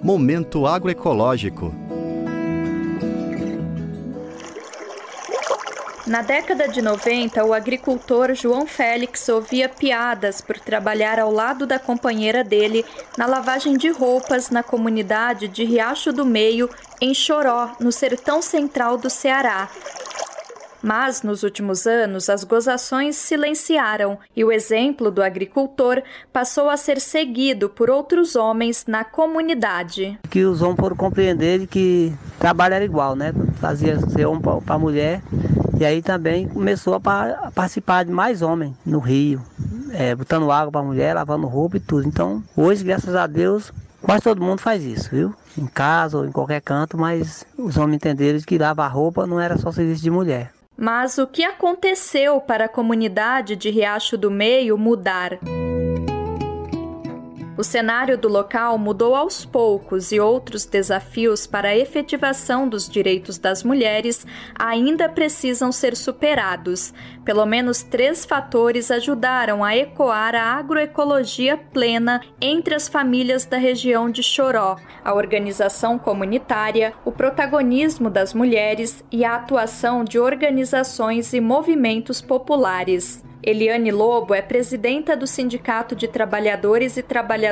Momento 0.03 0.67
Agroecológico 0.67 1.86
Na 6.07 6.23
década 6.23 6.69
de 6.69 6.81
90, 6.81 7.45
o 7.45 7.53
agricultor 7.53 8.33
João 8.33 8.65
Félix 8.65 9.29
ouvia 9.29 9.69
piadas 9.69 10.41
por 10.41 10.57
trabalhar 10.57 11.19
ao 11.19 11.33
lado 11.33 11.67
da 11.67 11.81
companheira 11.81 12.45
dele 12.45 12.85
na 13.19 13.27
lavagem 13.27 13.77
de 13.77 13.91
roupas 13.91 14.49
na 14.49 14.63
comunidade 14.63 15.49
de 15.49 15.65
Riacho 15.65 16.13
do 16.13 16.25
Meio, 16.25 16.71
em 17.01 17.13
Choró, 17.13 17.73
no 17.81 17.91
sertão 17.91 18.41
central 18.41 18.97
do 18.97 19.11
Ceará. 19.11 19.69
Mas, 20.81 21.23
nos 21.23 21.43
últimos 21.43 21.89
anos, 21.89 22.31
as 22.31 22.45
gozações 22.45 23.17
silenciaram 23.17 24.17
e 24.37 24.45
o 24.45 24.53
exemplo 24.53 25.11
do 25.11 25.21
agricultor 25.21 26.01
passou 26.33 26.71
a 26.71 26.77
ser 26.77 27.01
seguido 27.01 27.69
por 27.69 27.91
outros 27.91 28.37
homens 28.37 28.85
na 28.87 29.03
comunidade. 29.03 30.17
Que 30.31 30.45
os 30.45 30.63
homens 30.63 30.79
foram 30.79 30.95
compreender 30.95 31.67
que 31.67 32.15
trabalho 32.39 32.75
era 32.75 32.85
igual, 32.85 33.17
né? 33.17 33.33
Fazia 33.61 33.99
ser 33.99 34.27
homem 34.27 34.43
para 34.65 34.79
mulher 34.79 35.21
e 35.79 35.85
aí 35.85 36.01
também 36.01 36.49
começou 36.49 36.95
a, 36.95 37.51
participar 37.55 38.05
de 38.05 38.11
mais 38.11 38.41
homens 38.41 38.75
no 38.85 38.99
rio, 38.99 39.43
é, 39.93 40.15
botando 40.15 40.51
água 40.51 40.73
para 40.73 40.81
a 40.81 40.85
mulher, 40.85 41.15
lavando 41.15 41.47
roupa 41.47 41.77
e 41.77 41.81
tudo. 41.81 42.09
Então, 42.09 42.43
hoje, 42.57 42.83
graças 42.83 43.15
a 43.15 43.27
Deus, 43.27 43.73
quase 44.01 44.23
todo 44.23 44.43
mundo 44.43 44.61
faz 44.61 44.83
isso, 44.83 45.11
viu? 45.11 45.35
Em 45.57 45.67
casa 45.67 46.19
ou 46.19 46.27
em 46.27 46.33
qualquer 46.33 46.63
canto, 46.63 46.97
mas 46.97 47.45
os 47.59 47.77
homens 47.77 47.97
entenderam 47.97 48.41
que 48.41 48.59
lavar 48.59 48.91
roupa 48.91 49.27
não 49.27 49.39
era 49.39 49.59
só 49.59 49.71
serviço 49.71 50.03
de 50.03 50.11
mulher. 50.11 50.51
Mas 50.77 51.19
o 51.19 51.27
que 51.27 51.45
aconteceu 51.45 52.41
para 52.41 52.67
a 52.67 52.69
comunidade 52.69 53.57
de 53.57 53.71
Riacho 53.71 54.17
do 54.17 54.31
Meio 54.31 54.77
mudar? 54.77 55.39
O 57.59 57.65
cenário 57.65 58.19
do 58.19 58.29
local 58.29 58.77
mudou 58.77 59.17
aos 59.17 59.47
poucos 59.47 60.13
e 60.13 60.21
outros 60.21 60.67
desafios 60.67 61.47
para 61.47 61.69
a 61.69 61.77
efetivação 61.77 62.69
dos 62.69 62.87
direitos 62.87 63.39
das 63.39 63.65
mulheres 63.65 64.27
ainda 64.55 65.09
precisam 65.09 65.73
ser 65.73 65.97
superados. 65.97 66.93
Pelo 67.25 67.47
menos 67.47 67.83
três 67.83 68.27
fatores 68.27 68.91
ajudaram 68.91 69.65
a 69.65 69.75
ecoar 69.75 70.35
a 70.35 70.59
agroecologia 70.59 71.57
plena 71.57 72.21
entre 72.43 72.75
as 72.75 72.89
famílias 72.89 73.47
da 73.47 73.57
região 73.57 74.11
de 74.11 74.23
Choró: 74.23 74.77
a 75.03 75.15
organização 75.15 75.99
comunitária, 75.99 76.93
o 77.07 77.13
protagonismo 77.13 78.11
das 78.11 78.35
mulheres 78.35 79.03
e 79.11 79.25
a 79.25 79.35
atuação 79.35 80.05
de 80.05 80.19
organizações 80.19 81.33
e 81.33 81.41
movimentos 81.41 82.21
populares. 82.21 83.25
Eliane 83.47 83.93
Lobo 83.93 84.35
é 84.35 84.43
presidenta 84.43 85.17
do 85.17 85.25
Sindicato 85.25 85.95
de 85.95 86.09
Trabalhadores 86.09 86.97
e 86.97 87.03
Trabalhadoras 87.03 87.46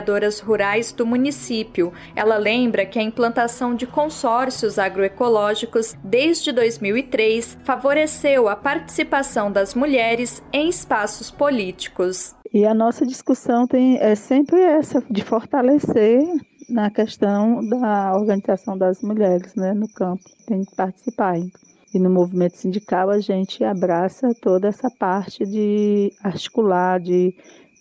Rurais 0.44 0.92
do 0.92 1.06
município. 1.06 1.92
Ela 2.14 2.36
lembra 2.36 2.86
que 2.86 2.98
a 2.98 3.02
implantação 3.02 3.74
de 3.74 3.86
consórcios 3.86 4.78
agroecológicos 4.78 5.94
desde 6.02 6.52
2003 6.52 7.58
favoreceu 7.64 8.48
a 8.48 8.56
participação 8.56 9.50
das 9.50 9.74
mulheres 9.74 10.42
em 10.52 10.68
espaços 10.68 11.30
políticos. 11.30 12.34
E 12.52 12.64
a 12.64 12.72
nossa 12.72 13.04
discussão 13.04 13.66
tem, 13.66 13.98
é 13.98 14.14
sempre 14.14 14.60
essa, 14.60 15.02
de 15.10 15.24
fortalecer 15.24 16.24
na 16.68 16.90
questão 16.90 17.66
da 17.68 18.14
organização 18.14 18.78
das 18.78 19.02
mulheres 19.02 19.54
né, 19.54 19.74
no 19.74 19.88
campo, 19.88 20.24
tem 20.46 20.64
que 20.64 20.74
participar. 20.74 21.36
E 21.94 21.98
no 21.98 22.10
movimento 22.10 22.56
sindical 22.56 23.10
a 23.10 23.20
gente 23.20 23.62
abraça 23.62 24.34
toda 24.40 24.68
essa 24.68 24.90
parte 24.90 25.44
de 25.44 26.12
articular, 26.22 26.98
de 26.98 27.34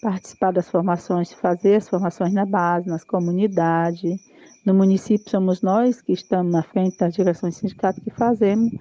participar 0.04 0.52
das 0.52 0.70
formações, 0.70 1.32
fazer 1.32 1.76
as 1.78 1.88
formações 1.88 2.34
na 2.34 2.46
base, 2.46 2.90
nas 2.90 3.06
comunidades. 3.06 4.20
No 4.66 4.74
município 4.74 5.30
somos 5.30 5.62
nós 5.62 6.02
que 6.02 6.14
estamos 6.14 6.52
na 6.52 6.62
frente 6.62 6.98
das 6.98 7.14
direções 7.14 7.56
sindicato 7.56 8.02
que 8.02 8.12
fazemos 8.12 8.72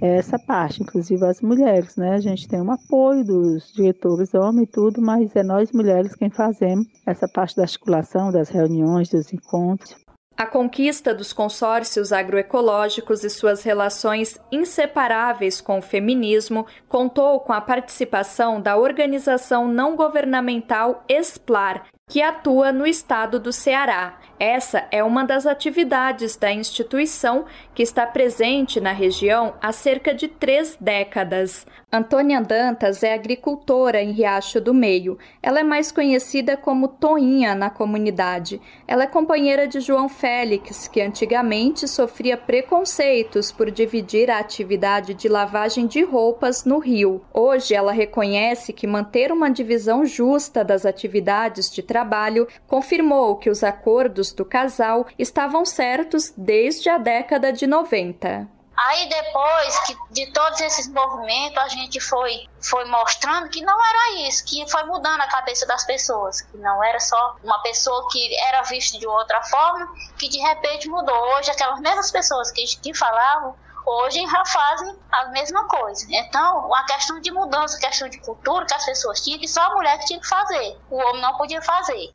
essa 0.00 0.38
parte, 0.38 0.82
inclusive 0.82 1.24
as 1.24 1.40
mulheres, 1.40 1.96
né? 1.96 2.14
A 2.14 2.20
gente 2.20 2.48
tem 2.48 2.60
um 2.60 2.70
apoio 2.70 3.24
dos 3.24 3.72
diretores 3.72 4.34
homens 4.34 4.68
e 4.68 4.72
tudo, 4.72 5.00
mas 5.00 5.34
é 5.36 5.42
nós 5.42 5.70
mulheres 5.72 6.14
quem 6.14 6.30
fazemos 6.30 6.86
essa 7.06 7.28
parte 7.28 7.56
da 7.56 7.62
articulação, 7.62 8.32
das 8.32 8.48
reuniões, 8.48 9.08
dos 9.08 9.32
encontros. 9.32 10.01
A 10.36 10.46
conquista 10.46 11.14
dos 11.14 11.32
consórcios 11.32 12.12
agroecológicos 12.12 13.22
e 13.22 13.30
suas 13.30 13.62
relações 13.62 14.38
inseparáveis 14.50 15.60
com 15.60 15.78
o 15.78 15.82
feminismo 15.82 16.66
contou 16.88 17.40
com 17.40 17.52
a 17.52 17.60
participação 17.60 18.60
da 18.60 18.76
organização 18.76 19.68
não 19.68 19.94
governamental 19.94 21.04
ESPLAR, 21.08 21.86
que 22.08 22.20
atua 22.20 22.72
no 22.72 22.86
estado 22.86 23.38
do 23.38 23.52
Ceará. 23.52 24.18
Essa 24.38 24.88
é 24.90 25.04
uma 25.04 25.24
das 25.24 25.46
atividades 25.46 26.34
da 26.34 26.52
instituição 26.52 27.44
que 27.74 27.82
está 27.82 28.04
presente 28.04 28.80
na 28.80 28.90
região 28.90 29.54
há 29.62 29.72
cerca 29.72 30.12
de 30.12 30.26
três 30.26 30.76
décadas. 30.80 31.64
Antônia 31.92 32.40
Dantas 32.40 33.02
é 33.02 33.14
agricultora 33.14 34.02
em 34.02 34.10
Riacho 34.10 34.60
do 34.60 34.74
Meio. 34.74 35.16
Ela 35.40 35.60
é 35.60 35.62
mais 35.62 35.92
conhecida 35.92 36.56
como 36.56 36.88
Toinha 36.88 37.54
na 37.54 37.70
comunidade. 37.70 38.60
Ela 38.88 39.04
é 39.04 39.06
companheira 39.06 39.68
de 39.68 39.78
João 39.78 40.08
Félix, 40.08 40.88
que 40.88 41.00
antigamente 41.00 41.86
sofria 41.86 42.36
preconceitos 42.36 43.52
por 43.52 43.70
dividir 43.70 44.28
a 44.28 44.38
atividade 44.38 45.14
de 45.14 45.28
lavagem 45.28 45.86
de 45.86 46.02
roupas 46.02 46.64
no 46.64 46.78
rio. 46.78 47.22
Hoje 47.32 47.74
ela 47.74 47.92
reconhece 47.92 48.72
que 48.72 48.86
manter 48.88 49.30
uma 49.30 49.50
divisão 49.50 50.04
justa 50.04 50.64
das 50.64 50.84
atividades 50.84 51.70
de 51.70 51.82
trabalho 51.92 52.48
confirmou 52.66 53.36
que 53.36 53.50
os 53.50 53.62
acordos 53.62 54.32
do 54.32 54.46
casal 54.46 55.06
estavam 55.18 55.66
certos 55.66 56.32
desde 56.34 56.88
a 56.88 56.96
década 56.96 57.52
de 57.52 57.66
90. 57.66 58.48
Aí 58.74 59.08
depois 59.10 59.78
que 59.80 59.94
de 60.10 60.32
todos 60.32 60.58
esses 60.62 60.88
movimentos 60.88 61.58
a 61.58 61.68
gente 61.68 62.00
foi 62.00 62.48
foi 62.62 62.86
mostrando 62.86 63.50
que 63.50 63.60
não 63.60 63.78
era 63.78 64.26
isso, 64.26 64.42
que 64.46 64.66
foi 64.70 64.84
mudando 64.84 65.20
a 65.20 65.26
cabeça 65.26 65.66
das 65.66 65.84
pessoas, 65.84 66.40
que 66.40 66.56
não 66.56 66.82
era 66.82 66.98
só 66.98 67.36
uma 67.44 67.60
pessoa 67.62 68.08
que 68.10 68.34
era 68.48 68.62
vista 68.62 68.98
de 68.98 69.06
outra 69.06 69.42
forma, 69.42 69.86
que 70.18 70.30
de 70.30 70.38
repente 70.38 70.88
mudou. 70.88 71.14
Hoje 71.36 71.50
aquelas 71.50 71.80
mesmas 71.80 72.10
pessoas 72.10 72.50
que, 72.50 72.64
que 72.78 72.94
falavam 72.94 73.54
hoje 73.86 74.24
já 74.26 74.44
fazem 74.46 74.94
a 75.10 75.26
mesma 75.26 75.66
coisa. 75.66 76.06
Então, 76.08 76.74
a 76.74 76.84
questão 76.84 77.20
de 77.20 77.30
mudança, 77.30 77.78
questão 77.78 78.08
de 78.08 78.18
cultura 78.18 78.66
que 78.66 78.74
as 78.74 78.84
pessoas 78.84 79.20
tinham, 79.20 79.38
que 79.38 79.48
só 79.48 79.60
a 79.62 79.74
mulher 79.74 79.98
que 79.98 80.06
tinha 80.06 80.20
que 80.20 80.28
fazer, 80.28 80.78
o 80.90 80.96
homem 80.96 81.22
não 81.22 81.36
podia 81.36 81.60
fazer. 81.62 82.10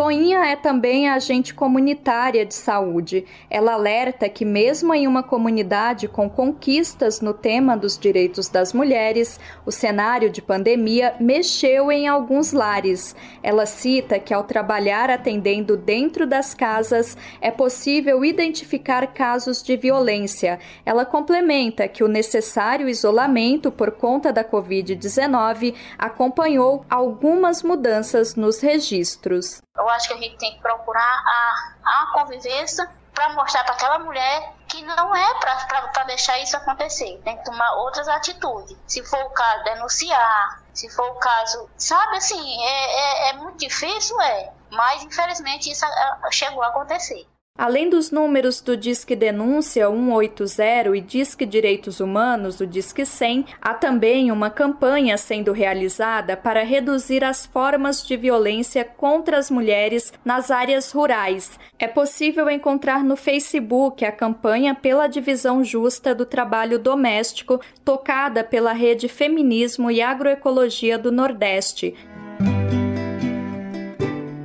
Toinha 0.00 0.46
é 0.46 0.56
também 0.56 1.10
agente 1.10 1.52
comunitária 1.52 2.46
de 2.46 2.54
saúde. 2.54 3.26
Ela 3.50 3.74
alerta 3.74 4.30
que, 4.30 4.46
mesmo 4.46 4.94
em 4.94 5.06
uma 5.06 5.22
comunidade 5.22 6.08
com 6.08 6.26
conquistas 6.26 7.20
no 7.20 7.34
tema 7.34 7.76
dos 7.76 7.98
direitos 7.98 8.48
das 8.48 8.72
mulheres, 8.72 9.38
o 9.66 9.70
cenário 9.70 10.30
de 10.30 10.40
pandemia 10.40 11.14
mexeu 11.20 11.92
em 11.92 12.08
alguns 12.08 12.50
lares. 12.50 13.14
Ela 13.42 13.66
cita 13.66 14.18
que, 14.18 14.32
ao 14.32 14.42
trabalhar 14.42 15.10
atendendo 15.10 15.76
dentro 15.76 16.26
das 16.26 16.54
casas, 16.54 17.14
é 17.38 17.50
possível 17.50 18.24
identificar 18.24 19.06
casos 19.08 19.62
de 19.62 19.76
violência. 19.76 20.60
Ela 20.86 21.04
complementa 21.04 21.86
que 21.86 22.02
o 22.02 22.08
necessário 22.08 22.88
isolamento 22.88 23.70
por 23.70 23.90
conta 23.90 24.32
da 24.32 24.42
Covid-19 24.42 25.74
acompanhou 25.98 26.86
algumas 26.88 27.62
mudanças 27.62 28.34
nos 28.34 28.62
registros. 28.62 29.60
Eu 29.80 29.88
acho 29.90 30.08
que 30.08 30.14
a 30.14 30.18
gente 30.18 30.36
tem 30.36 30.54
que 30.54 30.60
procurar 30.60 31.02
a, 31.02 31.72
a 31.84 32.06
convivência 32.12 32.88
para 33.14 33.30
mostrar 33.30 33.64
para 33.64 33.74
aquela 33.74 33.98
mulher 33.98 34.54
que 34.68 34.82
não 34.82 35.14
é 35.14 35.34
para 35.34 36.04
deixar 36.04 36.38
isso 36.38 36.56
acontecer. 36.56 37.20
Tem 37.24 37.36
que 37.36 37.44
tomar 37.44 37.72
outras 37.74 38.08
atitudes. 38.08 38.76
Se 38.86 39.04
for 39.04 39.22
o 39.24 39.30
caso, 39.30 39.64
denunciar. 39.64 40.62
Se 40.72 40.88
for 40.90 41.10
o 41.10 41.14
caso, 41.16 41.68
sabe 41.76 42.16
assim, 42.16 42.62
é, 42.62 43.28
é, 43.28 43.30
é 43.30 43.32
muito 43.34 43.58
difícil, 43.58 44.18
é. 44.20 44.52
Mas 44.70 45.02
infelizmente 45.02 45.70
isso 45.70 45.84
chegou 46.30 46.62
a 46.62 46.68
acontecer. 46.68 47.26
Além 47.60 47.90
dos 47.90 48.10
números 48.10 48.62
do 48.62 48.74
Disque 48.74 49.14
Denúncia 49.14 49.86
180 49.86 50.96
e 50.96 51.00
Disque 51.02 51.44
Direitos 51.44 52.00
Humanos, 52.00 52.58
o 52.58 52.66
Disque 52.66 53.04
100, 53.04 53.44
há 53.60 53.74
também 53.74 54.32
uma 54.32 54.48
campanha 54.48 55.18
sendo 55.18 55.52
realizada 55.52 56.38
para 56.38 56.64
reduzir 56.64 57.22
as 57.22 57.44
formas 57.44 58.02
de 58.06 58.16
violência 58.16 58.82
contra 58.82 59.36
as 59.36 59.50
mulheres 59.50 60.10
nas 60.24 60.50
áreas 60.50 60.90
rurais. 60.90 61.58
É 61.78 61.86
possível 61.86 62.48
encontrar 62.48 63.04
no 63.04 63.14
Facebook 63.14 64.06
a 64.06 64.12
campanha 64.12 64.74
pela 64.74 65.06
divisão 65.06 65.62
justa 65.62 66.14
do 66.14 66.24
trabalho 66.24 66.78
doméstico, 66.78 67.60
tocada 67.84 68.42
pela 68.42 68.72
Rede 68.72 69.06
Feminismo 69.06 69.90
e 69.90 70.00
Agroecologia 70.00 70.96
do 70.96 71.12
Nordeste, 71.12 71.94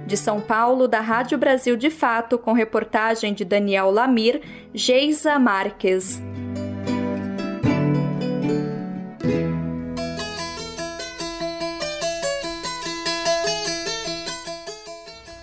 de 0.06 0.16
São 0.16 0.40
Paulo, 0.40 0.88
da 0.88 1.00
Rádio 1.00 1.38
Brasil 1.38 1.76
de 1.76 1.90
Fato, 1.90 2.38
com 2.38 2.54
reportagem 2.54 3.34
de 3.34 3.44
Daniel 3.44 3.90
Lamir, 3.90 4.42
Geisa 4.74 5.40
Marques. 5.40 6.22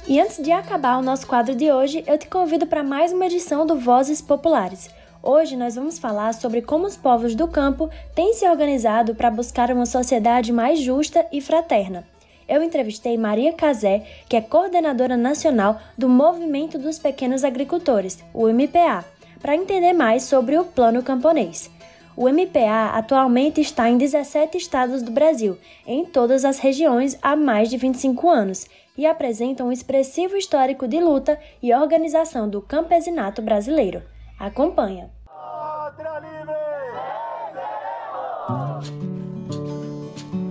E 0.06 0.20
antes 0.20 0.42
de 0.42 0.52
acabar 0.52 0.98
o 0.98 1.02
nosso 1.02 1.26
quadro 1.26 1.54
de 1.54 1.72
hoje, 1.72 2.04
eu 2.06 2.18
te 2.18 2.28
convido 2.28 2.66
para 2.66 2.82
mais 2.82 3.12
uma 3.12 3.24
edição 3.24 3.64
do 3.64 3.78
Vozes 3.78 4.20
Populares. 4.20 4.90
Hoje 5.22 5.56
nós 5.56 5.74
vamos 5.74 5.98
falar 5.98 6.34
sobre 6.34 6.60
como 6.60 6.86
os 6.86 6.96
povos 6.96 7.34
do 7.34 7.48
campo 7.48 7.88
têm 8.14 8.34
se 8.34 8.46
organizado 8.46 9.14
para 9.14 9.30
buscar 9.30 9.70
uma 9.70 9.86
sociedade 9.86 10.52
mais 10.52 10.80
justa 10.80 11.24
e 11.32 11.40
fraterna 11.40 12.11
eu 12.52 12.62
entrevistei 12.62 13.16
Maria 13.16 13.52
Cazé, 13.52 14.02
que 14.28 14.36
é 14.36 14.40
coordenadora 14.40 15.16
nacional 15.16 15.80
do 15.96 16.08
Movimento 16.08 16.78
dos 16.78 16.98
Pequenos 16.98 17.44
Agricultores, 17.44 18.22
o 18.34 18.46
MPA, 18.48 19.04
para 19.40 19.56
entender 19.56 19.92
mais 19.92 20.24
sobre 20.24 20.58
o 20.58 20.64
Plano 20.64 21.02
Camponês. 21.02 21.70
O 22.14 22.28
MPA 22.28 22.90
atualmente 22.92 23.60
está 23.60 23.88
em 23.88 23.96
17 23.96 24.58
estados 24.58 25.02
do 25.02 25.10
Brasil, 25.10 25.56
em 25.86 26.04
todas 26.04 26.44
as 26.44 26.58
regiões 26.58 27.18
há 27.22 27.34
mais 27.34 27.70
de 27.70 27.78
25 27.78 28.28
anos, 28.28 28.66
e 28.98 29.06
apresenta 29.06 29.64
um 29.64 29.72
expressivo 29.72 30.36
histórico 30.36 30.86
de 30.86 31.00
luta 31.00 31.40
e 31.62 31.72
organização 31.72 32.46
do 32.48 32.60
campesinato 32.60 33.40
brasileiro. 33.40 34.02
Acompanha. 34.38 35.10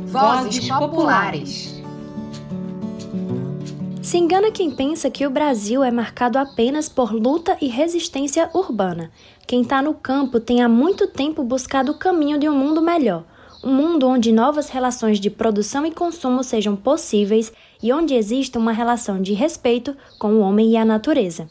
Vozes 0.07 0.67
Populares. 0.67 1.80
Se 4.11 4.17
engana 4.17 4.51
quem 4.51 4.69
pensa 4.69 5.09
que 5.09 5.25
o 5.25 5.29
Brasil 5.29 5.81
é 5.81 5.89
marcado 5.89 6.37
apenas 6.37 6.89
por 6.89 7.13
luta 7.13 7.57
e 7.61 7.69
resistência 7.69 8.49
urbana. 8.53 9.09
Quem 9.47 9.61
está 9.61 9.81
no 9.81 9.93
campo 9.93 10.37
tem 10.37 10.61
há 10.61 10.67
muito 10.67 11.07
tempo 11.07 11.41
buscado 11.45 11.93
o 11.93 11.97
caminho 11.97 12.37
de 12.37 12.49
um 12.49 12.53
mundo 12.53 12.81
melhor. 12.81 13.23
Um 13.63 13.73
mundo 13.73 14.05
onde 14.05 14.33
novas 14.33 14.67
relações 14.67 15.17
de 15.17 15.29
produção 15.29 15.85
e 15.85 15.91
consumo 15.91 16.43
sejam 16.43 16.75
possíveis 16.75 17.53
e 17.81 17.93
onde 17.93 18.13
exista 18.13 18.59
uma 18.59 18.73
relação 18.73 19.21
de 19.21 19.31
respeito 19.31 19.95
com 20.19 20.33
o 20.33 20.39
homem 20.41 20.71
e 20.71 20.75
a 20.75 20.83
natureza. 20.83 21.47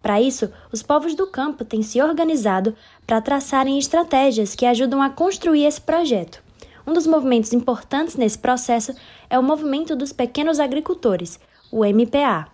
Para 0.00 0.22
isso, 0.22 0.48
os 0.70 0.84
povos 0.84 1.16
do 1.16 1.26
campo 1.26 1.64
têm 1.64 1.82
se 1.82 2.00
organizado 2.00 2.72
para 3.04 3.20
traçarem 3.20 3.80
estratégias 3.80 4.54
que 4.54 4.64
ajudam 4.64 5.02
a 5.02 5.10
construir 5.10 5.64
esse 5.64 5.80
projeto. 5.80 6.40
Um 6.86 6.92
dos 6.92 7.04
movimentos 7.04 7.52
importantes 7.52 8.14
nesse 8.14 8.38
processo 8.38 8.94
é 9.28 9.36
o 9.36 9.42
movimento 9.42 9.96
dos 9.96 10.12
pequenos 10.12 10.60
agricultores, 10.60 11.40
o 11.70 11.84
MPA. 11.84 12.48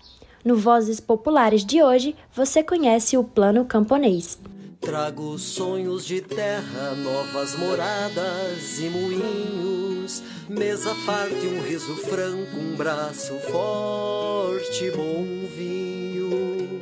No 0.44 0.56
Vozes 0.56 0.98
Populares 0.98 1.64
de 1.64 1.82
hoje, 1.82 2.16
você 2.34 2.62
conhece 2.62 3.16
o 3.16 3.22
Plano 3.22 3.64
Camponês. 3.64 4.38
Trago 4.80 5.38
sonhos 5.38 6.04
de 6.04 6.20
terra, 6.20 6.96
novas 6.96 7.56
moradas 7.56 8.80
e 8.80 8.90
moinhos, 8.90 10.20
mesa 10.48 10.92
farta 11.06 11.46
um 11.46 11.62
riso 11.62 11.94
franco, 11.98 12.56
um 12.58 12.74
braço 12.74 13.38
forte, 13.38 14.90
bom 14.90 15.24
vinho. 15.56 16.72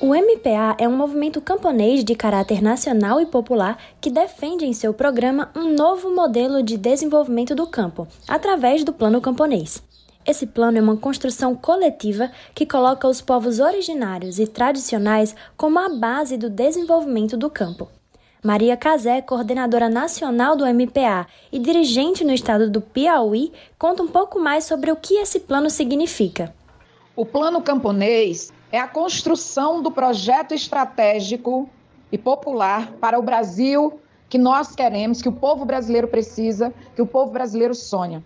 O 0.00 0.14
MPA 0.14 0.76
é 0.78 0.88
um 0.88 0.96
movimento 0.96 1.40
camponês 1.40 2.02
de 2.02 2.14
caráter 2.14 2.62
nacional 2.62 3.20
e 3.20 3.26
popular 3.26 3.78
que 4.00 4.08
defende 4.08 4.64
em 4.64 4.72
seu 4.72 4.94
programa 4.94 5.50
um 5.54 5.74
novo 5.74 6.14
modelo 6.14 6.62
de 6.62 6.78
desenvolvimento 6.78 7.54
do 7.54 7.66
campo, 7.66 8.08
através 8.26 8.84
do 8.84 8.92
Plano 8.92 9.20
Camponês. 9.20 9.82
Esse 10.26 10.44
plano 10.44 10.76
é 10.76 10.80
uma 10.80 10.96
construção 10.96 11.54
coletiva 11.54 12.32
que 12.52 12.66
coloca 12.66 13.06
os 13.06 13.20
povos 13.20 13.60
originários 13.60 14.40
e 14.40 14.46
tradicionais 14.46 15.36
como 15.56 15.78
a 15.78 15.88
base 15.88 16.36
do 16.36 16.50
desenvolvimento 16.50 17.36
do 17.36 17.48
campo. 17.48 17.88
Maria 18.42 18.76
Casé, 18.76 19.22
coordenadora 19.22 19.88
nacional 19.88 20.56
do 20.56 20.66
MPA 20.66 21.28
e 21.52 21.60
dirigente 21.60 22.24
no 22.24 22.32
estado 22.32 22.68
do 22.68 22.80
Piauí, 22.80 23.52
conta 23.78 24.02
um 24.02 24.08
pouco 24.08 24.40
mais 24.40 24.64
sobre 24.64 24.90
o 24.90 24.96
que 24.96 25.14
esse 25.14 25.38
plano 25.38 25.70
significa. 25.70 26.52
O 27.14 27.24
Plano 27.24 27.62
Camponês 27.62 28.52
é 28.72 28.80
a 28.80 28.88
construção 28.88 29.80
do 29.80 29.92
projeto 29.92 30.52
estratégico 30.52 31.70
e 32.10 32.18
popular 32.18 32.92
para 33.00 33.18
o 33.18 33.22
Brasil 33.22 34.00
que 34.28 34.38
nós 34.38 34.74
queremos, 34.74 35.22
que 35.22 35.28
o 35.28 35.32
povo 35.32 35.64
brasileiro 35.64 36.08
precisa, 36.08 36.74
que 36.96 37.02
o 37.02 37.06
povo 37.06 37.30
brasileiro 37.30 37.76
sonha. 37.76 38.24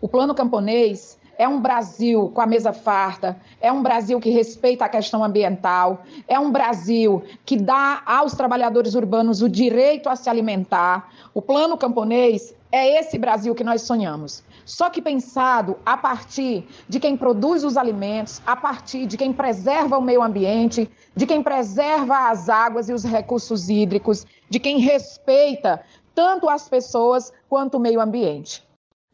O 0.00 0.08
Plano 0.08 0.34
Camponês 0.34 1.18
é 1.40 1.48
um 1.48 1.58
Brasil 1.58 2.30
com 2.34 2.42
a 2.42 2.46
mesa 2.46 2.70
farta, 2.70 3.34
é 3.62 3.72
um 3.72 3.82
Brasil 3.82 4.20
que 4.20 4.28
respeita 4.28 4.84
a 4.84 4.90
questão 4.90 5.24
ambiental, 5.24 6.02
é 6.28 6.38
um 6.38 6.52
Brasil 6.52 7.22
que 7.46 7.56
dá 7.56 8.02
aos 8.04 8.34
trabalhadores 8.34 8.94
urbanos 8.94 9.40
o 9.40 9.48
direito 9.48 10.10
a 10.10 10.16
se 10.16 10.28
alimentar. 10.28 11.08
O 11.32 11.40
plano 11.40 11.78
camponês 11.78 12.54
é 12.70 13.00
esse 13.00 13.16
Brasil 13.16 13.54
que 13.54 13.64
nós 13.64 13.80
sonhamos. 13.80 14.44
Só 14.66 14.90
que 14.90 15.00
pensado 15.00 15.78
a 15.86 15.96
partir 15.96 16.68
de 16.86 17.00
quem 17.00 17.16
produz 17.16 17.64
os 17.64 17.78
alimentos, 17.78 18.42
a 18.46 18.54
partir 18.54 19.06
de 19.06 19.16
quem 19.16 19.32
preserva 19.32 19.96
o 19.96 20.02
meio 20.02 20.22
ambiente, 20.22 20.90
de 21.16 21.26
quem 21.26 21.42
preserva 21.42 22.28
as 22.28 22.50
águas 22.50 22.90
e 22.90 22.92
os 22.92 23.02
recursos 23.02 23.70
hídricos, 23.70 24.26
de 24.50 24.60
quem 24.60 24.78
respeita 24.78 25.80
tanto 26.14 26.50
as 26.50 26.68
pessoas 26.68 27.32
quanto 27.48 27.78
o 27.78 27.80
meio 27.80 27.98
ambiente. 27.98 28.62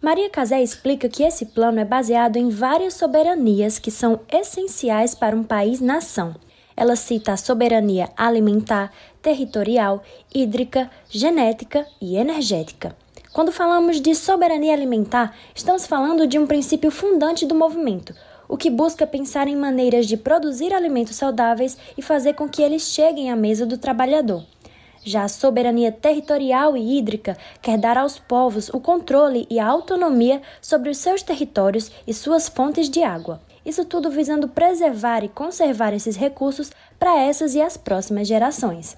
Maria 0.03 0.29
Casé 0.29 0.63
explica 0.63 1.09
que 1.09 1.23
esse 1.23 1.47
plano 1.47 1.81
é 1.81 1.85
baseado 1.85 2.37
em 2.37 2.51
várias 2.51 2.93
soberanias 2.93 3.79
que 3.79 3.91
são 3.91 4.21
essenciais 4.31 5.15
para 5.15 5.35
um 5.35 5.43
país-nação. 5.43 6.35
Ela 6.77 6.95
cita 6.95 7.33
a 7.33 7.37
soberania 7.39 8.11
alimentar, 8.15 8.93
territorial, 9.23 10.03
hídrica, 10.35 10.91
genética 11.09 11.87
e 11.99 12.19
energética. 12.19 12.95
Quando 13.33 13.51
falamos 13.51 13.99
de 13.99 14.15
soberania 14.15 14.75
alimentar, 14.75 15.35
estamos 15.55 15.87
falando 15.87 16.27
de 16.27 16.39
um 16.39 16.47
princípio 16.47 16.91
fundante 16.91 17.47
do 17.47 17.55
movimento, 17.55 18.15
o 18.47 18.59
que 18.59 18.69
busca 18.69 19.07
pensar 19.07 19.49
em 19.49 19.57
maneiras 19.57 20.07
de 20.07 20.19
produzir 20.19 20.75
alimentos 20.75 21.17
saudáveis 21.17 21.77
e 21.97 22.03
fazer 22.03 22.35
com 22.35 22.47
que 22.47 22.63
eles 22.63 22.83
cheguem 22.83 23.31
à 23.31 23.35
mesa 23.35 23.65
do 23.65 23.79
trabalhador. 23.79 24.45
Já 25.07 25.23
a 25.23 25.29
soberania 25.29 25.93
territorial 25.93 26.77
e 26.77 26.99
hídrica 26.99 27.37
quer 27.63 27.79
dar 27.79 27.97
aos 27.97 28.19
povos 28.19 28.69
o 28.71 28.81
controle 28.81 29.47
e 29.49 29.61
a 29.61 29.65
autonomia 29.65 30.43
sobre 30.61 30.91
os 30.91 30.99
seus 30.99 31.23
territórios 31.23 31.93
e 32.05 32.13
suas 32.13 32.49
fontes 32.49 32.91
de 32.91 33.05
água. 33.05 33.41
Isso 33.65 33.85
tudo 33.85 34.11
visando 34.11 34.49
preservar 34.49 35.23
e 35.23 35.29
conservar 35.29 35.95
esses 35.95 36.17
recursos 36.17 36.73
para 36.99 37.21
essas 37.21 37.55
e 37.55 37.63
as 37.63 37.77
próximas 37.77 38.27
gerações. 38.27 38.97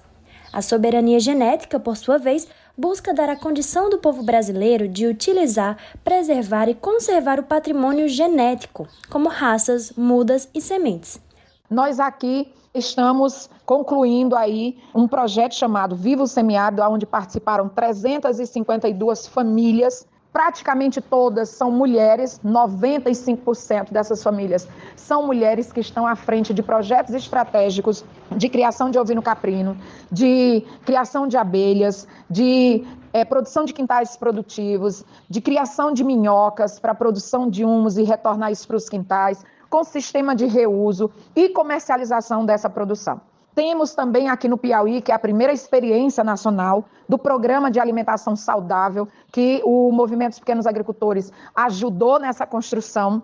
A 0.51 0.63
soberania 0.63 1.19
genética, 1.19 1.79
por 1.79 1.95
sua 1.95 2.17
vez, 2.17 2.47
busca 2.75 3.13
dar 3.13 3.29
a 3.29 3.35
condição 3.35 3.87
do 3.87 3.99
povo 3.99 4.23
brasileiro 4.23 4.87
de 4.87 5.05
utilizar, 5.05 5.77
preservar 6.03 6.67
e 6.67 6.73
conservar 6.73 7.39
o 7.39 7.43
patrimônio 7.43 8.07
genético, 8.07 8.87
como 9.11 9.29
raças, 9.29 9.91
mudas 9.95 10.49
e 10.55 10.59
sementes. 10.59 11.21
Nós 11.69 11.99
aqui 11.99 12.51
estamos 12.73 13.49
concluindo 13.65 14.35
aí 14.35 14.77
um 14.93 15.07
projeto 15.07 15.55
chamado 15.55 15.95
Vivo 15.95 16.27
Semiárido, 16.27 16.81
onde 16.83 17.05
participaram 17.05 17.67
352 17.69 19.27
famílias. 19.27 20.07
Praticamente 20.31 21.01
todas 21.01 21.49
são 21.49 21.71
mulheres, 21.71 22.39
95% 22.45 23.91
dessas 23.91 24.21
famílias 24.21 24.67
são 24.95 25.25
mulheres 25.25 25.73
que 25.73 25.79
estão 25.79 26.05
à 26.05 26.15
frente 26.15 26.53
de 26.53 26.61
projetos 26.61 27.15
estratégicos 27.15 28.05
de 28.37 28.47
criação 28.47 28.91
de 28.91 28.99
ovino 28.99 29.23
caprino, 29.23 29.75
de 30.11 30.63
criação 30.85 31.27
de 31.27 31.35
abelhas, 31.35 32.07
de 32.29 32.85
é, 33.11 33.25
produção 33.25 33.65
de 33.65 33.73
quintais 33.73 34.15
produtivos, 34.15 35.03
de 35.27 35.41
criação 35.41 35.91
de 35.91 36.03
minhocas 36.03 36.79
para 36.79 36.93
produção 36.93 37.49
de 37.49 37.65
humus 37.65 37.97
e 37.97 38.03
retornar 38.03 38.51
isso 38.51 38.67
para 38.67 38.77
os 38.77 38.87
quintais 38.87 39.43
com 39.69 39.83
sistema 39.83 40.35
de 40.35 40.45
reuso 40.45 41.11
e 41.35 41.49
comercialização 41.49 42.45
dessa 42.45 42.69
produção. 42.69 43.21
Temos 43.55 43.93
também 43.93 44.29
aqui 44.29 44.47
no 44.47 44.57
Piauí, 44.57 45.01
que 45.01 45.11
é 45.11 45.15
a 45.15 45.19
primeira 45.19 45.51
experiência 45.51 46.23
nacional 46.23 46.85
do 47.07 47.17
programa 47.17 47.69
de 47.69 47.79
alimentação 47.79 48.35
saudável, 48.35 49.07
que 49.31 49.61
o 49.65 49.91
Movimento 49.91 50.31
dos 50.31 50.39
Pequenos 50.39 50.65
Agricultores 50.65 51.31
ajudou 51.55 52.19
nessa 52.19 52.45
construção, 52.45 53.21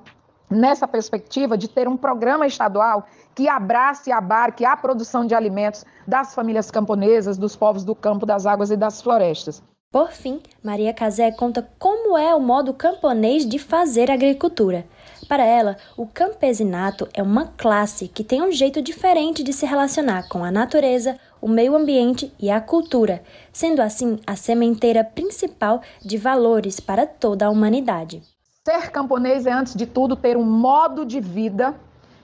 nessa 0.49 0.87
perspectiva 0.87 1.57
de 1.57 1.69
ter 1.69 1.87
um 1.87 1.95
programa 1.95 2.45
estadual 2.45 3.05
que 3.33 3.47
abrace 3.47 4.09
e 4.09 4.13
abarque 4.13 4.65
a 4.65 4.75
produção 4.75 5.25
de 5.25 5.35
alimentos 5.35 5.85
das 6.07 6.33
famílias 6.33 6.69
camponesas, 6.69 7.37
dos 7.37 7.55
povos 7.55 7.83
do 7.83 7.95
campo, 7.95 8.25
das 8.25 8.45
águas 8.45 8.71
e 8.71 8.77
das 8.77 9.01
florestas. 9.01 9.63
Por 9.91 10.11
fim, 10.11 10.41
Maria 10.61 10.93
Casé 10.93 11.31
conta 11.31 11.65
como 11.79 12.17
é 12.17 12.35
o 12.35 12.41
modo 12.41 12.73
camponês 12.73 13.45
de 13.45 13.57
fazer 13.57 14.11
agricultura. 14.11 14.85
Para 15.28 15.43
ela, 15.43 15.76
o 15.97 16.05
campesinato 16.05 17.07
é 17.13 17.23
uma 17.23 17.47
classe 17.57 18.07
que 18.07 18.23
tem 18.23 18.43
um 18.43 18.51
jeito 18.51 18.82
diferente 18.82 19.43
de 19.43 19.51
se 19.51 19.65
relacionar 19.65 20.30
com 20.30 20.43
a 20.43 20.51
natureza, 20.51 21.17
o 21.41 21.47
meio 21.47 21.76
ambiente 21.76 22.32
e 22.39 22.51
a 22.51 22.61
cultura, 22.61 23.23
sendo 23.51 23.82
assim 23.82 24.19
a 24.28 24.36
sementeira 24.36 25.03
principal 25.03 25.82
de 25.99 26.17
valores 26.17 26.80
para 26.80 27.07
toda 27.07 27.47
a 27.47 27.49
humanidade. 27.49 28.21
Ser 28.67 28.91
camponês 28.91 29.45
é, 29.45 29.51
antes 29.51 29.76
de 29.76 29.86
tudo, 29.86 30.15
ter 30.15 30.38
um 30.38 30.43
modo 30.43 31.05
de 31.05 31.19
vida 31.19 31.76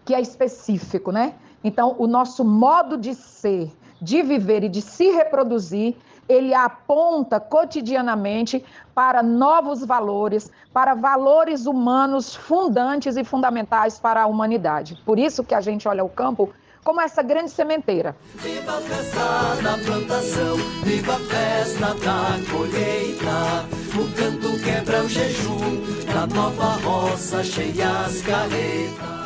que 0.06 0.14
é 0.14 0.22
específico, 0.22 1.12
né? 1.12 1.34
Então, 1.64 1.96
o 1.98 2.08
nosso 2.08 2.44
modo 2.44 2.98
de 2.98 3.14
ser, 3.14 3.72
de 4.02 4.22
viver 4.24 4.64
e 4.64 4.70
de 4.70 4.82
se 4.82 5.12
reproduzir 5.12 5.96
ele 6.32 6.54
aponta 6.54 7.40
cotidianamente 7.40 8.64
para 8.96 9.22
novos 9.22 9.86
valores, 9.86 10.52
para 10.74 10.94
valores 10.94 11.66
humanos 11.66 12.36
fundantes 12.36 13.18
e 13.18 13.24
fundamentais 13.24 14.00
para 14.00 14.24
a 14.24 14.28
humanidade. 14.28 15.02
Por 15.06 15.20
isso 15.20 15.44
que 15.44 15.56
a 15.56 15.62
gente 15.62 15.88
olha 15.88 16.04
o 16.04 16.10
campo 16.10 16.50
como 16.84 17.00
essa 17.00 17.22
grande 17.22 17.52
sementeira. 17.52 18.16
Viva 18.36 18.78
a 18.78 18.82
festa 18.82 19.62
da 19.62 19.78
plantação, 19.78 20.58
viva 20.84 21.14
a 21.14 21.20
festa 21.20 21.94
da 21.96 22.52
colheita. 22.52 23.66
O 23.94 24.16
canto 24.16 24.64
quebra 24.64 25.04
o 25.04 25.10
jejum, 25.10 26.06
da 26.12 26.28
nova 26.28 26.78
roça 26.82 27.44
cheia 27.44 27.90
as 28.06 28.22
carretas. 28.22 29.21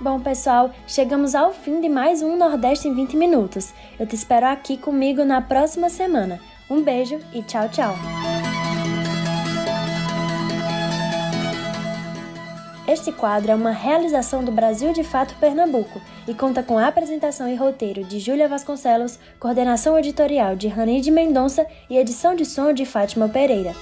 Bom, 0.00 0.18
pessoal, 0.18 0.70
chegamos 0.86 1.34
ao 1.34 1.52
fim 1.52 1.78
de 1.78 1.86
mais 1.86 2.22
um 2.22 2.34
Nordeste 2.34 2.88
em 2.88 2.94
20 2.94 3.18
minutos. 3.18 3.74
Eu 3.98 4.06
te 4.06 4.14
espero 4.14 4.46
aqui 4.46 4.78
comigo 4.78 5.26
na 5.26 5.42
próxima 5.42 5.90
semana. 5.90 6.40
Um 6.70 6.82
beijo 6.82 7.20
e 7.34 7.42
tchau, 7.42 7.68
tchau. 7.68 7.94
Este 12.88 13.12
quadro 13.12 13.52
é 13.52 13.54
uma 13.54 13.72
realização 13.72 14.42
do 14.42 14.50
Brasil 14.50 14.94
de 14.94 15.04
Fato 15.04 15.34
Pernambuco 15.38 16.00
e 16.26 16.32
conta 16.32 16.62
com 16.62 16.78
a 16.78 16.86
apresentação 16.86 17.46
e 17.46 17.54
roteiro 17.54 18.02
de 18.02 18.18
Júlia 18.18 18.48
Vasconcelos, 18.48 19.18
coordenação 19.38 19.98
editorial 19.98 20.56
de 20.56 20.66
Ranide 20.66 21.10
Mendonça 21.10 21.66
e 21.90 21.98
edição 21.98 22.34
de 22.34 22.46
som 22.46 22.72
de 22.72 22.86
Fátima 22.86 23.28
Pereira. 23.28 23.74